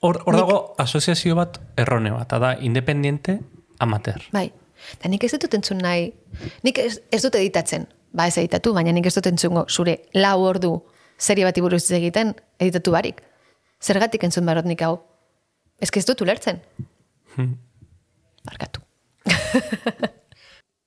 Hor, 0.01 0.21
hor 0.27 0.37
dago 0.37 0.75
asoziazio 0.79 1.35
bat 1.39 1.57
errone 1.81 2.11
bat, 2.13 2.29
da 2.29 2.57
independiente 2.61 3.41
amateur. 3.79 4.21
bai. 4.33 4.51
Eta 4.93 5.09
nik 5.09 5.25
ez 5.25 5.33
dut 5.33 5.55
entzun 5.55 5.79
nahi, 5.79 6.11
nik 6.63 6.79
ez, 6.79 7.01
ez 7.11 7.23
dut 7.23 7.35
editatzen, 7.35 7.87
ba 8.13 8.27
ez 8.29 8.37
editatu, 8.39 8.75
baina 8.77 8.93
nik 8.93 9.07
ez 9.07 9.15
dut 9.15 9.27
entzungo 9.27 9.65
zure 9.69 9.97
lau 10.15 10.43
ordu 10.45 10.83
serie 11.19 11.45
bati 11.45 11.61
buruz 11.65 11.91
egiten 11.91 12.35
editatu 12.61 12.93
barik. 12.93 13.23
Zergatik 13.83 14.23
entzun 14.25 14.47
barot 14.47 14.69
nik 14.69 14.83
hau? 14.83 15.01
Ez 15.81 15.91
que 15.91 15.99
ez 15.99 16.07
dut 16.07 16.21
ulertzen. 16.21 16.61
Hmm. 17.37 17.57
Barkatu. 18.45 18.81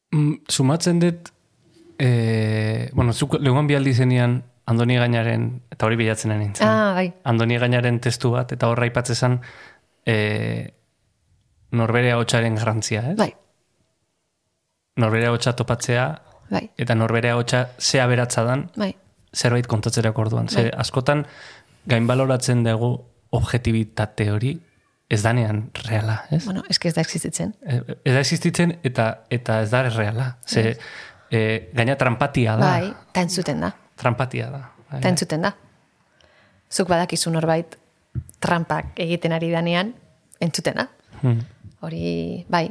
Mm, 0.09 0.39
sumatzen 0.49 0.97
dut, 0.97 1.27
e, 2.01 2.89
bueno, 2.97 3.13
zuk 3.13 3.35
lehuan 3.37 3.67
bialdi 3.69 3.91
zenian 3.93 4.39
Andoni 4.69 4.97
Gainaren, 5.01 5.45
eta 5.73 5.85
hori 5.87 5.95
bilatzen 5.99 6.31
nintzen. 6.37 6.67
Ah, 6.67 6.93
bai. 6.93 7.07
Andoni 7.25 7.57
Gainaren 7.57 7.99
testu 8.03 8.31
bat, 8.35 8.51
eta 8.53 8.67
horra 8.69 8.85
ipatzezan 8.89 9.39
e, 10.05 10.15
norberea 11.71 12.17
hotxaren 12.21 12.55
garrantzia, 12.59 13.03
ez? 13.11 13.17
Bai. 13.17 13.31
Norberea 14.99 15.31
hotxa 15.33 15.53
topatzea, 15.55 16.07
Bai. 16.49 16.65
eta 16.81 16.95
norberea 16.97 17.35
hotxa 17.37 17.67
zea 17.79 18.05
beratza 18.09 18.43
dan, 18.43 18.67
Bai. 18.75 18.93
zerbait 19.35 19.67
kontatzerako 19.69 20.21
orduan. 20.27 20.49
Ze 20.49 20.63
Bai. 20.69 20.71
askotan 20.81 21.25
gainbaloratzen 21.89 22.63
dugu 22.65 22.91
objektibitate 23.31 24.31
hori 24.31 24.55
ez 25.09 25.21
danean 25.23 25.69
reala, 25.87 26.23
ez? 26.31 26.43
Bueno, 26.45 26.63
ez 26.69 26.77
que 26.79 26.87
ez 26.89 26.95
da 26.95 27.01
existitzen. 27.01 27.55
Eh, 27.65 27.81
Ez 28.05 28.13
da 28.13 28.19
existitzen 28.19 28.75
eta 28.83 29.23
eta 29.29 29.61
ez 29.61 29.69
da 29.71 29.83
reala. 29.89 30.37
Ze 30.45 30.77
e, 31.31 31.69
gaina 31.73 31.95
trampatia 31.95 32.55
da. 32.57 32.65
Bai, 32.79 32.89
eta 33.11 33.21
entzuten 33.21 33.61
da. 33.61 33.71
Trampatia 33.99 34.49
da. 34.51 34.63
Bai, 34.89 34.99
Eta 35.01 35.11
entzuten 35.11 35.43
da. 35.43 35.53
Zuk 36.71 36.89
badakizu 36.89 37.31
norbait 37.33 37.75
trampak 38.39 38.99
egiten 38.99 39.33
ari 39.35 39.51
danean, 39.51 39.93
entzuten 40.41 40.79
da. 40.79 40.87
Hmm. 41.21 41.41
Hori, 41.83 42.45
bai. 42.49 42.69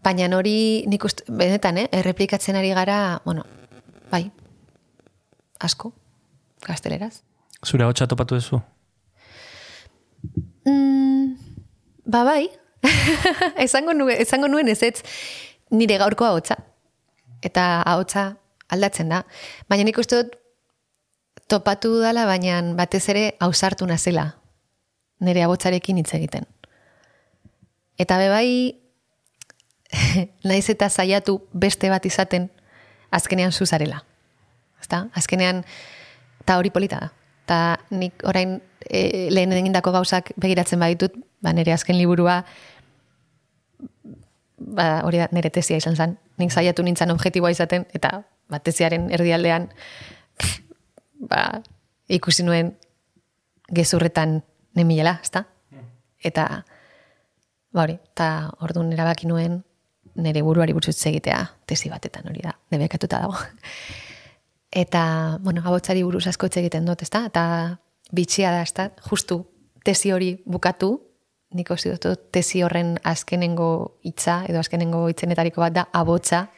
Baina 0.00 0.28
hori 0.36 0.86
nik 0.88 1.04
uste, 1.04 1.26
benetan, 1.28 1.76
eh, 1.78 1.88
erreplikatzen 1.92 2.56
ari 2.56 2.70
gara, 2.72 3.20
bueno, 3.24 3.44
bai, 4.10 4.30
asko, 5.60 5.92
gazteleraz. 6.64 7.20
Zure 7.64 7.84
hotxa 7.84 8.06
topatu 8.08 8.38
duzu? 8.38 8.62
Mm, 10.64 11.36
ba 12.06 12.24
bai, 12.24 12.48
esango, 13.66 13.92
nuen, 13.92 14.16
esango 14.24 14.48
nuen 14.48 14.68
ez 14.72 14.82
ez 14.82 15.02
nire 15.70 15.98
gaurko 16.00 16.24
ahotsa. 16.24 16.56
Eta 17.44 17.82
ahotsa 17.82 18.40
aldatzen 18.70 19.08
da. 19.12 19.24
Baina 19.68 19.84
nik 19.84 19.98
uste 19.98 20.22
dut 20.22 20.36
topatu 21.50 21.96
dala, 22.00 22.26
baina 22.26 22.60
batez 22.78 23.08
ere 23.12 23.24
hausartu 23.40 23.86
nazela 23.86 24.30
nire 25.20 25.44
ahotsarekin 25.44 26.00
hitz 26.00 26.12
egiten. 26.16 26.46
Eta 28.00 28.16
bebai, 28.20 28.80
naiz 30.48 30.66
eta 30.72 30.88
saiatu 30.88 31.40
beste 31.52 31.90
bat 31.92 32.06
izaten, 32.06 32.48
azkenean 33.12 33.52
zuzarela. 33.52 34.02
Ezta? 34.80 35.04
Azkenean, 35.16 35.64
eta 36.40 36.56
hori 36.58 36.72
polita 36.72 37.02
da. 37.02 37.10
Eta 37.44 37.60
nik 37.98 38.24
orain 38.24 38.60
e, 38.86 39.28
lehen 39.34 39.52
egindako 39.52 39.92
gauzak 39.98 40.32
begiratzen 40.40 40.80
baditut, 40.80 41.16
ba 41.42 41.52
nire 41.52 41.74
azken 41.74 41.98
liburua, 41.98 42.40
ba 44.60 44.88
hori 45.04 45.20
da 45.20 45.28
nire 45.34 45.50
tesia 45.50 45.80
izan 45.80 45.96
zen, 45.96 46.16
nik 46.40 46.52
saiatu 46.52 46.84
nintzen 46.86 47.12
objektiboa 47.12 47.52
izaten, 47.52 47.86
eta 47.94 48.22
bateziaren 48.50 49.08
erdialdean, 49.14 49.68
ba, 51.30 51.44
ikusi 52.08 52.44
nuen 52.46 52.74
gezurretan 53.74 54.40
nemilela, 54.76 55.18
ezta? 55.22 55.44
Eta, 56.24 56.46
ba 57.72 57.84
hori, 57.84 57.96
eta 58.12 58.30
orduan 58.64 58.92
erabaki 58.92 59.28
nuen 59.30 59.60
nire 60.20 60.42
buruari 60.42 60.74
buruz 60.74 60.96
egitea 61.06 61.38
tesi 61.70 61.90
batetan 61.90 62.26
hori 62.28 62.42
da, 62.44 62.56
debekatuta 62.72 63.22
dago. 63.22 63.38
Eta, 64.70 65.38
bueno, 65.42 65.62
abotzari 65.66 66.02
buruz 66.06 66.26
asko 66.30 66.46
egiten 66.46 66.84
dut, 66.86 67.02
ezta? 67.02 67.24
Eta 67.26 67.44
bitxia 68.14 68.52
da, 68.54 68.62
ezta? 68.62 68.90
Justu 69.08 69.40
tesi 69.84 70.12
hori 70.14 70.36
bukatu, 70.46 70.92
nik 71.50 71.70
osi 71.70 71.90
dut 71.90 72.30
tesi 72.30 72.62
horren 72.62 72.96
azkenengo 73.04 73.98
hitza 74.06 74.44
edo 74.48 74.60
azkenengo 74.60 75.06
hitzenetariko 75.10 75.60
bat 75.60 75.74
da 75.74 75.88
abotza. 75.92 76.48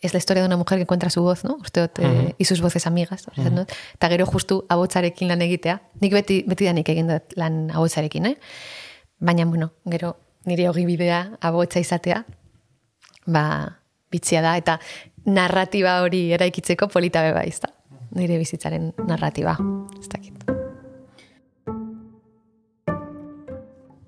Es 0.00 0.12
la 0.14 0.18
historia 0.18 0.42
de 0.42 0.46
una 0.46 0.56
mujer 0.56 0.78
que 0.78 0.82
encuentra 0.82 1.10
su 1.10 1.22
voz, 1.22 1.42
¿no? 1.42 1.56
Uste 1.60 1.80
dut, 1.80 1.98
eh, 1.98 2.34
y 2.38 2.44
sus 2.44 2.60
voces 2.60 2.86
amigas. 2.86 3.26
Uh 3.26 3.44
-huh. 3.44 3.66
Eta 3.94 4.08
gero 4.08 4.26
justu 4.26 4.64
abotzarekin 4.68 5.28
lan 5.28 5.42
egitea. 5.42 5.82
Nik 6.00 6.12
beti, 6.12 6.44
beti 6.46 6.64
da 6.64 6.72
nik 6.72 6.88
egin 6.88 7.08
dut 7.08 7.36
lan 7.36 7.70
abotzarekin, 7.70 8.26
eh? 8.26 8.36
Baina, 9.18 9.44
bueno, 9.44 9.72
gero 9.84 10.16
nire 10.44 10.68
hogi 10.68 10.86
bidea 10.86 11.38
abotza 11.40 11.80
izatea, 11.80 12.24
ba, 13.26 13.78
bitxia 14.10 14.42
da, 14.42 14.56
eta 14.56 14.78
narratiba 15.24 16.00
hori 16.02 16.32
eraikitzeko 16.32 16.88
polita 16.88 17.22
beba 17.22 17.44
izta. 17.44 17.74
Nire 18.16 18.38
bizitzaren 18.38 18.94
narratiba. 19.06 19.58
Ez 20.00 20.08
dakit. 20.08 20.57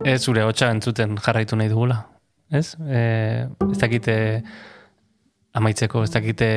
Ez 0.05 0.21
zure 0.25 0.45
hotxa 0.49 0.71
entzuten 0.73 1.17
jarraitu 1.21 1.59
nahi 1.61 1.69
dugula. 1.69 2.05
Ez? 2.51 2.75
E, 2.89 3.01
ez 3.71 3.79
dakite 3.79 4.15
amaitzeko, 5.53 6.05
ez 6.07 6.11
dakite 6.15 6.49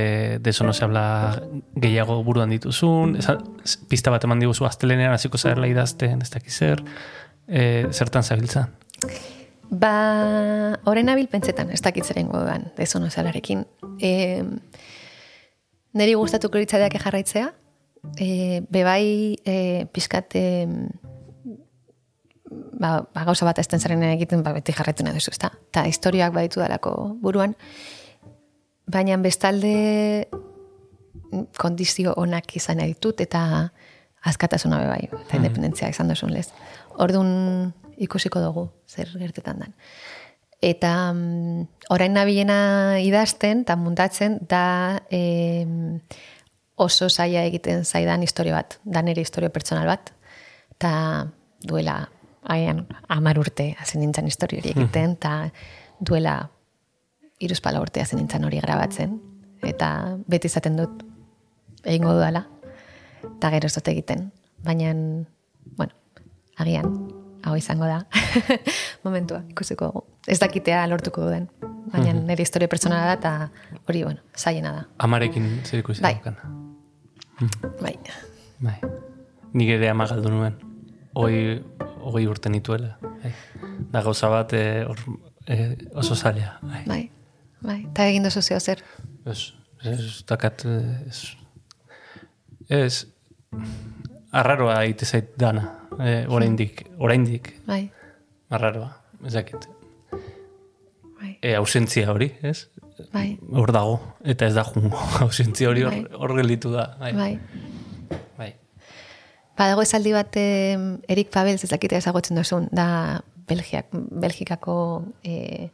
deso 0.45 0.63
no 0.63 0.73
se 0.73 0.83
habla 0.85 1.41
gehiago 1.75 2.19
buruan 2.23 2.53
dituzun, 2.53 3.17
ez, 3.17 3.77
pista 3.89 4.13
bat 4.13 4.23
eman 4.25 4.41
diguzu 4.41 4.67
astelenean 4.69 5.15
hasiko 5.15 5.37
zaherla 5.37 5.69
idazten, 5.69 6.21
ez 6.21 6.29
dakit 6.33 6.53
zer, 6.53 6.83
e, 7.47 7.87
zertan 7.91 8.23
zabiltza? 8.23 8.67
Ba, 9.73 9.93
orain 10.85 11.09
abil 11.09 11.27
pentsetan, 11.31 11.71
ez 11.73 11.81
dakit 11.81 12.05
zeren 12.05 12.29
goduan, 12.29 12.69
deso 12.77 13.01
no 13.01 13.09
se 13.09 13.21
hablarekin. 13.21 13.65
E, 13.97 14.43
neri 15.97 16.13
gustatuko 16.13 16.61
litzadeak 16.61 16.99
jarraitzea, 17.01 17.49
e, 18.17 18.61
bebai 18.69 19.39
e, 19.45 19.57
pizkat 19.91 20.37
e, 20.37 20.45
ba, 22.83 22.91
ba, 23.15 23.23
gauza 23.27 23.47
bat 23.47 23.59
esten 23.63 23.79
zaren 23.79 24.03
egiten 24.11 24.43
ba, 24.43 24.53
beti 24.55 24.75
jarraitu 24.75 25.05
nahi 25.05 25.15
duzu, 25.19 25.31
ezta? 25.33 25.51
Ta 25.71 25.85
historiak 25.87 26.33
baditu 26.35 26.61
dalako 26.63 26.93
buruan, 27.23 27.55
baina 28.91 29.17
bestalde 29.23 30.27
kondizio 31.57 32.13
onak 32.19 32.55
izan 32.59 32.81
nahi 32.81 32.93
ditut 32.93 33.23
eta 33.23 33.43
azkatasuna 34.29 34.79
be 34.83 34.89
bai, 34.89 35.03
eta 35.07 35.39
independentzia 35.39 35.89
izan 35.91 36.11
duzun 36.11 36.33
lez. 36.33 36.49
Orduan 37.03 37.73
ikusiko 38.03 38.41
dugu 38.43 38.67
zer 38.87 39.11
gertetan 39.19 39.63
dan. 39.63 39.77
Eta 40.63 40.93
um, 41.11 41.65
orain 41.91 42.13
nabilena 42.15 42.99
idazten 43.03 43.65
eta 43.65 43.75
muntatzen 43.75 44.37
da 44.47 45.01
e, 45.11 45.65
oso 46.79 47.09
zaila 47.09 47.43
egiten 47.49 47.83
zaidan 47.83 48.23
historio 48.23 48.55
bat, 48.55 48.77
da 48.85 49.03
nire 49.03 49.25
historio 49.25 49.51
pertsonal 49.51 49.89
bat, 49.91 50.13
eta 50.77 50.93
duela 51.67 51.97
haian 52.49 52.85
amar 53.09 53.39
urte 53.39 53.73
hazen 53.79 54.01
nintzen 54.03 54.27
histori 54.27 54.59
hori 54.59 54.73
egiten, 54.73 55.17
eta 55.19 55.49
duela 55.99 56.37
iruzpala 57.43 57.81
urte 57.83 58.03
hazen 58.03 58.19
nintzen 58.21 58.45
hori 58.45 58.61
grabatzen, 58.63 59.17
eta 59.63 59.89
beti 60.29 60.51
izaten 60.51 60.77
dut 60.79 61.03
egingo 61.83 62.13
dudala, 62.15 62.45
eta 63.23 63.51
gero 63.55 63.67
ez 63.67 63.75
dut 63.75 63.91
egiten. 63.91 64.29
Baina, 64.63 64.93
bueno, 65.77 65.91
agian, 66.57 66.89
hau 67.43 67.55
izango 67.59 67.87
da, 67.89 68.03
momentua, 69.05 69.43
ikusiko 69.51 69.91
dugu. 69.91 70.03
Ez 70.27 70.39
dakitea 70.39 70.85
lortuko 70.87 71.25
duden, 71.25 71.49
baina 71.91 72.13
nire 72.15 72.45
historia 72.45 72.71
pertsonala 72.71 73.11
da, 73.11 73.15
eta 73.19 73.79
hori, 73.87 74.03
bueno, 74.07 74.23
zaiena 74.37 74.71
da. 74.77 74.85
Amarekin 75.03 75.49
zer 75.65 75.83
ikusi 75.83 76.03
Bai. 76.03 76.15
Bai. 77.81 77.97
Bai. 78.63 78.77
Nik 79.53 79.73
ere 79.75 79.89
ama 79.91 80.07
galdu 80.07 80.31
nuen. 80.31 80.55
Hoi, 81.19 81.59
hogei 82.03 82.25
urte 82.27 82.51
nituela. 82.51 82.97
Bai. 83.01 83.33
Da 83.93 84.01
gauza 84.05 84.29
bat 84.31 84.53
eh, 84.57 84.83
hor, 84.87 84.99
eh, 85.47 85.71
oso 85.99 86.15
zaila. 86.15 86.57
Bai. 86.61 86.83
Bai, 86.87 87.01
bai. 87.61 87.79
Eta 87.91 88.07
egin 88.11 88.27
duzu 88.27 88.41
zeo 88.41 88.59
zer. 88.59 88.83
Ez, 89.29 89.39
ez, 89.83 90.23
dakat, 90.29 90.65
eh, 90.69 91.09
ez, 91.09 91.23
ez, 92.69 93.05
arraroa 94.33 94.79
egite 94.83 95.05
zait 95.05 95.33
dana, 95.39 95.67
eh, 95.99 96.25
oraindik, 96.27 96.85
oraindik, 96.97 97.53
Bai, 97.67 97.85
arraroa, 98.49 98.89
ez 99.25 99.33
dakit. 99.33 99.67
Bai. 101.19 101.37
E, 101.41 101.55
ausentzia 101.55 102.11
hori, 102.11 102.31
ez? 102.41 102.67
bai, 103.13 103.37
Hor 103.51 103.71
dago, 103.73 103.99
eta 104.23 104.47
ez 104.49 104.55
da 104.57 104.63
jungo. 104.67 104.97
Ausentzia 105.25 105.69
hori 105.69 105.85
hor, 105.85 105.95
Bai. 105.95 106.19
hor 106.19 106.35
gelditu 106.37 106.73
da. 106.73 106.89
Bai. 106.99 107.13
Bai. 107.17 107.31
Badago 109.57 109.83
esaldi 109.85 110.13
bat 110.15 110.35
Erik 110.37 111.29
Pabels 111.33 111.63
ez 111.63 111.69
dakite 111.69 111.97
ezagutzen 111.99 112.39
duzun, 112.39 112.67
da 112.73 113.21
Belgiak, 113.47 113.91
Belgikako 113.93 114.75
e, 115.23 115.69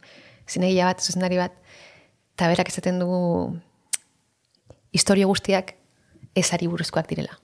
zinegia 0.48 0.88
bat, 0.90 1.00
zuzendari 1.00 1.38
bat, 1.40 1.54
eta 2.34 2.50
berak 2.50 2.68
esaten 2.72 2.98
dugu 3.00 3.20
historio 4.92 5.30
guztiak 5.30 5.74
ezari 6.36 6.68
buruzkoak 6.70 7.08
direla. 7.10 7.38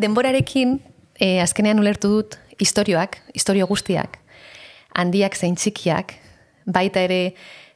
Denborarekin, 0.00 0.78
e, 1.18 1.40
azkenean 1.42 1.80
ulertu 1.82 2.10
dut, 2.12 2.38
historioak, 2.62 3.18
historio 3.34 3.66
guztiak, 3.68 4.18
handiak 4.96 5.36
zein 5.36 5.58
txikiak, 5.60 6.14
baita 6.66 7.02
ere 7.04 7.20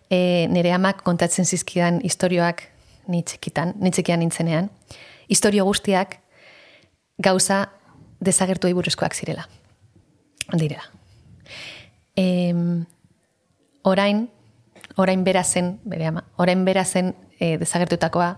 e, 0.08 0.46
nire 0.48 0.72
amak 0.72 1.04
kontatzen 1.04 1.44
zizkidan 1.44 2.00
historioak 2.06 2.64
ni 3.10 3.22
txikitan, 3.26 3.74
ni 3.80 3.92
txikian 3.92 4.22
nintzenean, 4.22 4.70
historio 5.28 5.66
guztiak 5.68 6.18
gauza 7.20 7.68
desagertu 8.20 8.72
buruzkoak 8.74 9.14
zirela. 9.14 9.46
Direla. 10.52 10.84
Em, 12.16 12.86
orain, 13.82 14.28
orain 14.96 15.24
bera 15.24 15.44
zen, 15.44 15.78
bere 15.84 16.08
ama, 16.10 16.24
orain 16.36 16.64
bera 16.64 16.84
zen 16.84 17.14
e, 17.38 17.56
desagertutakoa, 17.60 18.34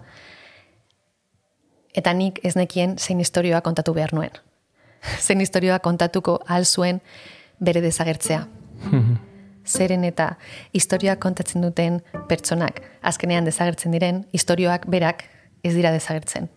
eta 1.94 2.12
nik 2.12 2.40
ez 2.44 2.54
nekien 2.56 2.96
zein 2.98 3.20
historioa 3.20 3.60
kontatu 3.60 3.94
behar 3.94 4.12
nuen. 4.14 4.34
zein 5.26 5.40
historioa 5.40 5.78
kontatuko 5.78 6.40
ahal 6.46 6.66
zuen 6.66 7.00
bere 7.60 7.82
desagertzea. 7.84 8.44
Zeren 9.62 10.04
eta 10.04 10.32
historioak 10.74 11.20
kontatzen 11.22 11.62
duten 11.62 12.00
pertsonak 12.28 12.80
azkenean 13.02 13.46
desagertzen 13.46 13.94
diren, 13.94 14.24
historioak 14.34 14.88
berak 14.90 15.22
ez 15.62 15.74
dira 15.76 15.92
desagertzen. 15.94 16.48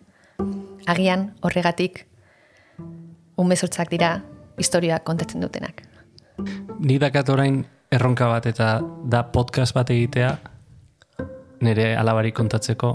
Agian 0.90 1.30
horregatik 1.42 2.04
umezortzak 3.36 3.90
dira 3.90 4.20
historioak 4.58 5.04
kontatzen 5.04 5.40
dutenak. 5.40 5.82
Nik 6.80 7.00
dakat 7.00 7.28
orain 7.28 7.64
erronka 7.92 8.28
bat 8.28 8.46
eta 8.46 8.80
da 9.04 9.22
podcast 9.32 9.74
bat 9.74 9.90
egitea 9.90 10.36
nire 11.64 11.96
alabari 11.96 12.32
kontatzeko 12.32 12.92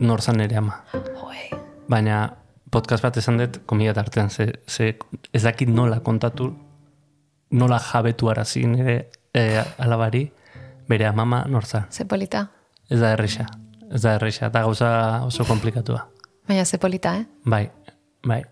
norzan 0.00 0.38
nire 0.40 0.56
ama. 0.60 0.76
Baina 1.88 2.28
podcast 2.72 3.04
bat 3.04 3.16
esan 3.20 3.40
dut 3.40 3.62
komida 3.66 3.94
tartean, 3.94 4.30
ze, 4.30 4.52
ze 4.68 4.94
ez 5.32 5.42
dakit 5.42 5.68
nola 5.68 6.00
kontatu, 6.00 6.52
nola 7.50 7.78
jabetu 7.78 8.30
arazi 8.30 8.64
nire 8.66 8.96
e, 9.34 9.62
alabari 9.78 10.24
bere 10.88 11.06
amama 11.06 11.44
norza. 11.48 11.86
Ze 11.90 12.04
polita. 12.04 12.46
Ez 12.88 13.00
da 13.00 13.12
erresa. 13.12 13.46
Ez 13.92 14.02
da 14.02 14.16
erresa, 14.16 14.48
eta 14.48 14.64
gauza 14.64 14.90
oso 15.26 15.44
komplikatua. 15.44 16.06
Baina 16.48 16.64
ze 16.64 16.78
polita, 16.78 17.16
eh? 17.16 17.26
Bai, 17.44 17.70
bai. 18.24 18.42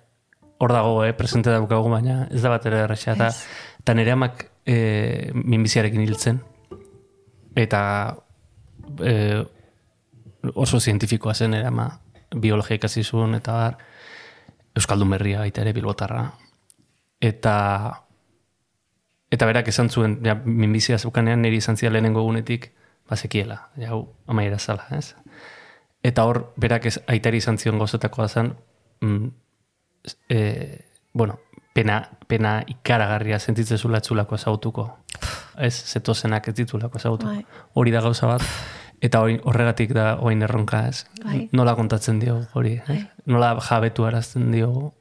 Hor 0.61 0.74
dago, 0.76 1.04
eh, 1.04 1.14
presente 1.16 1.50
daukagu, 1.50 1.88
baina 1.88 2.26
ez 2.30 2.42
da 2.44 2.52
bat 2.52 2.66
ere 2.68 2.82
erresa. 2.84 3.14
Eta, 3.16 3.30
eta 3.80 3.94
nire 3.96 4.12
amak 4.12 4.44
e, 4.68 5.30
minbiziarekin 5.32 6.02
hiltzen. 6.04 6.42
Eta 7.56 7.80
e, 9.00 9.14
oso 10.54 10.80
zientifikoa 10.80 11.34
zen 11.34 11.56
nire 11.56 11.70
ama 11.70 11.88
biologia 12.36 12.76
ikasi 12.76 13.04
zuen, 13.04 13.34
eta 13.40 13.56
bar, 13.56 13.80
Euskaldun 14.76 15.11
berria 15.16 15.40
baita 15.40 15.64
ere 15.64 15.72
bilbotarra. 15.74 16.28
Eta 17.20 17.56
eta 19.30 19.46
berak 19.46 19.68
esan 19.70 19.90
zuen, 19.90 20.18
ja, 20.26 20.34
minbizia 20.44 20.98
zeukanean 20.98 21.42
niri 21.42 21.61
izan 21.62 21.76
zia 21.76 21.90
lehenengo 21.90 22.20
egunetik, 22.20 22.72
bazekiela, 23.11 23.61
ja, 23.78 23.92
hau, 23.94 24.04
amaiera 24.30 24.58
zala, 24.58 24.86
ez? 24.96 25.14
Eta 26.06 26.24
hor, 26.26 26.44
berak 26.61 26.86
ez 26.90 26.98
aitari 27.11 27.38
izan 27.42 27.58
zion 27.58 27.78
gozetakoa 27.78 28.28
zen, 28.28 28.54
mm, 29.00 29.28
e, 30.28 30.80
bueno, 31.12 31.38
pena, 31.74 32.03
pena 32.28 32.61
ikaragarria 32.66 33.38
sentitzen 33.38 33.78
zula 33.78 33.98
etzulako 33.98 34.38
ezautuko. 34.38 34.88
Ez, 35.61 35.74
zetozenak 35.92 36.48
ez 36.48 36.55
ditulako 36.55 36.98
ezagutu. 36.98 37.26
Bai. 37.26 37.44
Hori 37.74 37.92
da 37.92 38.01
gauza 38.05 38.30
bat, 38.30 38.44
eta 39.03 39.20
hori, 39.24 39.38
horregatik 39.44 39.92
da 39.96 40.14
oin 40.24 40.42
erronka, 40.46 40.84
ez? 40.88 41.05
Bai. 41.24 41.42
Nola 41.57 41.74
kontatzen 41.76 42.20
dio 42.22 42.38
hori, 42.55 42.78
ez? 42.88 43.01
Nola 43.26 43.53
jabetu 43.64 44.07
arazten 44.09 44.51
dio, 44.55 44.92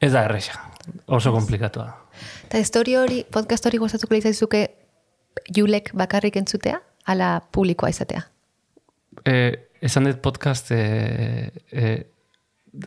ez 0.00 0.12
da 0.12 0.24
erresa, 0.28 0.60
oso 1.06 1.32
komplikatua. 1.34 1.88
Eta 2.46 2.60
historio 2.62 3.02
hori, 3.02 3.24
podcast 3.32 3.66
hori 3.66 3.80
gustatuko 3.82 4.14
litzaizuke 4.14 4.64
julek 5.54 5.90
bakarrik 5.98 6.36
entzutea, 6.38 6.78
ala 7.10 7.36
publikoa 7.52 7.90
izatea. 7.90 8.22
E, 9.26 9.34
esan 9.84 10.08
dut 10.08 10.20
podcast, 10.22 10.70
e, 10.70 11.50
e, 11.72 11.94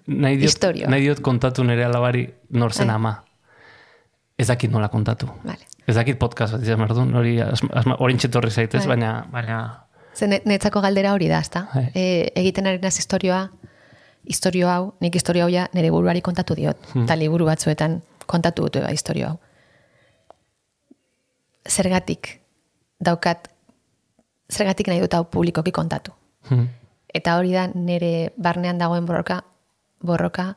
nahi, 0.07 0.37
diot, 0.37 0.49
Historioa. 0.51 0.89
nahi 0.89 1.01
diot 1.07 1.21
kontatu 1.21 1.63
nire 1.63 1.85
alabari 1.85 2.27
nor 2.49 2.73
zen 2.73 2.87
Bai. 2.87 2.95
ama. 2.95 3.23
Ez 4.37 4.47
dakit 4.47 4.71
nola 4.71 4.87
kontatu. 4.89 5.27
Vale. 5.43 5.65
Ez 5.87 5.95
dakit 5.95 6.19
podcast 6.19 6.53
bat 6.53 6.61
izan 6.61 6.77
behar 6.77 6.93
duen, 6.93 7.15
hori 7.15 7.39
orintxe 7.97 8.27
torri 8.29 8.51
zaitez, 8.51 8.81
Bai. 8.85 8.95
baina, 8.95 9.25
baina 9.31 9.83
Ze 10.17 10.27
ne- 10.27 10.41
netzako 10.45 10.81
galdera 10.81 11.11
hori 11.13 11.27
da, 11.29 11.39
ezta? 11.39 11.67
E, 11.93 12.31
egiten 12.35 12.65
ari 12.67 12.79
naz 12.81 12.95
historioa, 12.97 13.51
historio 14.25 14.67
hau, 14.69 14.93
nik 14.99 15.13
historio 15.15 15.43
hau 15.45 15.49
ja 15.53 15.67
nire 15.73 15.91
buruari 15.91 16.21
kontatu 16.21 16.55
diot. 16.55 16.77
Hmm. 16.93 17.03
Eta 17.05 17.15
liburu 17.15 17.45
batzuetan 17.45 18.01
kontatu 18.25 18.63
dute 18.63 18.81
ba, 18.81 18.89
historio 18.91 19.27
hau. 19.27 19.37
Zergatik 21.67 22.39
daukat, 23.03 23.49
zergatik 24.51 24.87
nahi 24.87 25.01
dut 25.03 25.13
hau 25.13 25.23
publikoki 25.29 25.71
kontatu. 25.71 26.11
Hmm. 26.49 26.67
Eta 27.13 27.35
hori 27.37 27.51
da 27.53 27.67
nire 27.73 28.31
barnean 28.37 28.77
dagoen 28.79 29.05
borroka, 29.05 29.41
borroka 30.05 30.55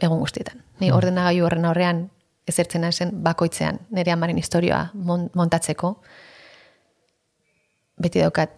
egun 0.00 0.18
guztietan. 0.20 0.62
Ni 0.80 0.88
Hmm. 0.90 0.96
ordenagailu 0.96 1.44
horren 1.46 1.64
aurrean 1.64 2.10
ezertzen 2.46 2.84
hasen 2.84 3.10
bakoitzean 3.24 3.80
nire 3.90 4.12
amaren 4.12 4.36
historioa 4.38 4.90
mon- 4.94 5.30
montatzeko 5.34 6.02
beti 7.98 8.20
daukat 8.20 8.50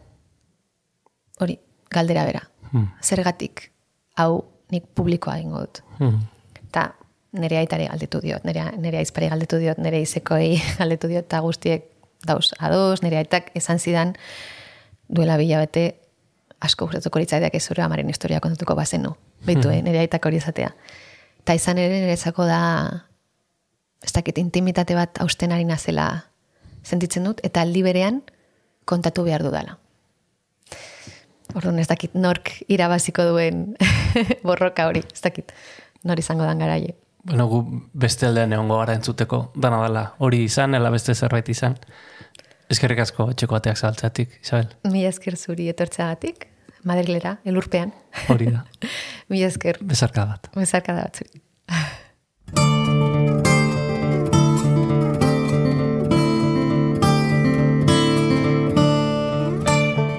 hori 1.41 1.59
galdera 1.91 2.25
bera. 2.25 2.43
Hmm. 2.73 2.89
Zergatik 3.03 3.71
hau 4.17 4.45
nik 4.71 4.85
publikoa 4.95 5.39
egingo 5.39 5.61
dut. 5.61 5.83
Hmm. 5.99 6.19
Eta 6.69 6.95
nire 7.39 7.59
aitari 7.59 7.87
galdetu 7.89 8.21
diot, 8.21 8.45
nire, 8.45 8.65
nire 8.77 8.99
aizpari 8.99 9.29
galdetu 9.29 9.59
diot, 9.63 9.79
nire 9.79 10.01
izekoei 10.03 10.59
galdetu 10.79 11.09
diot, 11.09 11.25
eta 11.29 11.41
guztiek 11.45 11.87
dauz 12.27 12.51
ados, 12.59 13.03
nire 13.03 13.17
aitak 13.23 13.51
esan 13.55 13.79
zidan 13.79 14.15
duela 15.09 15.37
bila 15.39 15.59
bete 15.63 16.01
asko 16.61 16.89
gustatuko 16.89 17.21
litzaideak 17.23 17.55
ez 17.55 17.63
zure 17.71 17.83
amaren 17.83 18.09
historia 18.09 18.41
kontatuko 18.41 18.75
bazenu. 18.75 19.15
Beitu, 19.47 19.71
eh, 19.71 19.83
nire 19.83 20.01
aitak 20.03 20.25
hori 20.27 20.41
esatea. 20.41 20.73
Eta 21.43 21.55
izan 21.55 21.79
ere 21.79 22.01
niretzako 22.03 22.47
da 22.49 22.61
ez 24.05 24.13
dakit 24.13 24.39
intimitate 24.39 24.95
bat 24.95 25.21
hausten 25.23 25.53
ari 25.53 25.65
nazela 25.65 26.09
sentitzen 26.83 27.25
dut, 27.25 27.41
eta 27.45 27.63
aldi 27.63 27.83
berean 27.83 28.23
kontatu 28.89 29.25
behar 29.27 29.43
dudala. 29.45 29.79
Orduan 31.57 31.79
ez 31.81 31.89
dakit 31.89 32.15
nork 32.15 32.53
irabaziko 32.69 33.25
duen 33.31 33.77
borroka 34.49 34.87
hori, 34.89 35.03
ez 35.13 35.23
dakit 35.25 35.53
nor 36.05 36.19
izango 36.21 36.45
dan 36.45 36.61
garaie. 36.63 36.95
Bueno, 37.29 37.49
gu 37.51 37.63
beste 37.93 38.29
aldean 38.29 38.53
egongo 38.55 38.79
gara 38.81 38.95
entzuteko, 38.97 39.51
dana 39.57 39.81
dela, 39.83 40.05
hori 40.25 40.45
izan, 40.47 40.77
ela 40.79 40.91
beste 40.95 41.15
zerbait 41.15 41.49
izan. 41.49 41.77
Eskerrik 42.69 43.01
asko 43.01 43.31
etxeko 43.33 43.57
bateak 43.57 43.79
zabaltzatik, 43.81 44.39
Isabel. 44.45 44.69
Mila 44.93 45.09
esker 45.09 45.37
zuri 45.37 45.71
etortzeagatik, 45.73 46.47
Madrilera, 46.89 47.39
elurpean. 47.49 47.95
Hori 48.29 48.53
da. 48.53 48.65
Mila 49.33 49.49
esker. 49.49 49.81
Bezarka 49.81 50.29
bat. 50.29 50.53
Bezarka 50.57 50.97
da 50.97 51.09
bat 51.09 51.23
zuri. 51.23 51.43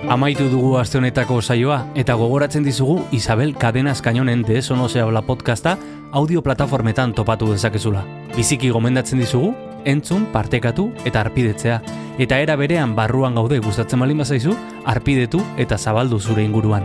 Amaitu 0.09 0.47
dugu 0.49 0.71
aste 0.81 0.97
honetako 0.97 1.35
saioa 1.37 1.83
eta 1.93 2.15
gogoratzen 2.17 2.63
dizugu 2.65 3.03
Isabel 3.13 3.53
Cadenas 3.53 4.01
Cañonen 4.01 4.41
de 4.41 4.57
Eso 4.57 4.75
no 4.75 4.89
se 4.89 4.99
habla 4.99 5.21
podcasta 5.21 5.77
audio 6.11 6.41
plataformetan 6.41 7.13
topatu 7.13 7.51
dezakezula. 7.51 8.01
Biziki 8.35 8.71
gomendatzen 8.73 9.19
dizugu 9.21 9.53
entzun, 9.85 10.27
partekatu 10.33 10.91
eta 11.05 11.21
arpidetzea 11.21 11.81
eta 12.19 12.39
era 12.39 12.55
berean 12.59 12.95
barruan 12.95 13.35
gaude 13.35 13.59
gustatzen 13.59 13.99
baldin 13.99 14.23
bazaizu 14.23 14.55
arpidetu 14.85 15.41
eta 15.57 15.77
zabaldu 15.77 16.19
zure 16.19 16.43
inguruan. 16.43 16.83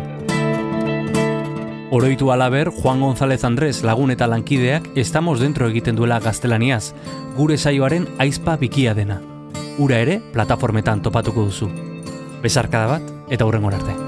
Oroitu 1.95 2.33
alaber, 2.33 2.71
Juan 2.71 3.01
González 3.01 3.45
Andrés 3.45 3.85
lagun 3.85 4.11
eta 4.11 4.27
lankideak 4.27 4.89
estamos 4.97 5.39
dentro 5.39 5.69
egiten 5.69 5.95
duela 5.95 6.19
gaztelaniaz, 6.19 6.95
gure 7.37 7.59
saioaren 7.59 8.09
aizpa 8.19 8.57
bikia 8.57 8.95
dena. 8.95 9.21
Ura 9.79 10.01
ere, 10.03 10.21
plataformetan 10.33 11.03
topatuko 11.03 11.47
duzu. 11.51 11.71
Besarkada 12.43 12.87
bat, 12.97 13.15
eta 13.31 13.47
hurrengo 13.47 13.71
arte. 13.71 14.04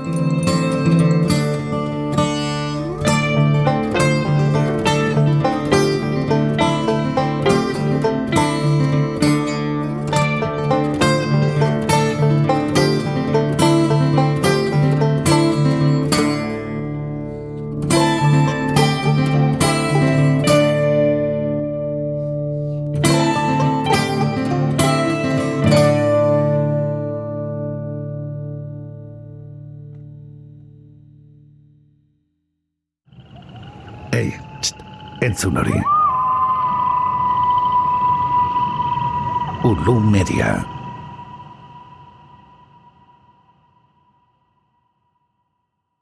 Entzun 35.27 35.57
hori. 35.59 35.75
Ulu 39.67 39.99
Media. 40.01 40.76